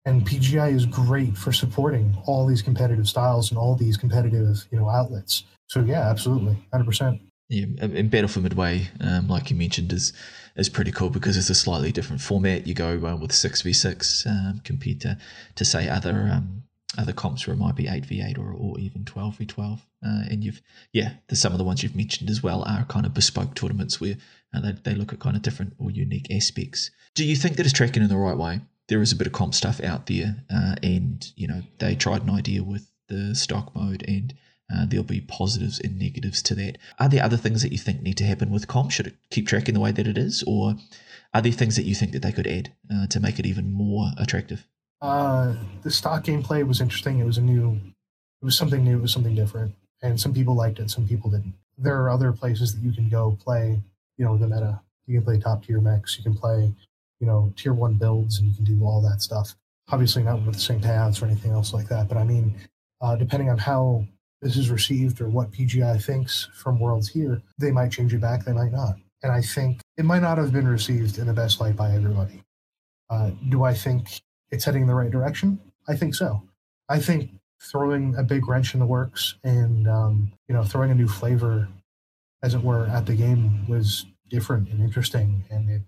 And 0.07 0.27
PGI 0.27 0.73
is 0.73 0.87
great 0.87 1.37
for 1.37 1.53
supporting 1.53 2.17
all 2.25 2.47
these 2.47 2.63
competitive 2.63 3.07
styles 3.07 3.51
and 3.51 3.59
all 3.59 3.75
these 3.75 3.99
competitive 3.99 4.67
you 4.71 4.79
know 4.79 4.89
outlets. 4.89 5.45
So 5.67 5.81
yeah, 5.81 6.09
absolutely, 6.09 6.57
hundred 6.73 6.87
percent. 6.87 7.21
Yeah, 7.51 7.67
and 7.81 8.11
Battle 8.11 8.29
for 8.29 8.41
Midway, 8.41 8.89
um, 9.01 9.29
like 9.29 9.51
you 9.51 9.57
mentioned, 9.57 9.93
is 9.93 10.13
is 10.59 10.69
pretty 10.69 10.91
cool 10.91 11.09
because 11.09 11.37
it's 11.37 11.51
a 11.51 11.55
slightly 11.55 11.93
different 11.93 12.21
format. 12.21 12.67
You 12.67 12.75
go 12.75 13.01
uh, 13.07 13.17
with 13.17 13.33
six 13.33 13.63
v 13.63 13.73
six 13.73 14.27
um, 14.27 14.61
compared 14.65 15.01
to 15.03 15.17
to 15.55 15.65
say 15.65 15.89
other 15.89 16.29
um, 16.33 16.65
other 16.99 17.13
comps 17.13 17.47
where 17.47 17.55
it 17.55 17.59
might 17.59 17.77
be 17.77 17.87
eight 17.87 18.05
v 18.05 18.21
eight 18.21 18.37
or, 18.37 18.53
or 18.53 18.79
even 18.79 19.05
twelve 19.05 19.37
v 19.37 19.47
twelve. 19.47 19.87
Uh, 20.05 20.25
and 20.31 20.45
you've 20.45 20.61
yeah, 20.93 21.15
the, 21.29 21.37
some 21.37 21.53
of 21.53 21.59
the 21.59 21.65
ones 21.65 21.83
you've 21.83 21.97
mentioned 21.97 22.29
as 22.29 22.43
well 22.43 22.65
are 22.65 22.85
kind 22.85 23.07
of 23.07 23.15
bespoke 23.15 23.55
tournaments 23.55 24.01
where 24.01 24.17
uh, 24.53 24.61
they 24.61 24.73
they 24.73 24.95
look 24.95 25.13
at 25.13 25.21
kind 25.21 25.37
of 25.37 25.43
different 25.43 25.75
or 25.79 25.91
unique 25.91 26.31
aspects. 26.31 26.91
Do 27.15 27.25
you 27.25 27.37
think 27.37 27.57
that 27.57 27.67
it's 27.67 27.73
tracking 27.73 28.03
in 28.03 28.09
the 28.09 28.17
right 28.17 28.37
way? 28.37 28.61
There 28.89 29.03
is 29.03 29.13
a 29.13 29.17
bit 29.17 29.27
of 29.27 29.33
comp 29.33 29.55
stuff 29.55 29.83
out 29.83 30.07
there, 30.07 30.37
uh, 30.51 30.77
and 30.83 31.31
you 31.37 31.47
know 31.47 31.63
they 31.79 31.95
tried 31.95 32.23
an 32.23 32.31
idea 32.31 32.63
with 32.63 32.91
the 33.09 33.35
stock 33.35 33.75
mode 33.75 34.05
and 34.07 34.35
uh, 34.75 34.85
there'll 34.87 35.05
be 35.05 35.21
positives 35.21 35.81
and 35.81 35.99
negatives 35.99 36.43
to 36.43 36.55
that. 36.55 36.79
Are 36.99 37.09
there 37.09 37.25
other 37.25 37.37
things 37.37 37.63
that 37.63 37.73
you 37.73 37.79
think 37.79 38.03
need 38.03 38.19
to 38.19 38.25
happen 38.25 38.51
with 38.51 38.69
comp? 38.69 38.91
Should 38.91 39.07
it 39.07 39.17
keep 39.31 39.49
tracking 39.49 39.75
the 39.75 39.81
way 39.81 39.93
that 39.93 40.07
it 40.07 40.19
is, 40.19 40.45
or 40.47 40.77
are 41.33 41.43
there 41.43 41.53
things 41.53 41.77
that 41.77 41.85
you 41.85 41.95
think 41.95 42.13
that 42.13 42.23
they 42.23 42.33
could 42.33 42.47
add 42.47 42.73
uh, 42.93 43.07
to 43.09 43.21
make 43.21 43.39
it 43.39 43.47
even 43.47 43.73
more 43.73 44.11
attractive? 44.19 44.67
Uh, 45.01 45.55
the 45.83 45.91
stock 45.91 46.25
gameplay 46.25 46.67
was 46.67 46.81
interesting. 46.81 47.19
It 47.19 47.25
was 47.25 47.39
a 47.39 47.43
new, 47.43 47.81
it 48.43 48.45
was 48.45 48.57
something 48.57 48.85
new. 48.85 48.99
It 48.99 49.03
was 49.03 49.13
something 49.13 49.35
different, 49.35 49.75
and 50.03 50.21
some 50.21 50.35
people 50.35 50.55
liked 50.55 50.81
it. 50.81 50.91
Some 50.91 51.07
people 51.09 51.31
didn't. 51.31 51.55
There 51.79 51.97
are 52.03 52.11
other 52.11 52.33
places 52.33 52.75
that 52.75 52.83
you 52.83 52.93
can 52.93 53.09
go 53.09 53.39
play. 53.43 53.81
You 54.17 54.25
know, 54.25 54.37
the 54.37 54.49
meta. 54.49 54.81
You 55.07 55.19
can 55.19 55.25
play 55.25 55.39
top 55.39 55.65
tier 55.65 55.81
mechs. 55.81 56.19
You 56.19 56.25
can 56.25 56.37
play, 56.37 56.75
you 57.21 57.27
know, 57.27 57.53
tier 57.57 57.73
one 57.73 57.95
builds, 57.95 58.39
and 58.39 58.49
you 58.49 58.55
can 58.55 58.65
do 58.65 58.85
all 58.85 59.01
that 59.03 59.23
stuff. 59.23 59.55
Obviously, 59.91 60.23
not 60.23 60.43
with 60.43 60.57
the 60.57 60.61
same 60.61 60.81
payouts 60.81 61.23
or 61.23 61.27
anything 61.27 61.53
else 61.53 61.73
like 61.73 61.89
that. 61.89 62.09
But 62.09 62.19
I 62.19 62.25
mean, 62.25 62.55
uh, 63.01 63.17
depending 63.17 63.49
on 63.49 63.59
how 63.59 64.05
this 64.41 64.57
is 64.57 64.71
received 64.71 65.21
or 65.21 65.29
what 65.29 65.51
PGI 65.51 66.03
thinks 66.03 66.49
from 66.55 66.79
Worlds 66.79 67.09
here, 67.09 67.43
they 67.59 67.73
might 67.73 67.91
change 67.91 68.15
it 68.15 68.21
back, 68.21 68.45
they 68.45 68.53
might 68.53 68.73
not. 68.73 68.95
And 69.23 69.33
I 69.33 69.41
think 69.41 69.81
it 69.97 70.05
might 70.05 70.23
not 70.23 70.39
have 70.39 70.53
been 70.53 70.69
received 70.69 71.19
in 71.19 71.27
the 71.27 71.33
best 71.33 71.61
light 71.61 71.77
by 71.77 71.93
everybody. 71.93 72.43
Uh, 73.11 73.31
do 73.49 73.65
I 73.65 73.75
think 73.75 74.21
it's 74.51 74.65
heading 74.65 74.83
in 74.83 74.89
the 74.89 74.95
right 74.95 75.11
direction? 75.11 75.59
I 75.89 75.97
think 75.97 76.15
so. 76.15 76.43
I 76.89 77.01
think 77.01 77.31
throwing 77.61 78.15
a 78.17 78.23
big 78.23 78.47
wrench 78.49 78.75
in 78.75 78.81
the 78.81 78.87
works 78.87 79.35
and 79.43 79.89
um, 79.89 80.33
you 80.49 80.55
know 80.55 80.63
throwing 80.63 80.91
a 80.91 80.95
new 80.95 81.09
flavor, 81.09 81.69
as 82.43 82.55
it 82.55 82.63
were, 82.63 82.87
at 82.87 83.07
the 83.07 83.15
game 83.15 83.67
was 83.67 84.07
different 84.29 84.69
and 84.69 84.81
interesting, 84.81 85.45
and 85.51 85.69
it 85.69 85.83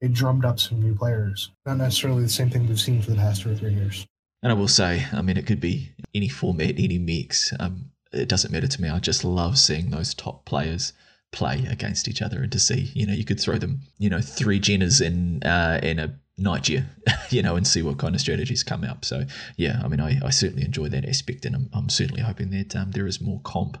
it 0.00 0.12
drummed 0.12 0.44
up 0.44 0.60
some 0.60 0.80
new 0.80 0.94
players. 0.94 1.50
Not 1.64 1.78
necessarily 1.78 2.22
the 2.22 2.28
same 2.28 2.50
thing 2.50 2.68
we've 2.68 2.80
seen 2.80 3.02
for 3.02 3.10
the 3.10 3.16
past 3.16 3.42
two 3.42 3.52
or 3.52 3.56
three 3.56 3.74
years. 3.74 4.06
And 4.42 4.52
I 4.52 4.54
will 4.54 4.68
say, 4.68 5.04
I 5.12 5.22
mean, 5.22 5.36
it 5.36 5.46
could 5.46 5.60
be 5.60 5.90
any 6.14 6.28
format, 6.28 6.74
any 6.78 6.98
mix. 6.98 7.52
Um, 7.58 7.90
it 8.12 8.28
doesn't 8.28 8.52
matter 8.52 8.66
to 8.66 8.82
me. 8.82 8.88
I 8.88 8.98
just 8.98 9.24
love 9.24 9.58
seeing 9.58 9.90
those 9.90 10.14
top 10.14 10.44
players 10.44 10.92
play 11.32 11.66
against 11.68 12.08
each 12.08 12.22
other 12.22 12.42
and 12.42 12.52
to 12.52 12.60
see, 12.60 12.90
you 12.94 13.06
know, 13.06 13.12
you 13.12 13.24
could 13.24 13.40
throw 13.40 13.58
them, 13.58 13.80
you 13.98 14.08
know, 14.08 14.20
three 14.20 14.60
Jenners 14.60 15.04
in 15.04 15.42
uh, 15.42 15.80
in 15.82 15.98
a 15.98 16.18
Night 16.38 16.64
Gyr, 16.64 16.86
you 17.30 17.42
know, 17.42 17.56
and 17.56 17.66
see 17.66 17.82
what 17.82 17.98
kind 17.98 18.14
of 18.14 18.20
strategies 18.20 18.62
come 18.62 18.84
up. 18.84 19.04
So 19.04 19.24
yeah, 19.56 19.80
I 19.82 19.88
mean, 19.88 20.00
I, 20.00 20.18
I 20.24 20.30
certainly 20.30 20.64
enjoy 20.64 20.88
that 20.88 21.06
aspect, 21.06 21.44
and 21.44 21.54
I'm, 21.54 21.70
I'm 21.72 21.88
certainly 21.88 22.22
hoping 22.22 22.50
that 22.50 22.76
um, 22.76 22.92
there 22.92 23.06
is 23.06 23.20
more 23.20 23.40
comp 23.42 23.78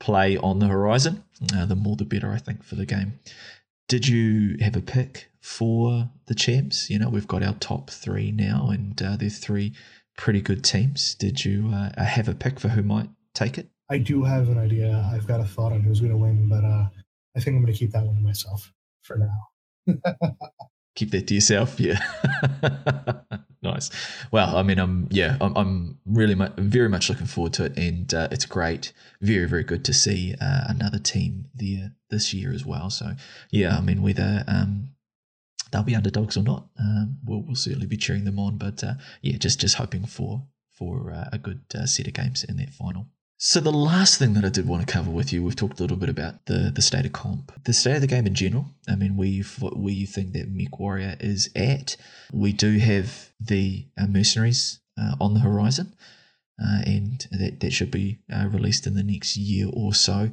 play 0.00 0.36
on 0.36 0.58
the 0.58 0.66
horizon. 0.66 1.24
Uh, 1.54 1.66
the 1.66 1.76
more 1.76 1.96
the 1.96 2.04
better, 2.04 2.32
I 2.32 2.38
think, 2.38 2.62
for 2.62 2.74
the 2.74 2.86
game. 2.86 3.18
Did 3.88 4.08
you 4.08 4.56
have 4.60 4.76
a 4.76 4.80
pick 4.80 5.30
for 5.40 6.10
the 6.26 6.34
champs? 6.34 6.88
You 6.88 6.98
know, 6.98 7.08
we've 7.08 7.28
got 7.28 7.42
our 7.42 7.54
top 7.54 7.90
three 7.90 8.30
now, 8.32 8.70
and 8.70 9.00
uh, 9.02 9.16
they're 9.16 9.28
three 9.28 9.74
pretty 10.16 10.40
good 10.40 10.64
teams. 10.64 11.14
Did 11.14 11.44
you 11.44 11.70
uh, 11.72 12.02
have 12.02 12.28
a 12.28 12.34
pick 12.34 12.60
for 12.60 12.68
who 12.68 12.82
might 12.82 13.08
take 13.34 13.58
it? 13.58 13.68
I 13.90 13.98
do 13.98 14.24
have 14.24 14.48
an 14.48 14.58
idea. 14.58 15.08
I've 15.12 15.26
got 15.26 15.40
a 15.40 15.44
thought 15.44 15.72
on 15.72 15.80
who's 15.80 16.00
going 16.00 16.12
to 16.12 16.18
win, 16.18 16.48
but 16.48 16.64
uh, 16.64 16.88
I 17.36 17.40
think 17.40 17.56
I'm 17.56 17.62
going 17.62 17.72
to 17.72 17.78
keep 17.78 17.92
that 17.92 18.04
one 18.04 18.14
to 18.14 18.20
myself 18.20 18.72
for 19.02 19.18
now. 19.18 19.94
keep 20.94 21.10
that 21.10 21.26
to 21.26 21.34
yourself, 21.34 21.78
yeah. 21.78 21.98
nice. 23.62 23.90
Well, 24.30 24.56
I 24.56 24.62
mean, 24.62 24.78
I'm 24.78 25.08
yeah, 25.10 25.36
I'm, 25.40 25.56
I'm 25.56 25.98
really 26.06 26.34
mu- 26.34 26.48
very 26.56 26.88
much 26.88 27.08
looking 27.08 27.26
forward 27.26 27.52
to 27.54 27.64
it, 27.64 27.76
and 27.76 28.12
uh, 28.14 28.28
it's 28.30 28.46
great, 28.46 28.92
very 29.20 29.46
very 29.46 29.64
good 29.64 29.84
to 29.84 29.92
see 29.92 30.34
uh, 30.40 30.64
another 30.68 30.98
team 30.98 31.46
there 31.54 31.92
this 32.10 32.32
year 32.32 32.52
as 32.52 32.64
well. 32.64 32.90
So 32.90 33.12
yeah, 33.50 33.76
I 33.76 33.80
mean, 33.80 34.02
whether 34.02 34.44
um, 34.46 34.90
they'll 35.70 35.82
be 35.82 35.96
underdogs 35.96 36.36
or 36.36 36.42
not, 36.42 36.68
um, 36.78 37.18
we'll, 37.24 37.42
we'll 37.42 37.56
certainly 37.56 37.86
be 37.86 37.96
cheering 37.96 38.24
them 38.24 38.38
on. 38.38 38.56
But 38.56 38.82
uh, 38.82 38.94
yeah, 39.22 39.36
just 39.36 39.60
just 39.60 39.76
hoping 39.76 40.06
for 40.06 40.46
for 40.70 41.12
uh, 41.12 41.28
a 41.32 41.38
good 41.38 41.62
uh, 41.74 41.86
set 41.86 42.06
of 42.06 42.14
games 42.14 42.44
in 42.44 42.56
that 42.56 42.72
final. 42.72 43.08
So 43.46 43.60
the 43.60 43.70
last 43.70 44.18
thing 44.18 44.32
that 44.32 44.44
I 44.46 44.48
did 44.48 44.66
want 44.66 44.86
to 44.86 44.90
cover 44.90 45.10
with 45.10 45.30
you, 45.30 45.42
we've 45.42 45.54
talked 45.54 45.78
a 45.78 45.82
little 45.82 45.98
bit 45.98 46.08
about 46.08 46.46
the 46.46 46.72
the 46.74 46.80
state 46.80 47.04
of 47.04 47.12
comp, 47.12 47.52
the 47.64 47.74
state 47.74 47.96
of 47.96 48.00
the 48.00 48.06
game 48.06 48.26
in 48.26 48.34
general. 48.34 48.64
I 48.88 48.96
mean, 48.96 49.18
we 49.18 49.40
where 49.60 49.92
you 49.92 50.06
think 50.06 50.32
that 50.32 50.48
Mech 50.48 50.78
Warrior 50.78 51.18
is 51.20 51.50
at. 51.54 51.98
We 52.32 52.54
do 52.54 52.78
have 52.78 53.34
the 53.38 53.86
uh, 53.98 54.06
mercenaries 54.06 54.80
uh, 54.98 55.16
on 55.20 55.34
the 55.34 55.40
horizon, 55.40 55.94
uh, 56.58 56.84
and 56.86 57.28
that 57.32 57.60
that 57.60 57.74
should 57.74 57.90
be 57.90 58.20
uh, 58.32 58.48
released 58.50 58.86
in 58.86 58.94
the 58.94 59.02
next 59.02 59.36
year 59.36 59.68
or 59.70 59.92
so. 59.92 60.30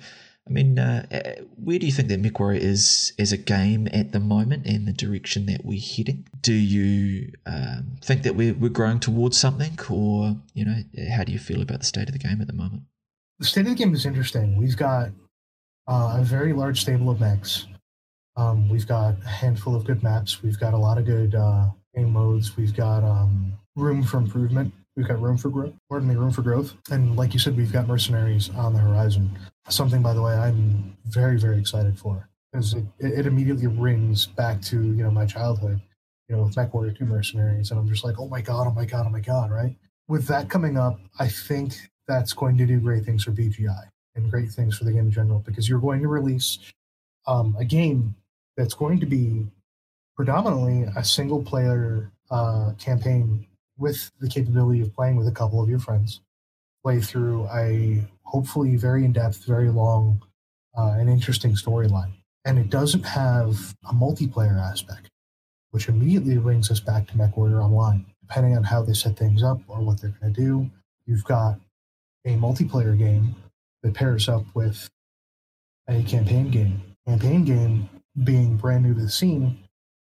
I 0.47 0.49
mean, 0.49 0.79
uh, 0.79 1.05
uh, 1.11 1.41
where 1.57 1.79
do 1.79 1.85
you 1.85 1.91
think 1.91 2.07
that 2.07 2.21
Mech 2.21 2.39
Warrior 2.39 2.61
is 2.61 3.11
as 3.19 3.33
a 3.33 3.37
game 3.37 3.89
at 3.91 4.13
the 4.13 4.21
moment 4.21 4.65
and 4.65 4.87
the 4.87 4.93
direction 4.93 5.47
that 5.47 5.65
we're 5.65 5.81
heading? 5.81 6.29
Do 6.39 6.53
you 6.53 7.33
um, 7.45 7.97
think 8.01 8.23
that 8.23 8.37
we're, 8.37 8.53
we're 8.53 8.69
growing 8.69 9.01
towards 9.01 9.37
something, 9.37 9.77
or 9.89 10.37
you 10.53 10.63
know, 10.63 10.77
how 11.13 11.25
do 11.25 11.33
you 11.33 11.39
feel 11.39 11.61
about 11.61 11.79
the 11.79 11.85
state 11.85 12.07
of 12.07 12.13
the 12.13 12.19
game 12.19 12.39
at 12.39 12.47
the 12.47 12.53
moment? 12.53 12.83
The 13.41 13.47
state 13.47 13.61
of 13.61 13.69
the 13.69 13.75
game 13.75 13.95
is 13.95 14.05
interesting. 14.05 14.55
We've 14.55 14.77
got 14.77 15.09
uh, 15.87 16.17
a 16.19 16.23
very 16.23 16.53
large 16.53 16.79
stable 16.79 17.09
of 17.09 17.19
mechs. 17.19 17.65
Um, 18.35 18.69
we've 18.69 18.85
got 18.85 19.15
a 19.25 19.27
handful 19.27 19.75
of 19.75 19.83
good 19.83 20.03
maps. 20.03 20.43
We've 20.43 20.59
got 20.59 20.75
a 20.75 20.77
lot 20.77 20.99
of 20.99 21.05
good 21.05 21.33
uh, 21.33 21.71
game 21.95 22.11
modes. 22.13 22.55
We've 22.55 22.75
got 22.75 23.03
um, 23.03 23.53
room 23.75 24.03
for 24.03 24.17
improvement. 24.17 24.71
We've 24.95 25.07
got 25.07 25.19
room 25.19 25.39
for 25.39 25.49
growth. 25.49 25.73
Pardon 25.89 26.07
me, 26.07 26.13
room 26.17 26.29
for 26.29 26.43
growth. 26.43 26.75
And 26.91 27.15
like 27.15 27.33
you 27.33 27.39
said, 27.39 27.57
we've 27.57 27.73
got 27.73 27.87
mercenaries 27.87 28.51
on 28.51 28.73
the 28.73 28.79
horizon. 28.79 29.35
Something, 29.69 30.03
by 30.03 30.13
the 30.13 30.21
way, 30.21 30.35
I'm 30.35 30.95
very, 31.05 31.39
very 31.39 31.57
excited 31.57 31.97
for 31.97 32.29
because 32.53 32.75
it, 32.75 32.85
it 32.99 33.25
immediately 33.25 33.65
rings 33.65 34.27
back 34.27 34.61
to 34.63 34.75
you 34.75 35.01
know 35.03 35.09
my 35.09 35.25
childhood. 35.25 35.81
You 36.29 36.35
know, 36.35 36.43
with 36.43 36.55
Mech 36.55 36.71
2 36.71 37.05
Mercenaries, 37.05 37.71
and 37.71 37.79
I'm 37.79 37.89
just 37.89 38.03
like, 38.03 38.19
oh 38.19 38.27
my 38.27 38.41
god, 38.41 38.67
oh 38.67 38.71
my 38.71 38.85
god, 38.85 39.07
oh 39.07 39.09
my 39.09 39.19
god, 39.19 39.49
right? 39.49 39.75
With 40.07 40.27
that 40.27 40.47
coming 40.47 40.77
up, 40.77 40.99
I 41.17 41.27
think 41.27 41.73
that's 42.11 42.33
going 42.33 42.57
to 42.57 42.65
do 42.65 42.79
great 42.79 43.05
things 43.05 43.23
for 43.23 43.31
PGI 43.31 43.83
and 44.15 44.29
great 44.29 44.49
things 44.51 44.77
for 44.77 44.83
the 44.83 44.91
game 44.91 45.05
in 45.05 45.11
general 45.11 45.39
because 45.39 45.69
you're 45.69 45.79
going 45.79 46.01
to 46.01 46.09
release 46.09 46.59
um, 47.25 47.55
a 47.57 47.63
game 47.63 48.15
that's 48.57 48.73
going 48.73 48.99
to 48.99 49.05
be 49.05 49.47
predominantly 50.17 50.83
a 50.97 51.03
single 51.03 51.41
player 51.41 52.11
uh, 52.29 52.73
campaign 52.77 53.47
with 53.77 54.11
the 54.19 54.27
capability 54.27 54.81
of 54.81 54.93
playing 54.93 55.15
with 55.15 55.27
a 55.27 55.31
couple 55.31 55.63
of 55.63 55.69
your 55.69 55.79
friends, 55.79 56.19
play 56.83 56.99
through 56.99 57.47
a 57.53 58.03
hopefully 58.23 58.75
very 58.75 59.05
in 59.05 59.13
depth, 59.13 59.45
very 59.45 59.69
long, 59.69 60.21
uh, 60.77 60.95
and 60.99 61.09
interesting 61.09 61.53
storyline. 61.53 62.11
And 62.43 62.59
it 62.59 62.69
doesn't 62.69 63.03
have 63.03 63.75
a 63.89 63.93
multiplayer 63.93 64.59
aspect, 64.59 65.09
which 65.71 65.87
immediately 65.87 66.37
brings 66.37 66.69
us 66.71 66.81
back 66.81 67.07
to 67.07 67.13
MechWarrior 67.13 67.63
Online. 67.63 68.05
Depending 68.21 68.57
on 68.57 68.63
how 68.63 68.81
they 68.81 68.93
set 68.93 69.17
things 69.17 69.43
up 69.43 69.59
or 69.67 69.79
what 69.79 70.01
they're 70.01 70.15
going 70.21 70.33
to 70.33 70.41
do, 70.41 70.69
you've 71.05 71.25
got 71.25 71.59
a 72.25 72.35
multiplayer 72.35 72.97
game 72.97 73.35
that 73.83 73.93
pairs 73.93 74.29
up 74.29 74.43
with 74.53 74.89
a 75.87 76.03
campaign 76.03 76.49
game. 76.51 76.81
Campaign 77.07 77.45
game 77.45 77.89
being 78.23 78.57
brand 78.57 78.83
new 78.83 78.93
to 78.93 79.01
the 79.01 79.09
scene, 79.09 79.57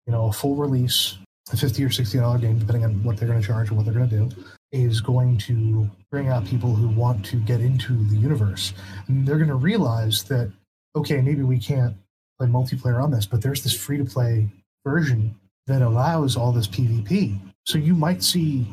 you 0.05 0.11
know, 0.11 0.27
a 0.27 0.31
full 0.33 0.55
release 0.55 1.17
a 1.51 1.57
50 1.57 1.83
or 1.83 1.89
60 1.89 2.17
dollar 2.17 2.37
game 2.37 2.59
depending 2.59 2.85
on 2.85 3.03
what 3.03 3.17
they're 3.17 3.27
going 3.27 3.41
to 3.41 3.45
charge 3.45 3.71
or 3.71 3.75
what 3.75 3.85
they're 3.85 3.93
going 3.93 4.09
to 4.09 4.17
do 4.17 4.29
is 4.71 5.01
going 5.01 5.37
to 5.37 5.89
bring 6.11 6.27
out 6.27 6.45
people 6.45 6.75
who 6.75 6.87
want 6.89 7.25
to 7.25 7.37
get 7.37 7.59
into 7.59 8.03
the 8.05 8.15
universe 8.15 8.73
and 9.07 9.27
they're 9.27 9.37
going 9.37 9.47
to 9.47 9.55
realize 9.55 10.23
that 10.23 10.51
okay 10.95 11.21
maybe 11.21 11.41
we 11.41 11.57
can't 11.57 11.95
play 12.37 12.47
multiplayer 12.47 13.03
on 13.03 13.11
this 13.11 13.25
but 13.25 13.41
there's 13.41 13.63
this 13.63 13.73
free 13.75 13.97
to 13.97 14.05
play 14.05 14.47
version 14.85 15.35
that 15.65 15.81
allows 15.81 16.37
all 16.37 16.51
this 16.51 16.67
pvp 16.67 17.37
so 17.65 17.77
you 17.77 17.95
might 17.95 18.23
see 18.23 18.67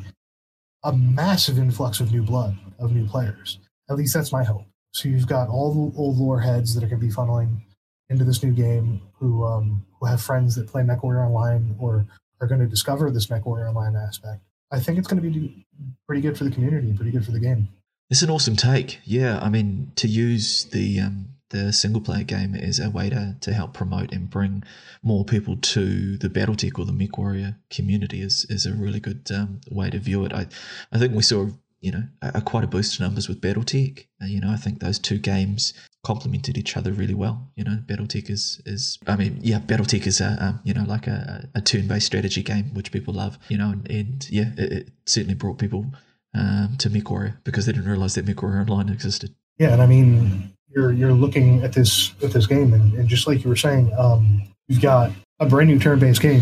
a 0.83 0.93
massive 0.93 1.57
influx 1.57 1.99
of 1.99 2.11
new 2.11 2.23
blood 2.23 2.55
of 2.79 2.91
new 2.91 3.07
players 3.07 3.59
at 3.89 3.95
least 3.95 4.13
that's 4.13 4.31
my 4.31 4.43
hope 4.43 4.65
so 4.91 5.09
you've 5.09 5.27
got 5.27 5.49
all 5.49 5.73
the 5.73 5.97
old 5.97 6.17
lore 6.17 6.39
heads 6.39 6.73
that 6.73 6.83
are 6.83 6.87
going 6.87 6.99
to 6.99 7.07
be 7.07 7.13
funneling 7.13 7.61
into 8.09 8.23
this 8.23 8.43
new 8.43 8.51
game 8.51 9.01
who 9.19 9.45
um, 9.45 9.85
who 9.99 10.05
have 10.05 10.21
friends 10.21 10.55
that 10.55 10.67
play 10.67 10.83
MechWarrior 10.83 11.25
Online 11.25 11.75
or 11.79 12.05
are 12.39 12.47
going 12.47 12.61
to 12.61 12.67
discover 12.67 13.11
this 13.11 13.27
MechWarrior 13.27 13.69
Online 13.69 13.95
aspect, 13.95 14.41
I 14.71 14.79
think 14.79 14.97
it's 14.97 15.07
going 15.07 15.21
to 15.21 15.29
be 15.29 15.65
pretty 16.05 16.21
good 16.21 16.37
for 16.37 16.43
the 16.43 16.51
community, 16.51 16.93
pretty 16.93 17.11
good 17.11 17.25
for 17.25 17.31
the 17.31 17.39
game. 17.39 17.69
It's 18.09 18.21
an 18.21 18.29
awesome 18.29 18.55
take. 18.55 18.99
Yeah, 19.03 19.39
I 19.39 19.49
mean, 19.49 19.91
to 19.95 20.07
use 20.07 20.65
the 20.65 21.01
um, 21.01 21.29
the 21.49 21.71
single 21.71 22.01
player 22.01 22.23
game 22.23 22.55
is 22.55 22.79
a 22.79 22.89
way 22.89 23.09
to, 23.09 23.35
to 23.41 23.53
help 23.53 23.73
promote 23.73 24.11
and 24.11 24.29
bring 24.29 24.63
more 25.01 25.23
people 25.23 25.55
to 25.57 26.17
the 26.17 26.29
BattleTech 26.29 26.77
or 26.77 26.85
the 26.85 26.91
MechWarrior 26.91 27.55
community 27.69 28.21
is, 28.21 28.45
is 28.49 28.65
a 28.65 28.73
really 28.73 28.99
good 28.99 29.29
um, 29.33 29.61
way 29.71 29.89
to 29.89 29.99
view 29.99 30.25
it. 30.25 30.33
I, 30.33 30.47
I 30.91 30.97
think 30.97 31.13
we 31.13 31.21
saw 31.21 31.47
you 31.79 31.91
know 31.91 32.03
a, 32.21 32.31
a 32.35 32.41
quite 32.41 32.63
a 32.63 32.67
boost 32.67 32.99
in 32.99 33.05
numbers 33.05 33.27
with 33.27 33.41
BattleTech. 33.41 34.07
Uh, 34.21 34.25
you 34.25 34.41
know, 34.41 34.49
I 34.49 34.57
think 34.57 34.79
those 34.79 34.99
two 34.99 35.17
games 35.17 35.73
complemented 36.03 36.57
each 36.57 36.77
other 36.77 36.91
really 36.91 37.13
well. 37.13 37.51
You 37.55 37.63
know, 37.63 37.79
BattleTech 37.85 38.29
is 38.29 38.61
is 38.65 38.97
I 39.07 39.15
mean, 39.15 39.39
yeah, 39.41 39.59
BattleTech 39.59 40.07
is 40.07 40.21
a 40.21 40.37
um, 40.43 40.59
you 40.63 40.73
know 40.73 40.83
like 40.83 41.07
a, 41.07 41.47
a 41.55 41.61
turn 41.61 41.87
based 41.87 42.07
strategy 42.07 42.43
game 42.43 42.73
which 42.73 42.91
people 42.91 43.13
love. 43.13 43.37
You 43.49 43.57
know, 43.57 43.71
and, 43.71 43.89
and 43.89 44.29
yeah, 44.29 44.51
it, 44.57 44.71
it, 44.71 44.89
certainly 45.05 45.35
brought 45.35 45.59
people 45.59 45.85
um, 46.33 46.75
to 46.79 46.89
MechWarrior 46.89 47.37
because 47.43 47.65
they 47.65 47.71
didn't 47.71 47.89
realize 47.89 48.15
that 48.15 48.25
MechWarrior 48.25 48.61
Online 48.61 48.89
existed. 48.89 49.33
Yeah, 49.57 49.73
and 49.73 49.81
I 49.81 49.87
mean, 49.87 50.53
you're 50.77 50.91
you're 50.91 51.13
looking 51.13 51.63
at 51.63 51.73
this 51.73 52.13
at 52.21 52.31
this 52.31 52.45
game, 52.45 52.73
and, 52.73 52.93
and 52.93 53.09
just 53.09 53.25
like 53.25 53.43
you 53.43 53.49
were 53.49 53.55
saying, 53.55 53.91
um, 53.97 54.43
you've 54.67 54.81
got 54.81 55.11
a 55.39 55.45
brand 55.47 55.69
new 55.69 55.79
turn 55.79 55.97
based 55.97 56.21
game 56.21 56.41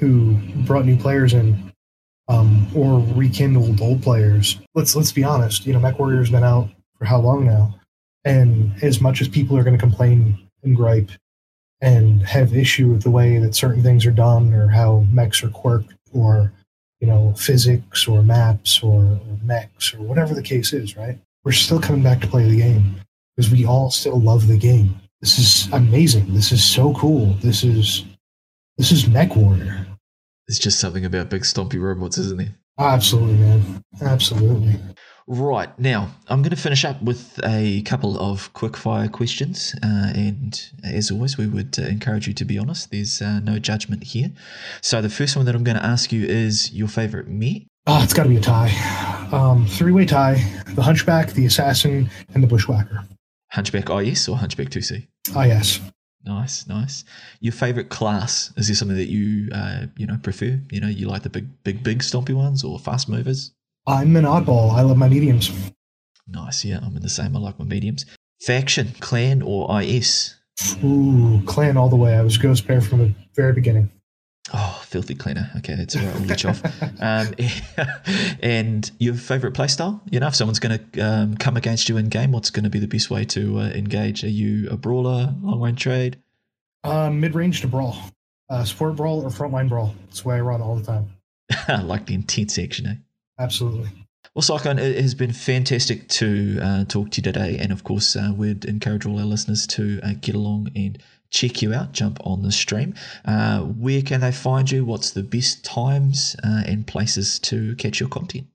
who 0.00 0.36
brought 0.66 0.84
new 0.84 0.96
players 0.96 1.32
in 1.32 1.72
um, 2.28 2.66
or 2.74 3.00
rekindled 3.14 3.80
old 3.80 4.02
players. 4.02 4.58
Let's 4.74 4.96
let's 4.96 5.12
be 5.12 5.22
honest. 5.22 5.66
You 5.66 5.72
know, 5.72 5.78
MechWarrior's 5.78 6.30
been 6.30 6.42
out 6.42 6.68
for 6.98 7.04
how 7.04 7.20
long 7.20 7.46
now? 7.46 7.78
And 8.24 8.72
as 8.82 9.00
much 9.00 9.20
as 9.20 9.28
people 9.28 9.56
are 9.56 9.62
going 9.62 9.76
to 9.76 9.80
complain 9.80 10.36
and 10.64 10.74
gripe 10.74 11.10
and 11.80 12.22
have 12.26 12.56
issue 12.56 12.88
with 12.88 13.04
the 13.04 13.10
way 13.10 13.38
that 13.38 13.54
certain 13.54 13.84
things 13.84 14.04
are 14.04 14.10
done 14.10 14.52
or 14.52 14.68
how 14.68 15.06
mechs 15.12 15.44
are 15.44 15.50
quirked 15.50 15.94
or 16.12 16.52
you 16.98 17.06
know 17.06 17.34
physics 17.36 18.08
or 18.08 18.22
maps 18.22 18.82
or, 18.82 19.02
or 19.04 19.38
mechs 19.44 19.94
or 19.94 19.98
whatever 19.98 20.34
the 20.34 20.42
case 20.42 20.72
is, 20.72 20.96
right? 20.96 21.18
We're 21.44 21.52
still 21.52 21.78
coming 21.78 22.02
back 22.02 22.20
to 22.22 22.26
play 22.26 22.48
the 22.48 22.56
game 22.56 22.96
because 23.36 23.50
we 23.50 23.66
all 23.66 23.90
still 23.90 24.20
love 24.20 24.46
the 24.46 24.56
game. 24.56 24.98
This 25.20 25.38
is 25.38 25.72
amazing. 25.72 26.32
This 26.34 26.52
is 26.52 26.64
so 26.64 26.94
cool. 26.94 27.34
This 27.42 27.64
is 27.64 28.04
this 28.78 28.92
is 28.92 29.08
Mech 29.08 29.36
Warrior. 29.36 29.86
There's 30.46 30.58
just 30.58 30.78
something 30.78 31.04
about 31.04 31.30
big 31.30 31.42
stompy 31.42 31.80
robots, 31.80 32.18
isn't 32.18 32.40
it? 32.40 32.50
Absolutely, 32.78 33.36
man. 33.36 33.82
Absolutely. 34.02 34.76
Right, 35.28 35.76
now 35.76 36.10
I'm 36.28 36.42
going 36.42 36.50
to 36.50 36.56
finish 36.56 36.84
up 36.84 37.02
with 37.02 37.40
a 37.42 37.82
couple 37.82 38.16
of 38.16 38.52
quick-fire 38.52 39.08
questions. 39.08 39.74
Uh, 39.82 40.12
and 40.14 40.70
as 40.84 41.10
always, 41.10 41.36
we 41.36 41.48
would 41.48 41.76
uh, 41.80 41.82
encourage 41.82 42.28
you 42.28 42.34
to 42.34 42.44
be 42.44 42.58
honest. 42.58 42.92
There's 42.92 43.20
uh, 43.20 43.40
no 43.40 43.58
judgment 43.58 44.04
here. 44.04 44.30
So 44.82 45.02
the 45.02 45.10
first 45.10 45.34
one 45.34 45.46
that 45.46 45.56
I'm 45.56 45.64
going 45.64 45.78
to 45.78 45.84
ask 45.84 46.12
you 46.12 46.24
is 46.24 46.72
your 46.72 46.86
favorite 46.86 47.26
me? 47.26 47.66
Oh, 47.88 48.00
it's 48.04 48.14
got 48.14 48.24
to 48.24 48.28
be 48.28 48.36
a 48.36 48.40
tie. 48.40 48.70
Um, 49.32 49.66
three-way 49.66 50.06
tie. 50.06 50.34
The 50.74 50.82
Hunchback, 50.82 51.32
the 51.32 51.46
Assassin, 51.46 52.08
and 52.34 52.42
the 52.42 52.46
Bushwhacker. 52.46 53.04
Hunchback 53.56 53.88
IS 53.88 54.28
or 54.28 54.36
Hunchback 54.36 54.68
2C? 54.68 55.06
IS. 55.34 55.80
Nice, 56.26 56.66
nice. 56.66 57.04
Your 57.40 57.54
favorite 57.54 57.88
class? 57.88 58.52
Is 58.58 58.66
there 58.66 58.76
something 58.76 58.98
that 58.98 59.08
you 59.08 59.48
uh, 59.50 59.86
you 59.96 60.06
know 60.06 60.18
prefer? 60.22 60.60
You 60.70 60.80
know, 60.80 60.88
you 60.88 61.08
like 61.08 61.22
the 61.22 61.30
big, 61.30 61.46
big, 61.64 61.82
big 61.82 62.00
stompy 62.00 62.34
ones 62.34 62.62
or 62.62 62.78
fast 62.78 63.08
movers? 63.08 63.54
I'm 63.86 64.14
an 64.16 64.24
oddball. 64.24 64.72
I 64.74 64.82
love 64.82 64.98
my 64.98 65.08
mediums. 65.08 65.50
Nice. 66.28 66.66
Yeah, 66.66 66.80
I'm 66.82 66.94
in 66.96 67.02
the 67.02 67.08
same. 67.08 67.34
I 67.34 67.38
like 67.40 67.58
my 67.58 67.64
mediums. 67.64 68.04
Faction, 68.42 68.92
clan, 69.00 69.40
or 69.40 69.80
IS? 69.80 70.34
Ooh, 70.84 71.40
clan 71.46 71.78
all 71.78 71.88
the 71.88 71.96
way. 71.96 72.14
I 72.14 72.22
was 72.22 72.36
Ghost 72.36 72.66
Bear 72.66 72.82
from 72.82 72.98
the 72.98 73.14
very 73.34 73.54
beginning. 73.54 73.90
Oh, 74.52 74.75
filthy 74.86 75.14
clanner. 75.14 75.54
Okay, 75.58 75.74
that's 75.74 75.96
all 75.96 76.02
right. 76.02 76.14
We'll 76.14 76.24
let 76.24 76.42
you 76.42 76.50
off. 76.50 76.62
Um, 76.98 77.34
and 78.40 78.90
your 78.98 79.14
favorite 79.14 79.54
playstyle? 79.54 80.00
You 80.10 80.20
know, 80.20 80.28
if 80.28 80.34
someone's 80.34 80.58
going 80.58 80.78
to 80.78 81.00
um, 81.00 81.36
come 81.36 81.56
against 81.56 81.88
you 81.88 81.98
in 81.98 82.08
game, 82.08 82.32
what's 82.32 82.50
going 82.50 82.64
to 82.64 82.70
be 82.70 82.78
the 82.78 82.88
best 82.88 83.10
way 83.10 83.24
to 83.26 83.58
uh, 83.58 83.68
engage? 83.68 84.24
Are 84.24 84.28
you 84.28 84.68
a 84.70 84.76
brawler, 84.76 85.34
long 85.42 85.60
range 85.60 85.82
trade? 85.82 86.18
Uh, 86.84 87.10
Mid 87.10 87.34
range 87.34 87.60
to 87.62 87.68
brawl, 87.68 87.96
uh, 88.48 88.64
support 88.64 88.96
brawl 88.96 89.22
or 89.22 89.30
frontline 89.30 89.68
brawl. 89.68 89.94
That's 90.06 90.22
the 90.22 90.28
way 90.28 90.36
I 90.36 90.40
run 90.40 90.62
all 90.62 90.76
the 90.76 90.84
time. 90.84 91.10
I 91.68 91.82
like 91.82 92.06
the 92.06 92.14
intense 92.14 92.58
action, 92.58 92.86
eh? 92.86 92.94
Absolutely. 93.38 93.90
Well, 94.34 94.42
Cyclone, 94.42 94.78
it 94.78 95.00
has 95.00 95.14
been 95.14 95.32
fantastic 95.32 96.08
to 96.08 96.58
uh, 96.62 96.84
talk 96.84 97.10
to 97.12 97.16
you 97.18 97.22
today. 97.22 97.56
And 97.58 97.72
of 97.72 97.84
course, 97.84 98.16
uh, 98.16 98.32
we'd 98.36 98.64
encourage 98.66 99.06
all 99.06 99.18
our 99.18 99.24
listeners 99.24 99.66
to 99.68 100.00
uh, 100.02 100.12
get 100.20 100.34
along 100.34 100.68
and 100.76 100.98
check 101.30 101.62
you 101.62 101.74
out, 101.74 101.92
jump 101.92 102.18
on 102.24 102.42
the 102.42 102.52
stream. 102.52 102.94
Uh, 103.24 103.60
where 103.60 104.02
can 104.02 104.20
they 104.20 104.32
find 104.32 104.70
you? 104.70 104.84
What's 104.84 105.10
the 105.10 105.22
best 105.22 105.64
times 105.64 106.36
uh, 106.44 106.62
and 106.66 106.86
places 106.86 107.38
to 107.40 107.74
catch 107.76 108.00
your 108.00 108.08
content? 108.08 108.46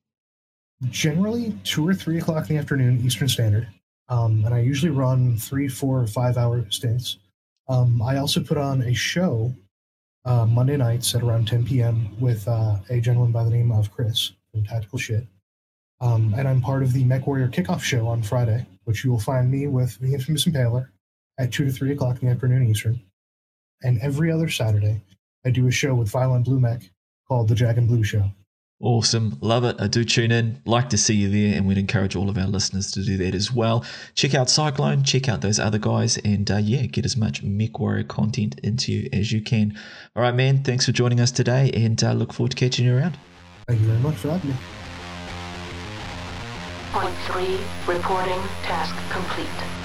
Generally, 0.90 1.58
two 1.64 1.88
or 1.88 1.94
three 1.94 2.18
o'clock 2.18 2.50
in 2.50 2.56
the 2.56 2.62
afternoon, 2.62 3.02
Eastern 3.06 3.28
Standard. 3.28 3.68
Um, 4.10 4.44
and 4.46 4.54
I 4.54 4.60
usually 4.60 4.92
run 4.92 5.38
three, 5.38 5.68
four, 5.68 6.02
or 6.02 6.08
five 6.08 6.38
hour 6.38 6.66
stints. 6.70 7.18
Um, 7.70 8.02
I 8.02 8.18
also 8.18 8.42
put 8.42 8.58
on 8.58 8.82
a 8.82 8.94
show 8.94 9.54
uh, 10.26 10.46
Monday 10.46 10.78
nights 10.78 11.16
at 11.16 11.24
around 11.24 11.48
10 11.48 11.66
p.m. 11.66 12.10
with 12.20 12.48
uh, 12.48 12.78
a 12.90 13.00
gentleman 13.00 13.32
by 13.32 13.44
the 13.44 13.50
name 13.50 13.72
of 13.72 13.92
Chris 13.92 14.34
from 14.52 14.66
Tactical 14.66 15.00
Shit. 15.00 15.26
Um, 16.02 16.34
and 16.36 16.48
I'm 16.48 16.62
part 16.62 16.84
of 16.84 16.94
the 16.94 17.04
Mech 17.04 17.28
Warrior 17.28 17.48
Kickoff 17.48 17.82
Show 17.82 18.08
on 18.08 18.24
Friday, 18.24 18.66
which 18.86 19.04
you 19.04 19.12
will 19.12 19.20
find 19.20 19.50
me 19.50 19.68
with 19.68 20.00
the 20.00 20.14
infamous 20.14 20.46
Impaler 20.46 20.90
at 21.40 21.52
2 21.52 21.66
to 21.66 21.72
3 21.72 21.94
o'clock 21.94 22.22
in 22.22 22.28
the 22.28 22.34
afternoon 22.34 22.68
Eastern. 22.68 23.02
And 23.84 24.00
every 24.00 24.32
other 24.32 24.50
Saturday, 24.50 25.02
I 25.46 25.50
do 25.50 25.68
a 25.68 25.72
show 25.72 25.96
with 25.96 26.10
Violent 26.10 26.46
Blue 26.46 26.60
Mech 26.60 26.84
called 27.28 27.48
The 27.48 27.56
Jack 27.56 27.78
and 27.78 27.88
Blue 27.88 28.04
Show. 28.04 28.32
Awesome. 28.82 29.38
Love 29.42 29.64
it. 29.64 29.76
I 29.80 29.88
do 29.88 30.04
tune 30.04 30.32
in. 30.32 30.60
Like 30.66 30.90
to 30.90 30.98
see 30.98 31.14
you 31.14 31.30
there, 31.30 31.56
and 31.56 31.68
we'd 31.68 31.78
encourage 31.78 32.16
all 32.16 32.30
of 32.30 32.38
our 32.38 32.48
listeners 32.48 32.92
to 32.94 33.04
do 33.04 33.16
that 33.18 33.36
as 33.36 33.52
well. 33.52 33.86
Check 34.16 34.34
out 34.34 34.50
Cyclone, 34.50 35.04
check 35.04 35.30
out 35.30 35.42
those 35.42 35.60
other 35.60 35.78
guys, 35.78 36.18
and 36.18 36.50
uh, 36.50 36.58
yeah, 36.58 36.88
get 36.88 37.06
as 37.06 37.16
much 37.16 37.44
Mech 37.44 37.78
Warrior 37.78 38.06
content 38.06 38.60
into 38.64 38.92
you 38.92 39.10
as 39.14 39.32
you 39.32 39.40
can. 39.42 39.78
All 40.16 40.24
right, 40.24 40.34
man. 40.34 40.64
Thanks 40.64 40.88
for 40.88 40.94
joining 40.94 41.20
us 41.20 41.32
today, 41.32 41.70
and 41.76 42.04
uh, 42.04 42.14
look 42.14 42.34
forward 42.34 42.52
to 42.52 42.58
catching 42.58 42.86
you 42.86 42.98
around. 42.98 43.20
Thank 43.68 43.82
you 43.82 43.88
very 43.88 44.00
much 44.00 44.16
for 44.16 44.32
having 44.32 44.50
me. 44.50 44.56
Point 46.92 47.16
three, 47.28 47.60
reporting 47.88 48.42
task 48.64 48.96
complete. 49.12 49.81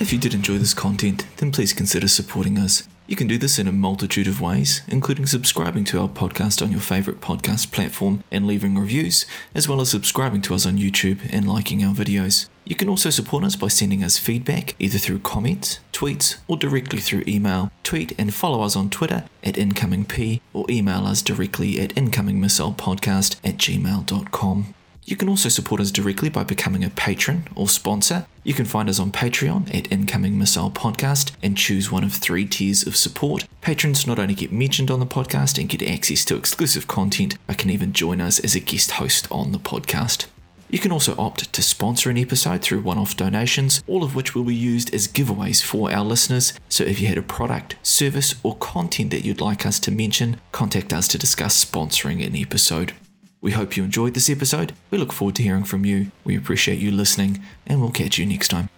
If 0.00 0.12
you 0.12 0.18
did 0.18 0.32
enjoy 0.32 0.58
this 0.58 0.74
content, 0.74 1.26
then 1.38 1.50
please 1.50 1.72
consider 1.72 2.06
supporting 2.06 2.56
us. 2.56 2.86
You 3.08 3.16
can 3.16 3.26
do 3.26 3.36
this 3.36 3.58
in 3.58 3.66
a 3.66 3.72
multitude 3.72 4.28
of 4.28 4.40
ways, 4.40 4.82
including 4.86 5.26
subscribing 5.26 5.82
to 5.84 6.00
our 6.00 6.08
podcast 6.08 6.62
on 6.62 6.70
your 6.70 6.80
favorite 6.80 7.20
podcast 7.20 7.72
platform 7.72 8.22
and 8.30 8.46
leaving 8.46 8.78
reviews, 8.78 9.26
as 9.56 9.66
well 9.66 9.80
as 9.80 9.90
subscribing 9.90 10.40
to 10.42 10.54
us 10.54 10.66
on 10.66 10.78
YouTube 10.78 11.18
and 11.32 11.48
liking 11.48 11.82
our 11.82 11.94
videos. 11.94 12.48
You 12.64 12.76
can 12.76 12.88
also 12.88 13.10
support 13.10 13.42
us 13.42 13.56
by 13.56 13.68
sending 13.68 14.04
us 14.04 14.18
feedback 14.18 14.76
either 14.78 14.98
through 14.98 15.20
comments, 15.20 15.80
tweets, 15.92 16.36
or 16.46 16.56
directly 16.56 17.00
through 17.00 17.24
email. 17.26 17.72
Tweet 17.82 18.12
and 18.18 18.32
follow 18.32 18.62
us 18.62 18.76
on 18.76 18.90
Twitter 18.90 19.24
at 19.42 19.54
IncomingP 19.54 20.40
or 20.52 20.64
email 20.70 21.06
us 21.06 21.22
directly 21.22 21.80
at 21.80 21.94
incomingmissilepodcast 21.96 23.36
at 23.42 23.56
gmail.com. 23.56 24.74
You 25.08 25.16
can 25.16 25.30
also 25.30 25.48
support 25.48 25.80
us 25.80 25.90
directly 25.90 26.28
by 26.28 26.44
becoming 26.44 26.84
a 26.84 26.90
patron 26.90 27.48
or 27.54 27.66
sponsor. 27.66 28.26
You 28.44 28.52
can 28.52 28.66
find 28.66 28.90
us 28.90 29.00
on 29.00 29.10
Patreon 29.10 29.74
at 29.74 29.90
Incoming 29.90 30.38
Missile 30.38 30.70
Podcast 30.70 31.32
and 31.42 31.56
choose 31.56 31.90
one 31.90 32.04
of 32.04 32.12
three 32.12 32.44
tiers 32.44 32.86
of 32.86 32.94
support. 32.94 33.48
Patrons 33.62 34.06
not 34.06 34.18
only 34.18 34.34
get 34.34 34.52
mentioned 34.52 34.90
on 34.90 35.00
the 35.00 35.06
podcast 35.06 35.58
and 35.58 35.66
get 35.66 35.82
access 35.82 36.26
to 36.26 36.36
exclusive 36.36 36.88
content, 36.88 37.38
but 37.46 37.56
can 37.56 37.70
even 37.70 37.94
join 37.94 38.20
us 38.20 38.38
as 38.40 38.54
a 38.54 38.60
guest 38.60 38.90
host 38.90 39.26
on 39.32 39.52
the 39.52 39.58
podcast. 39.58 40.26
You 40.68 40.78
can 40.78 40.92
also 40.92 41.16
opt 41.16 41.54
to 41.54 41.62
sponsor 41.62 42.10
an 42.10 42.18
episode 42.18 42.60
through 42.60 42.80
one 42.80 42.98
off 42.98 43.16
donations, 43.16 43.82
all 43.86 44.04
of 44.04 44.14
which 44.14 44.34
will 44.34 44.44
be 44.44 44.54
used 44.54 44.92
as 44.92 45.08
giveaways 45.08 45.62
for 45.62 45.90
our 45.90 46.04
listeners. 46.04 46.52
So 46.68 46.84
if 46.84 47.00
you 47.00 47.06
had 47.08 47.16
a 47.16 47.22
product, 47.22 47.76
service, 47.82 48.34
or 48.42 48.56
content 48.56 49.10
that 49.12 49.24
you'd 49.24 49.40
like 49.40 49.64
us 49.64 49.80
to 49.80 49.90
mention, 49.90 50.38
contact 50.52 50.92
us 50.92 51.08
to 51.08 51.16
discuss 51.16 51.64
sponsoring 51.64 52.22
an 52.26 52.36
episode. 52.36 52.92
We 53.40 53.52
hope 53.52 53.76
you 53.76 53.84
enjoyed 53.84 54.14
this 54.14 54.28
episode. 54.28 54.72
We 54.90 54.98
look 54.98 55.12
forward 55.12 55.36
to 55.36 55.42
hearing 55.44 55.62
from 55.62 55.84
you. 55.84 56.10
We 56.24 56.36
appreciate 56.36 56.80
you 56.80 56.90
listening, 56.90 57.40
and 57.66 57.80
we'll 57.80 57.92
catch 57.92 58.18
you 58.18 58.26
next 58.26 58.48
time. 58.48 58.68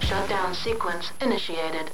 Shutdown 0.00 0.52
sequence 0.54 1.12
initiated. 1.20 1.92